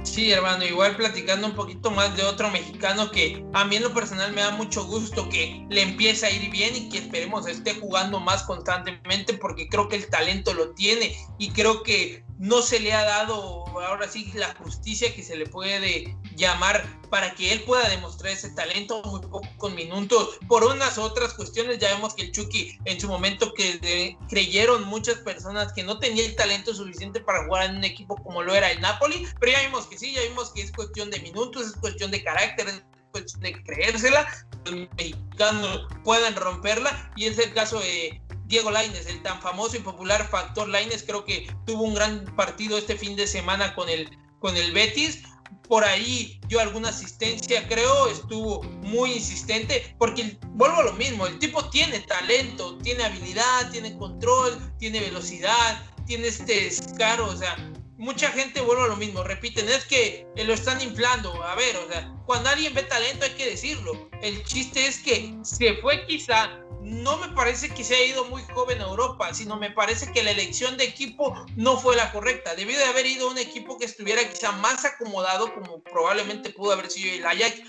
Sí, 0.04 0.30
hermano, 0.30 0.64
igual 0.64 0.96
platicando 0.96 1.46
un 1.46 1.54
poquito 1.54 1.90
más 1.90 2.14
de 2.14 2.24
otro 2.24 2.50
mexicano 2.50 3.10
que 3.10 3.42
a 3.54 3.64
mí 3.64 3.76
en 3.76 3.84
lo 3.84 3.94
personal 3.94 4.32
me 4.32 4.42
da 4.42 4.50
mucho 4.50 4.84
gusto 4.84 5.28
que 5.30 5.66
le 5.70 5.80
empiece 5.80 6.26
a 6.26 6.30
ir 6.30 6.50
bien 6.50 6.76
y 6.76 6.90
que 6.90 6.98
esperemos 6.98 7.48
esté 7.48 7.74
jugando 7.74 8.20
más 8.20 8.42
constantemente 8.42 9.32
porque 9.32 9.66
creo 9.66 9.88
que 9.88 9.96
el 9.96 10.08
talento 10.10 10.52
lo 10.52 10.74
tiene 10.74 11.16
y 11.38 11.50
creo 11.50 11.82
que 11.82 12.22
no 12.38 12.60
se 12.60 12.80
le 12.80 12.92
ha 12.92 13.02
dado 13.02 13.63
ahora 13.80 14.08
sí 14.08 14.30
la 14.34 14.54
justicia 14.54 15.14
que 15.14 15.22
se 15.22 15.36
le 15.36 15.46
puede 15.46 16.16
llamar 16.36 16.84
para 17.10 17.34
que 17.34 17.52
él 17.52 17.62
pueda 17.62 17.88
demostrar 17.88 18.32
ese 18.32 18.50
talento 18.50 19.02
muy 19.04 19.20
pocos 19.20 19.72
minutos 19.72 20.38
por 20.48 20.64
unas 20.64 20.98
otras 20.98 21.34
cuestiones. 21.34 21.78
Ya 21.78 21.94
vemos 21.94 22.14
que 22.14 22.22
el 22.22 22.32
Chucky 22.32 22.78
en 22.84 23.00
su 23.00 23.08
momento 23.08 23.52
que 23.54 24.16
creyeron 24.28 24.84
muchas 24.84 25.18
personas 25.18 25.72
que 25.72 25.82
no 25.82 25.98
tenía 25.98 26.24
el 26.24 26.36
talento 26.36 26.74
suficiente 26.74 27.20
para 27.20 27.44
jugar 27.44 27.70
en 27.70 27.76
un 27.76 27.84
equipo 27.84 28.16
como 28.16 28.42
lo 28.42 28.54
era 28.54 28.70
el 28.70 28.80
Napoli 28.80 29.26
pero 29.40 29.52
ya 29.52 29.62
vimos 29.62 29.86
que 29.86 29.98
sí 29.98 30.12
ya 30.12 30.22
vimos 30.22 30.50
que 30.50 30.62
es 30.62 30.72
cuestión 30.72 31.10
de 31.10 31.20
minutos 31.20 31.66
es 31.66 31.76
cuestión 31.76 32.10
de 32.10 32.22
carácter 32.22 32.68
es 32.68 32.82
cuestión 33.12 33.42
de 33.42 33.62
creérsela 33.62 34.26
los 34.64 34.88
mexicanos 34.96 35.86
puedan 36.02 36.34
romperla 36.36 37.12
y 37.16 37.26
es 37.26 37.38
el 37.38 37.52
caso 37.52 37.78
de 37.80 38.20
Diego 38.54 38.70
Laines, 38.70 39.06
el 39.06 39.20
tan 39.20 39.42
famoso 39.42 39.76
y 39.76 39.80
popular 39.80 40.28
factor 40.28 40.68
Laines, 40.68 41.02
creo 41.02 41.24
que 41.24 41.52
tuvo 41.66 41.82
un 41.82 41.94
gran 41.94 42.24
partido 42.36 42.78
este 42.78 42.96
fin 42.96 43.16
de 43.16 43.26
semana 43.26 43.74
con 43.74 43.88
el, 43.88 44.16
con 44.38 44.56
el 44.56 44.70
Betis. 44.70 45.24
Por 45.68 45.82
ahí 45.82 46.38
dio 46.46 46.60
alguna 46.60 46.90
asistencia, 46.90 47.66
creo, 47.66 48.06
estuvo 48.06 48.62
muy 48.62 49.14
insistente, 49.14 49.96
porque 49.98 50.38
vuelvo 50.50 50.76
a 50.76 50.82
lo 50.84 50.92
mismo, 50.92 51.26
el 51.26 51.36
tipo 51.40 51.68
tiene 51.70 51.98
talento, 51.98 52.78
tiene 52.78 53.02
habilidad, 53.02 53.72
tiene 53.72 53.98
control, 53.98 54.56
tiene 54.78 55.00
velocidad, 55.00 55.82
tiene 56.06 56.28
este 56.28 56.60
descaro, 56.60 57.26
o 57.26 57.36
sea, 57.36 57.56
mucha 57.96 58.30
gente 58.30 58.60
vuelve 58.60 58.84
a 58.84 58.88
lo 58.88 58.96
mismo, 58.96 59.22
repiten, 59.22 59.68
es 59.68 59.84
que 59.84 60.26
lo 60.36 60.52
están 60.52 60.80
inflando, 60.80 61.42
a 61.42 61.54
ver, 61.54 61.76
o 61.76 61.88
sea, 61.88 62.12
cuando 62.26 62.50
alguien 62.50 62.74
ve 62.74 62.82
talento 62.82 63.24
hay 63.24 63.32
que 63.32 63.50
decirlo, 63.50 64.08
el 64.22 64.42
chiste 64.44 64.86
es 64.86 64.98
que 64.98 65.34
se 65.42 65.76
fue 65.76 66.06
quizá 66.06 66.64
no 66.84 67.16
me 67.16 67.28
parece 67.28 67.70
que 67.70 67.82
se 67.82 67.94
haya 67.94 68.04
ido 68.12 68.24
muy 68.26 68.42
joven 68.52 68.80
a 68.82 68.84
Europa, 68.84 69.32
sino 69.32 69.56
me 69.56 69.70
parece 69.70 70.12
que 70.12 70.22
la 70.22 70.32
elección 70.32 70.76
de 70.76 70.84
equipo 70.84 71.34
no 71.56 71.78
fue 71.78 71.96
la 71.96 72.12
correcta. 72.12 72.54
Debió 72.54 72.78
de 72.78 72.84
haber 72.84 73.06
ido 73.06 73.26
a 73.26 73.32
un 73.32 73.38
equipo 73.38 73.78
que 73.78 73.86
estuviera 73.86 74.28
quizá 74.28 74.52
más 74.52 74.84
acomodado, 74.84 75.52
como 75.54 75.82
probablemente 75.82 76.50
pudo 76.50 76.72
haber 76.72 76.90
sido 76.90 77.14
el 77.14 77.24
Ajax 77.24 77.62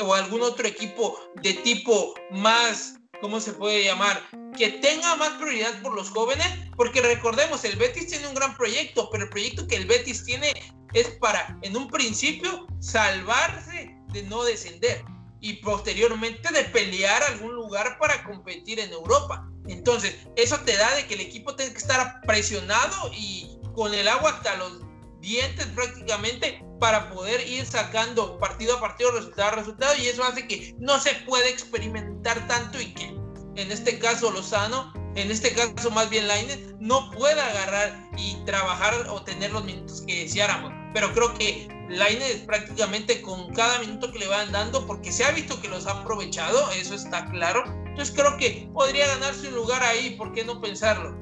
o 0.00 0.12
algún 0.12 0.42
otro 0.42 0.66
equipo 0.66 1.18
de 1.36 1.54
tipo 1.54 2.14
más, 2.32 2.97
¿cómo 3.20 3.40
se 3.40 3.52
puede 3.52 3.84
llamar? 3.84 4.22
Que 4.56 4.70
tenga 4.70 5.16
más 5.16 5.30
prioridad 5.30 5.80
por 5.82 5.94
los 5.94 6.10
jóvenes, 6.10 6.46
porque 6.76 7.00
recordemos, 7.00 7.64
el 7.64 7.76
Betis 7.76 8.08
tiene 8.08 8.28
un 8.28 8.34
gran 8.34 8.56
proyecto, 8.56 9.08
pero 9.10 9.24
el 9.24 9.30
proyecto 9.30 9.66
que 9.66 9.76
el 9.76 9.86
Betis 9.86 10.24
tiene 10.24 10.52
es 10.94 11.08
para, 11.20 11.58
en 11.62 11.76
un 11.76 11.88
principio, 11.88 12.66
salvarse 12.80 13.94
de 14.12 14.22
no 14.24 14.44
descender 14.44 15.04
y 15.40 15.54
posteriormente 15.54 16.52
de 16.52 16.64
pelear 16.64 17.22
algún 17.24 17.54
lugar 17.54 17.98
para 17.98 18.24
competir 18.24 18.80
en 18.80 18.92
Europa. 18.92 19.48
Entonces, 19.68 20.16
eso 20.36 20.58
te 20.60 20.76
da 20.76 20.94
de 20.96 21.06
que 21.06 21.14
el 21.14 21.20
equipo 21.20 21.54
tiene 21.54 21.72
que 21.72 21.78
estar 21.78 22.20
presionado 22.22 23.10
y 23.12 23.58
con 23.74 23.94
el 23.94 24.08
agua 24.08 24.30
hasta 24.30 24.56
los 24.56 24.80
dientes 25.20 25.66
prácticamente 25.66 26.64
para 26.78 27.10
poder 27.10 27.46
ir 27.48 27.66
sacando 27.66 28.38
partido 28.38 28.76
a 28.76 28.80
partido, 28.80 29.12
resultado 29.12 29.48
a 29.48 29.56
resultado, 29.56 29.94
y 29.96 30.06
eso 30.06 30.24
hace 30.24 30.46
que 30.46 30.74
no 30.78 30.98
se 31.00 31.14
puede 31.26 31.50
experimentar 31.50 32.46
tanto 32.48 32.80
y 32.80 32.92
que 32.94 33.18
en 33.56 33.72
este 33.72 33.98
caso 33.98 34.30
Lozano, 34.30 34.92
en 35.16 35.30
este 35.30 35.52
caso 35.52 35.90
más 35.90 36.08
bien 36.10 36.28
Lainez, 36.28 36.74
no 36.78 37.10
pueda 37.10 37.44
agarrar 37.48 38.08
y 38.16 38.36
trabajar 38.44 38.94
o 39.08 39.22
tener 39.22 39.50
los 39.50 39.64
minutos 39.64 40.02
que 40.06 40.24
deseáramos. 40.24 40.72
Pero 40.94 41.12
creo 41.12 41.34
que 41.34 41.68
Lainez 41.88 42.44
prácticamente 42.46 43.20
con 43.20 43.52
cada 43.52 43.80
minuto 43.80 44.12
que 44.12 44.20
le 44.20 44.28
van 44.28 44.52
dando, 44.52 44.86
porque 44.86 45.10
se 45.10 45.24
ha 45.24 45.32
visto 45.32 45.60
que 45.60 45.68
los 45.68 45.86
ha 45.86 46.02
aprovechado, 46.02 46.70
eso 46.72 46.94
está 46.94 47.28
claro. 47.30 47.64
Entonces 47.86 48.14
creo 48.14 48.36
que 48.36 48.70
podría 48.72 49.08
ganarse 49.08 49.48
un 49.48 49.56
lugar 49.56 49.82
ahí, 49.82 50.10
¿por 50.10 50.32
qué 50.32 50.44
no 50.44 50.60
pensarlo? 50.60 51.18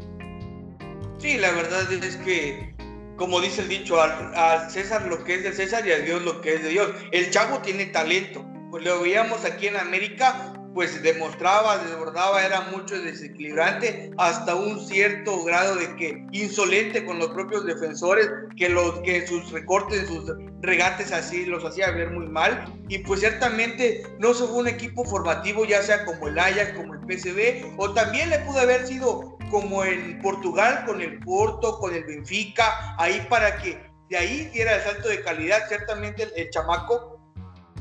Sí, 1.18 1.38
la 1.38 1.50
verdad 1.52 1.90
es 1.90 2.16
que, 2.16 2.75
como 3.16 3.40
dice 3.40 3.62
el 3.62 3.68
dicho, 3.68 4.00
al, 4.00 4.70
César 4.70 5.06
lo 5.06 5.24
que 5.24 5.34
es 5.34 5.42
de 5.42 5.52
César 5.52 5.86
y 5.86 5.92
a 5.92 5.98
Dios 5.98 6.22
lo 6.22 6.40
que 6.40 6.54
es 6.54 6.62
de 6.62 6.70
Dios. 6.70 6.90
El 7.12 7.30
chavo 7.30 7.58
tiene 7.60 7.86
talento, 7.86 8.44
pues 8.70 8.84
lo 8.84 9.00
veíamos 9.00 9.44
aquí 9.44 9.66
en 9.66 9.76
América, 9.76 10.52
pues 10.76 11.02
demostraba, 11.02 11.78
desbordaba, 11.78 12.44
era 12.44 12.60
mucho 12.70 13.00
desequilibrante, 13.00 14.10
hasta 14.18 14.54
un 14.54 14.78
cierto 14.86 15.42
grado 15.42 15.74
de 15.76 15.96
que 15.96 16.26
insolente 16.32 17.02
con 17.06 17.18
los 17.18 17.28
propios 17.28 17.64
defensores, 17.64 18.28
que, 18.58 18.68
los, 18.68 19.00
que 19.00 19.26
sus 19.26 19.50
recortes, 19.52 20.06
sus 20.06 20.30
regates 20.60 21.12
así 21.12 21.46
los 21.46 21.64
hacía 21.64 21.90
ver 21.92 22.10
muy 22.10 22.26
mal. 22.26 22.70
Y 22.90 22.98
pues 22.98 23.20
ciertamente 23.20 24.02
no 24.18 24.34
se 24.34 24.44
fue 24.44 24.58
un 24.58 24.68
equipo 24.68 25.02
formativo, 25.06 25.64
ya 25.64 25.80
sea 25.80 26.04
como 26.04 26.28
el 26.28 26.38
Ajax, 26.38 26.74
como 26.74 26.92
el 26.92 27.00
PSV, 27.00 27.74
o 27.78 27.94
también 27.94 28.28
le 28.28 28.40
pudo 28.40 28.58
haber 28.58 28.86
sido 28.86 29.35
como 29.50 29.84
en 29.84 30.20
Portugal, 30.20 30.84
con 30.86 31.00
el 31.00 31.18
Porto, 31.20 31.78
con 31.78 31.94
el 31.94 32.04
Benfica, 32.04 32.94
ahí 32.98 33.26
para 33.28 33.56
que 33.58 33.80
de 34.08 34.16
ahí 34.16 34.50
diera 34.52 34.76
el 34.76 34.82
salto 34.82 35.08
de 35.08 35.22
calidad. 35.22 35.68
Ciertamente 35.68 36.28
el 36.36 36.50
chamaco 36.50 37.20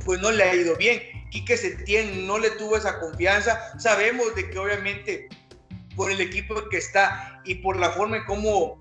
pues 0.06 0.20
no 0.22 0.32
le 0.32 0.44
ha 0.44 0.56
ido 0.56 0.76
bien. 0.76 1.02
Quique 1.32 1.58
Setién 1.58 2.28
no 2.28 2.38
le 2.38 2.52
tuvo 2.52 2.78
esa 2.78 3.00
confianza. 3.00 3.78
Sabemos 3.80 4.36
de 4.36 4.50
que 4.50 4.58
obviamente 4.58 5.30
por 5.96 6.12
el 6.12 6.22
equipo 6.22 6.56
que 6.70 6.78
está 6.78 7.42
y 7.46 7.56
por 7.56 7.78
la 7.78 7.92
forma 7.92 8.18
en 8.18 8.26
cómo, 8.26 8.80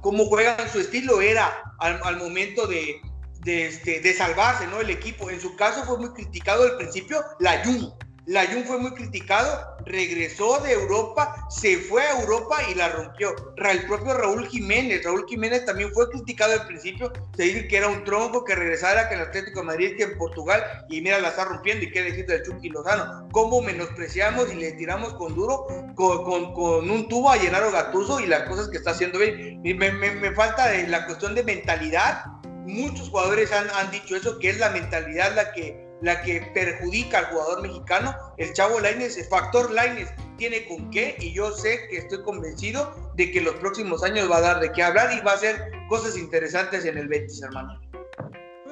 cómo 0.00 0.26
juegan 0.26 0.68
su 0.70 0.80
estilo 0.80 1.20
era 1.20 1.62
al, 1.78 2.16
momento 2.16 2.66
de, 2.66 3.00
de, 3.40 3.66
este, 3.66 4.00
de, 4.00 4.14
salvarse, 4.14 4.66
¿no? 4.66 4.80
El 4.80 4.90
equipo. 4.90 5.30
En 5.30 5.40
su 5.40 5.54
caso 5.56 5.84
fue 5.84 5.98
muy 5.98 6.12
criticado 6.12 6.64
al 6.64 6.76
principio 6.76 7.22
la 7.38 7.64
Jun 7.64 7.92
la 8.26 8.46
Jun 8.46 8.62
fue 8.64 8.78
muy 8.78 8.92
criticado, 8.92 9.76
regresó 9.84 10.60
de 10.60 10.72
Europa, 10.72 11.44
se 11.50 11.78
fue 11.78 12.02
a 12.02 12.20
Europa 12.20 12.56
y 12.70 12.74
la 12.76 12.88
rompió. 12.88 13.34
El 13.56 13.86
propio 13.86 14.14
Raúl 14.14 14.46
Jiménez, 14.46 15.04
Raúl 15.04 15.26
Jiménez 15.28 15.64
también 15.64 15.92
fue 15.92 16.08
criticado 16.08 16.52
al 16.52 16.66
principio, 16.68 17.12
se 17.36 17.42
dice 17.42 17.66
que 17.66 17.78
era 17.78 17.88
un 17.88 18.04
tronco 18.04 18.44
que 18.44 18.54
regresara 18.54 19.08
que 19.08 19.16
el 19.16 19.22
Atlético 19.22 19.60
de 19.60 19.66
Madrid, 19.66 19.96
que 19.96 20.04
en 20.04 20.18
Portugal, 20.18 20.62
y 20.88 21.00
mira, 21.00 21.18
la 21.18 21.30
está 21.30 21.46
rompiendo 21.46 21.84
y 21.84 21.90
qué 21.90 22.02
decir 22.02 22.26
del 22.26 22.44
Chucky 22.44 22.68
Lozano. 22.68 23.28
¿Cómo 23.32 23.60
menospreciamos 23.60 24.52
y 24.52 24.56
le 24.56 24.72
tiramos 24.72 25.14
con 25.14 25.34
duro, 25.34 25.66
con, 25.96 26.54
con, 26.54 26.88
un 26.88 27.08
tubo 27.08 27.28
a 27.28 27.36
Llenaro 27.36 27.72
Gatuso 27.72 28.20
y 28.20 28.26
las 28.26 28.48
cosas 28.48 28.68
que 28.68 28.76
está 28.76 28.92
haciendo 28.92 29.18
bien? 29.18 29.60
Me, 29.62 30.32
falta 30.32 30.72
la 30.86 31.06
cuestión 31.06 31.34
de 31.34 31.42
mentalidad. 31.42 32.24
Muchos 32.64 33.08
jugadores 33.08 33.50
han 33.50 33.90
dicho 33.90 34.14
eso, 34.14 34.38
que 34.38 34.50
es 34.50 34.58
la 34.58 34.70
mentalidad 34.70 35.34
la 35.34 35.52
que 35.52 35.81
la 36.02 36.20
que 36.22 36.42
perjudica 36.52 37.18
al 37.18 37.26
jugador 37.26 37.62
mexicano. 37.62 38.14
El 38.36 38.52
chavo 38.52 38.80
Laines, 38.80 39.16
el 39.16 39.24
factor 39.24 39.70
Laines, 39.70 40.10
tiene 40.36 40.66
con 40.66 40.90
qué 40.90 41.16
y 41.20 41.32
yo 41.32 41.52
sé 41.52 41.88
que 41.88 41.98
estoy 41.98 42.22
convencido 42.22 42.94
de 43.14 43.30
que 43.30 43.40
los 43.40 43.54
próximos 43.56 44.02
años 44.02 44.30
va 44.30 44.38
a 44.38 44.40
dar 44.40 44.60
de 44.60 44.72
qué 44.72 44.82
hablar 44.82 45.16
y 45.16 45.20
va 45.20 45.32
a 45.32 45.34
hacer 45.36 45.70
cosas 45.88 46.16
interesantes 46.16 46.84
en 46.84 46.98
el 46.98 47.08
Betis, 47.08 47.42
hermano. 47.42 47.80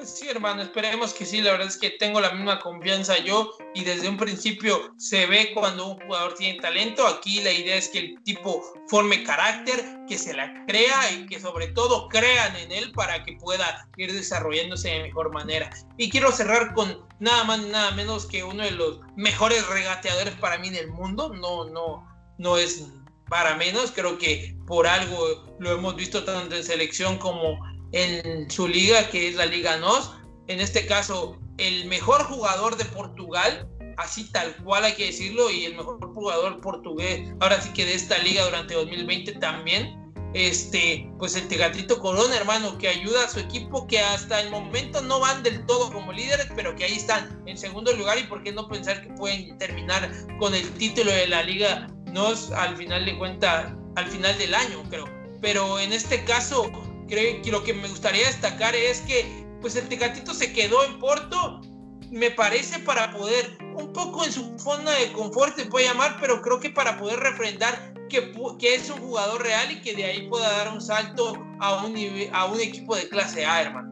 Pues 0.01 0.17
sí, 0.17 0.27
hermano, 0.27 0.63
esperemos 0.63 1.13
que 1.13 1.27
sí. 1.27 1.41
La 1.41 1.51
verdad 1.51 1.67
es 1.67 1.77
que 1.77 1.91
tengo 1.91 2.19
la 2.19 2.31
misma 2.31 2.59
confianza 2.59 3.19
yo 3.19 3.51
y 3.75 3.83
desde 3.83 4.09
un 4.09 4.17
principio 4.17 4.95
se 4.97 5.27
ve 5.27 5.51
cuando 5.53 5.89
un 5.89 5.99
jugador 5.99 6.33
tiene 6.33 6.59
talento. 6.59 7.05
Aquí 7.05 7.39
la 7.41 7.51
idea 7.51 7.75
es 7.75 7.87
que 7.89 7.99
el 7.99 8.23
tipo 8.23 8.63
forme 8.87 9.23
carácter, 9.23 9.99
que 10.07 10.17
se 10.17 10.33
la 10.33 10.65
crea 10.65 11.11
y 11.11 11.27
que 11.27 11.39
sobre 11.39 11.67
todo 11.67 12.07
crean 12.07 12.55
en 12.55 12.71
él 12.71 12.91
para 12.93 13.23
que 13.23 13.33
pueda 13.33 13.87
ir 13.95 14.11
desarrollándose 14.11 14.89
de 14.89 15.03
mejor 15.03 15.31
manera. 15.31 15.69
Y 15.97 16.09
quiero 16.09 16.31
cerrar 16.31 16.73
con 16.73 17.05
nada 17.19 17.43
más 17.43 17.59
nada 17.59 17.91
menos 17.91 18.25
que 18.25 18.43
uno 18.43 18.63
de 18.63 18.71
los 18.71 19.01
mejores 19.15 19.67
regateadores 19.67 20.33
para 20.33 20.57
mí 20.57 20.71
del 20.71 20.87
mundo. 20.87 21.31
No, 21.31 21.69
no, 21.69 22.07
no 22.39 22.57
es 22.57 22.87
para 23.29 23.55
menos. 23.55 23.91
Creo 23.91 24.17
que 24.17 24.57
por 24.65 24.87
algo 24.87 25.55
lo 25.59 25.71
hemos 25.73 25.95
visto 25.95 26.23
tanto 26.23 26.55
en 26.55 26.63
selección 26.63 27.19
como 27.19 27.59
en 27.91 28.49
su 28.49 28.67
liga, 28.67 29.09
que 29.09 29.29
es 29.29 29.35
la 29.35 29.45
Liga 29.45 29.77
NOS, 29.77 30.11
en 30.47 30.59
este 30.59 30.85
caso, 30.85 31.37
el 31.57 31.85
mejor 31.85 32.23
jugador 32.23 32.77
de 32.77 32.85
Portugal, 32.85 33.67
así 33.97 34.29
tal 34.31 34.55
cual 34.63 34.85
hay 34.85 34.93
que 34.93 35.07
decirlo, 35.07 35.49
y 35.51 35.65
el 35.65 35.75
mejor 35.75 35.99
jugador 36.13 36.59
portugués, 36.61 37.31
ahora 37.39 37.61
sí 37.61 37.71
que 37.73 37.85
de 37.85 37.93
esta 37.93 38.17
liga 38.19 38.43
durante 38.43 38.73
2020 38.73 39.33
también, 39.33 40.01
este, 40.33 41.09
pues 41.19 41.35
el 41.35 41.47
Tegatito 41.47 41.99
Corona, 41.99 42.35
hermano, 42.35 42.77
que 42.77 42.87
ayuda 42.87 43.25
a 43.25 43.29
su 43.29 43.39
equipo, 43.39 43.85
que 43.87 43.99
hasta 43.99 44.39
el 44.41 44.49
momento 44.49 45.01
no 45.01 45.19
van 45.19 45.43
del 45.43 45.65
todo 45.65 45.91
como 45.91 46.13
líderes, 46.13 46.47
pero 46.55 46.73
que 46.75 46.85
ahí 46.85 46.93
están 46.93 47.43
en 47.45 47.57
segundo 47.57 47.93
lugar 47.93 48.17
y 48.17 48.23
por 48.23 48.41
qué 48.41 48.51
no 48.53 48.67
pensar 48.67 49.01
que 49.01 49.09
pueden 49.13 49.57
terminar 49.57 50.09
con 50.39 50.55
el 50.55 50.69
título 50.71 51.11
de 51.11 51.27
la 51.27 51.43
liga, 51.43 51.87
no 52.07 52.27
al 52.55 52.77
final 52.77 53.05
de 53.05 53.17
cuenta, 53.17 53.75
al 53.97 54.07
final 54.07 54.37
del 54.37 54.55
año, 54.55 54.83
creo. 54.89 55.05
Pero 55.41 55.79
en 55.79 55.91
este 55.91 56.23
caso, 56.23 56.71
creo 57.11 57.41
que 57.41 57.51
lo 57.51 57.63
que 57.63 57.73
me 57.73 57.87
gustaría 57.87 58.25
destacar 58.25 58.73
es 58.73 59.01
que 59.01 59.45
pues 59.59 59.75
el 59.75 59.87
Tecatito 59.87 60.33
se 60.33 60.51
quedó 60.53 60.83
en 60.85 60.97
Porto, 60.97 61.61
me 62.09 62.31
parece 62.31 62.79
para 62.79 63.11
poder, 63.11 63.57
un 63.75 63.93
poco 63.93 64.23
en 64.25 64.31
su 64.31 64.57
zona 64.57 64.91
de 64.91 65.11
confort 65.11 65.55
se 65.55 65.65
puede 65.65 65.85
llamar, 65.85 66.17
pero 66.19 66.41
creo 66.41 66.59
que 66.59 66.69
para 66.69 66.97
poder 66.97 67.19
refrendar 67.19 67.93
que, 68.09 68.31
que, 68.59 68.75
es 68.75 68.89
un 68.89 68.99
jugador 68.99 69.43
real 69.43 69.71
y 69.71 69.81
que 69.81 69.95
de 69.95 70.05
ahí 70.05 70.27
pueda 70.27 70.49
dar 70.51 70.73
un 70.73 70.81
salto 70.81 71.37
a 71.59 71.85
un, 71.85 71.95
a 72.33 72.45
un 72.45 72.59
equipo 72.59 72.95
de 72.95 73.07
clase 73.07 73.45
A, 73.45 73.61
hermano. 73.61 73.91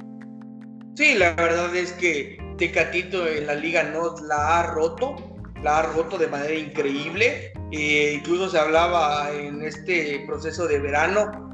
Sí, 0.95 1.15
la 1.15 1.33
verdad 1.33 1.73
es 1.75 1.93
que 1.93 2.37
Tecatito 2.57 3.27
en 3.27 3.47
la 3.47 3.55
liga 3.55 3.83
no 3.83 4.15
la 4.27 4.59
ha 4.59 4.63
roto, 4.63 5.15
la 5.61 5.79
ha 5.79 5.81
roto 5.83 6.17
de 6.17 6.27
manera 6.27 6.55
increíble. 6.55 7.53
Eh, 7.71 8.15
incluso 8.17 8.49
se 8.49 8.59
hablaba 8.59 9.31
en 9.31 9.61
este 9.61 10.23
proceso 10.25 10.67
de 10.67 10.79
verano, 10.79 11.48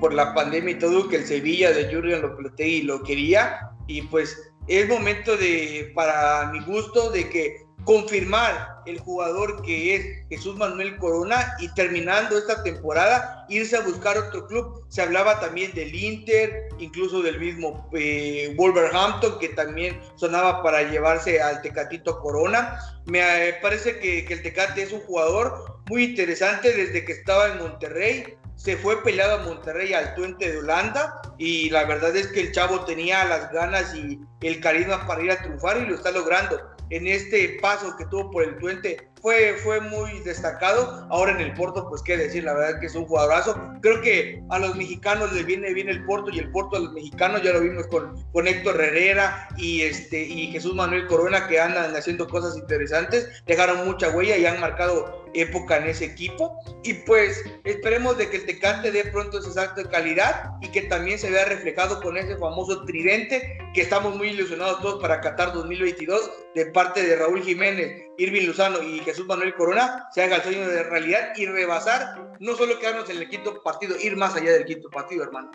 por 0.00 0.14
la 0.14 0.34
pandemia 0.34 0.72
y 0.72 0.78
todo, 0.78 1.08
que 1.08 1.16
el 1.16 1.26
Sevilla 1.26 1.72
de 1.72 1.92
Jurgen 1.92 2.22
Lopetegui 2.22 2.82
lo 2.82 3.02
quería. 3.02 3.70
Y 3.86 4.02
pues 4.02 4.36
es 4.68 4.88
momento 4.88 5.36
de, 5.36 5.92
para 5.94 6.50
mi 6.52 6.60
gusto, 6.60 7.10
de 7.10 7.28
que 7.28 7.56
confirmar 7.84 8.82
el 8.86 8.98
jugador 8.98 9.62
que 9.62 9.94
es 9.94 10.28
Jesús 10.28 10.56
Manuel 10.56 10.96
Corona 10.98 11.54
y 11.58 11.72
terminando 11.74 12.38
esta 12.38 12.62
temporada 12.62 13.46
irse 13.48 13.76
a 13.76 13.82
buscar 13.82 14.16
otro 14.18 14.46
club. 14.46 14.84
Se 14.88 15.02
hablaba 15.02 15.40
también 15.40 15.72
del 15.72 15.94
Inter, 15.94 16.68
incluso 16.78 17.22
del 17.22 17.38
mismo 17.38 17.88
eh, 17.92 18.54
Wolverhampton 18.56 19.38
que 19.38 19.50
también 19.50 20.00
sonaba 20.16 20.62
para 20.62 20.82
llevarse 20.82 21.40
al 21.40 21.62
Tecatito 21.62 22.20
Corona. 22.20 22.78
Me 23.06 23.20
eh, 23.20 23.56
parece 23.62 23.98
que, 23.98 24.24
que 24.24 24.34
el 24.34 24.42
Tecate 24.42 24.82
es 24.82 24.92
un 24.92 25.00
jugador 25.00 25.80
muy 25.88 26.04
interesante 26.04 26.72
desde 26.72 27.04
que 27.04 27.12
estaba 27.12 27.48
en 27.48 27.58
Monterrey 27.58 28.36
se 28.60 28.76
fue 28.76 29.02
peleado 29.02 29.40
a 29.40 29.44
Monterrey 29.44 29.94
al 29.94 30.14
Tuente 30.14 30.52
de 30.52 30.58
Holanda 30.58 31.22
y 31.38 31.70
la 31.70 31.84
verdad 31.84 32.14
es 32.14 32.26
que 32.26 32.40
el 32.40 32.52
chavo 32.52 32.84
tenía 32.84 33.24
las 33.24 33.50
ganas 33.52 33.94
y 33.94 34.20
el 34.42 34.60
carisma 34.60 35.06
para 35.06 35.22
ir 35.22 35.30
a 35.30 35.40
triunfar 35.40 35.78
y 35.78 35.86
lo 35.86 35.94
está 35.94 36.10
logrando 36.10 36.60
en 36.90 37.06
este 37.06 37.58
paso 37.62 37.96
que 37.96 38.04
tuvo 38.06 38.30
por 38.30 38.44
el 38.44 38.58
Tuente 38.58 39.08
fue, 39.22 39.54
fue 39.62 39.80
muy 39.80 40.20
destacado. 40.20 41.06
Ahora 41.10 41.32
en 41.32 41.40
el 41.40 41.54
Porto, 41.54 41.88
pues 41.88 42.02
qué 42.02 42.16
decir, 42.16 42.44
la 42.44 42.54
verdad 42.54 42.80
que 42.80 42.86
es 42.86 42.94
un 42.94 43.04
jugadorazo. 43.04 43.54
Creo 43.80 44.00
que 44.00 44.42
a 44.50 44.58
los 44.58 44.74
mexicanos 44.74 45.32
les 45.32 45.46
viene 45.46 45.72
bien 45.72 45.88
el 45.88 46.04
Porto 46.04 46.30
y 46.32 46.38
el 46.38 46.50
Porto 46.50 46.76
a 46.76 46.80
los 46.80 46.92
mexicanos, 46.92 47.42
ya 47.42 47.52
lo 47.52 47.60
vimos 47.60 47.86
con, 47.86 48.24
con 48.32 48.48
Héctor 48.48 48.80
Herrera 48.80 49.48
y, 49.56 49.82
este, 49.82 50.22
y 50.22 50.48
Jesús 50.48 50.74
Manuel 50.74 51.06
Corona 51.06 51.46
que 51.48 51.60
andan 51.60 51.94
haciendo 51.94 52.26
cosas 52.26 52.56
interesantes, 52.56 53.42
dejaron 53.46 53.86
mucha 53.86 54.10
huella 54.10 54.36
y 54.36 54.46
han 54.46 54.60
marcado 54.60 55.19
época 55.34 55.78
en 55.78 55.88
ese 55.88 56.06
equipo. 56.06 56.58
Y 56.82 56.94
pues 56.94 57.42
esperemos 57.64 58.18
de 58.18 58.28
que 58.28 58.38
el 58.38 58.46
Tecate 58.46 58.90
dé 58.90 59.04
pronto 59.04 59.38
ese 59.38 59.52
salto 59.52 59.82
de 59.82 59.88
calidad 59.88 60.50
y 60.60 60.68
que 60.68 60.82
también 60.82 61.18
se 61.18 61.30
vea 61.30 61.44
reflejado 61.44 62.00
con 62.00 62.16
ese 62.16 62.36
famoso 62.36 62.84
tridente 62.84 63.58
que 63.74 63.82
estamos 63.82 64.16
muy 64.16 64.28
ilusionados 64.28 64.80
todos 64.80 65.00
para 65.00 65.20
Qatar 65.20 65.52
2022 65.52 66.30
de 66.54 66.66
parte 66.66 67.02
de 67.02 67.16
Raúl 67.16 67.42
Jiménez, 67.42 68.02
Irving 68.18 68.46
Luzano 68.46 68.82
y 68.82 69.00
Jesús 69.00 69.26
Manuel 69.26 69.54
Corona 69.54 70.08
se 70.12 70.22
haga 70.22 70.36
el 70.36 70.42
sueño 70.42 70.68
de 70.68 70.82
realidad 70.84 71.32
y 71.36 71.46
rebasar, 71.46 72.34
no 72.40 72.56
solo 72.56 72.78
quedarnos 72.78 73.08
en 73.10 73.18
el 73.18 73.28
quinto 73.28 73.62
partido, 73.62 73.96
ir 74.00 74.16
más 74.16 74.34
allá 74.34 74.52
del 74.52 74.64
quinto 74.64 74.90
partido, 74.90 75.22
hermano. 75.24 75.50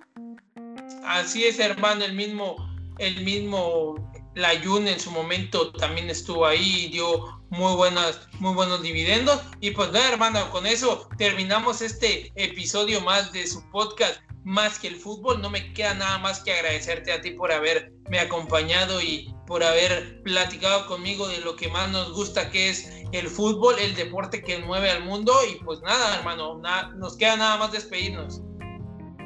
Así 1.06 1.46
es, 1.46 1.60
hermano, 1.60 2.06
el 2.06 2.14
mismo, 2.14 2.56
el 3.00 3.24
mismo 3.24 3.96
Layun 4.36 4.88
en 4.88 5.00
su 5.00 5.12
momento 5.12 5.72
también 5.74 6.10
estuvo 6.10 6.46
ahí 6.46 6.86
y 6.86 6.92
dio 6.92 7.42
muy 7.50 7.76
buenas, 7.76 8.28
muy 8.40 8.54
buenos 8.54 8.82
dividendos. 8.82 9.42
Y 9.62 9.72
pues 9.72 9.92
nada, 9.92 10.10
hermano, 10.10 10.50
con 10.52 10.66
eso 10.66 11.08
terminamos 11.18 11.82
este 11.82 12.32
episodio 12.36 13.02
más 13.02 13.32
de 13.32 13.48
su 13.48 13.68
podcast 13.72 14.20
más 14.44 14.78
que 14.78 14.88
el 14.88 14.96
fútbol. 14.96 15.42
No 15.42 15.50
me 15.50 15.74
queda 15.74 15.94
nada 15.94 16.18
más 16.20 16.42
que 16.42 16.54
agradecerte 16.54 17.12
a 17.12 17.22
ti 17.22 17.32
por 17.32 17.52
haberme 17.52 18.20
acompañado 18.20 19.02
y 19.02 19.34
por 19.48 19.64
haber 19.64 20.22
platicado 20.24 20.86
conmigo 20.88 21.28
de 21.28 21.40
lo 21.40 21.56
que 21.56 21.68
más 21.70 21.90
nos 21.92 22.14
gusta, 22.14 22.50
que 22.50 22.70
es 22.70 22.90
el 23.12 23.28
fútbol, 23.28 23.76
el 23.80 23.96
deporte 23.96 24.44
que 24.44 24.60
mueve 24.60 24.90
al 24.90 25.04
mundo. 25.04 25.34
Y 25.50 25.64
pues 25.64 25.82
nada, 25.82 26.18
hermano, 26.18 26.62
nos 26.96 27.18
queda 27.18 27.38
nada 27.38 27.58
más 27.58 27.72
despedirnos. 27.72 28.42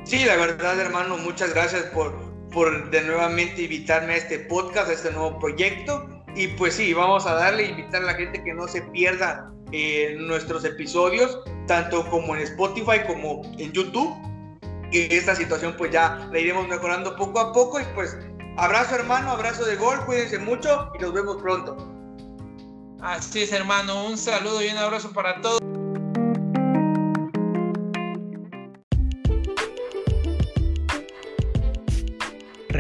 Sí, 0.05 0.23
la 0.23 0.37
verdad, 0.37 0.79
hermano, 0.79 1.17
muchas 1.17 1.53
gracias 1.53 1.83
por, 1.87 2.28
por 2.51 2.89
de 2.89 3.01
nuevamente 3.03 3.63
invitarme 3.63 4.13
a 4.13 4.17
este 4.17 4.39
podcast, 4.39 4.89
a 4.89 4.93
este 4.93 5.11
nuevo 5.11 5.39
proyecto. 5.39 6.07
Y 6.35 6.47
pues 6.49 6.75
sí, 6.75 6.93
vamos 6.93 7.25
a 7.25 7.33
darle, 7.33 7.65
invitar 7.65 8.03
a 8.03 8.05
la 8.05 8.13
gente 8.13 8.43
que 8.43 8.53
no 8.53 8.67
se 8.67 8.81
pierda 8.81 9.51
eh, 9.71 10.15
nuestros 10.19 10.63
episodios, 10.65 11.39
tanto 11.67 12.07
como 12.09 12.35
en 12.35 12.41
Spotify 12.41 13.01
como 13.07 13.41
en 13.57 13.71
YouTube 13.71 14.15
y 14.91 15.13
esta 15.13 15.35
situación 15.35 15.75
pues 15.77 15.91
ya 15.91 16.27
la 16.31 16.39
iremos 16.39 16.67
mejorando 16.67 17.15
poco 17.15 17.39
a 17.39 17.53
poco 17.53 17.79
y 17.79 17.83
pues 17.95 18.17
abrazo 18.57 18.95
hermano, 18.95 19.31
abrazo 19.31 19.65
de 19.65 19.75
gol, 19.75 20.03
cuídense 20.05 20.39
mucho 20.39 20.91
y 20.97 21.01
nos 21.01 21.13
vemos 21.13 21.37
pronto. 21.37 21.77
Así 23.01 23.43
es 23.43 23.51
hermano, 23.53 24.07
un 24.07 24.17
saludo 24.17 24.63
y 24.63 24.67
un 24.69 24.77
abrazo 24.77 25.11
para 25.11 25.39
todos. 25.41 25.58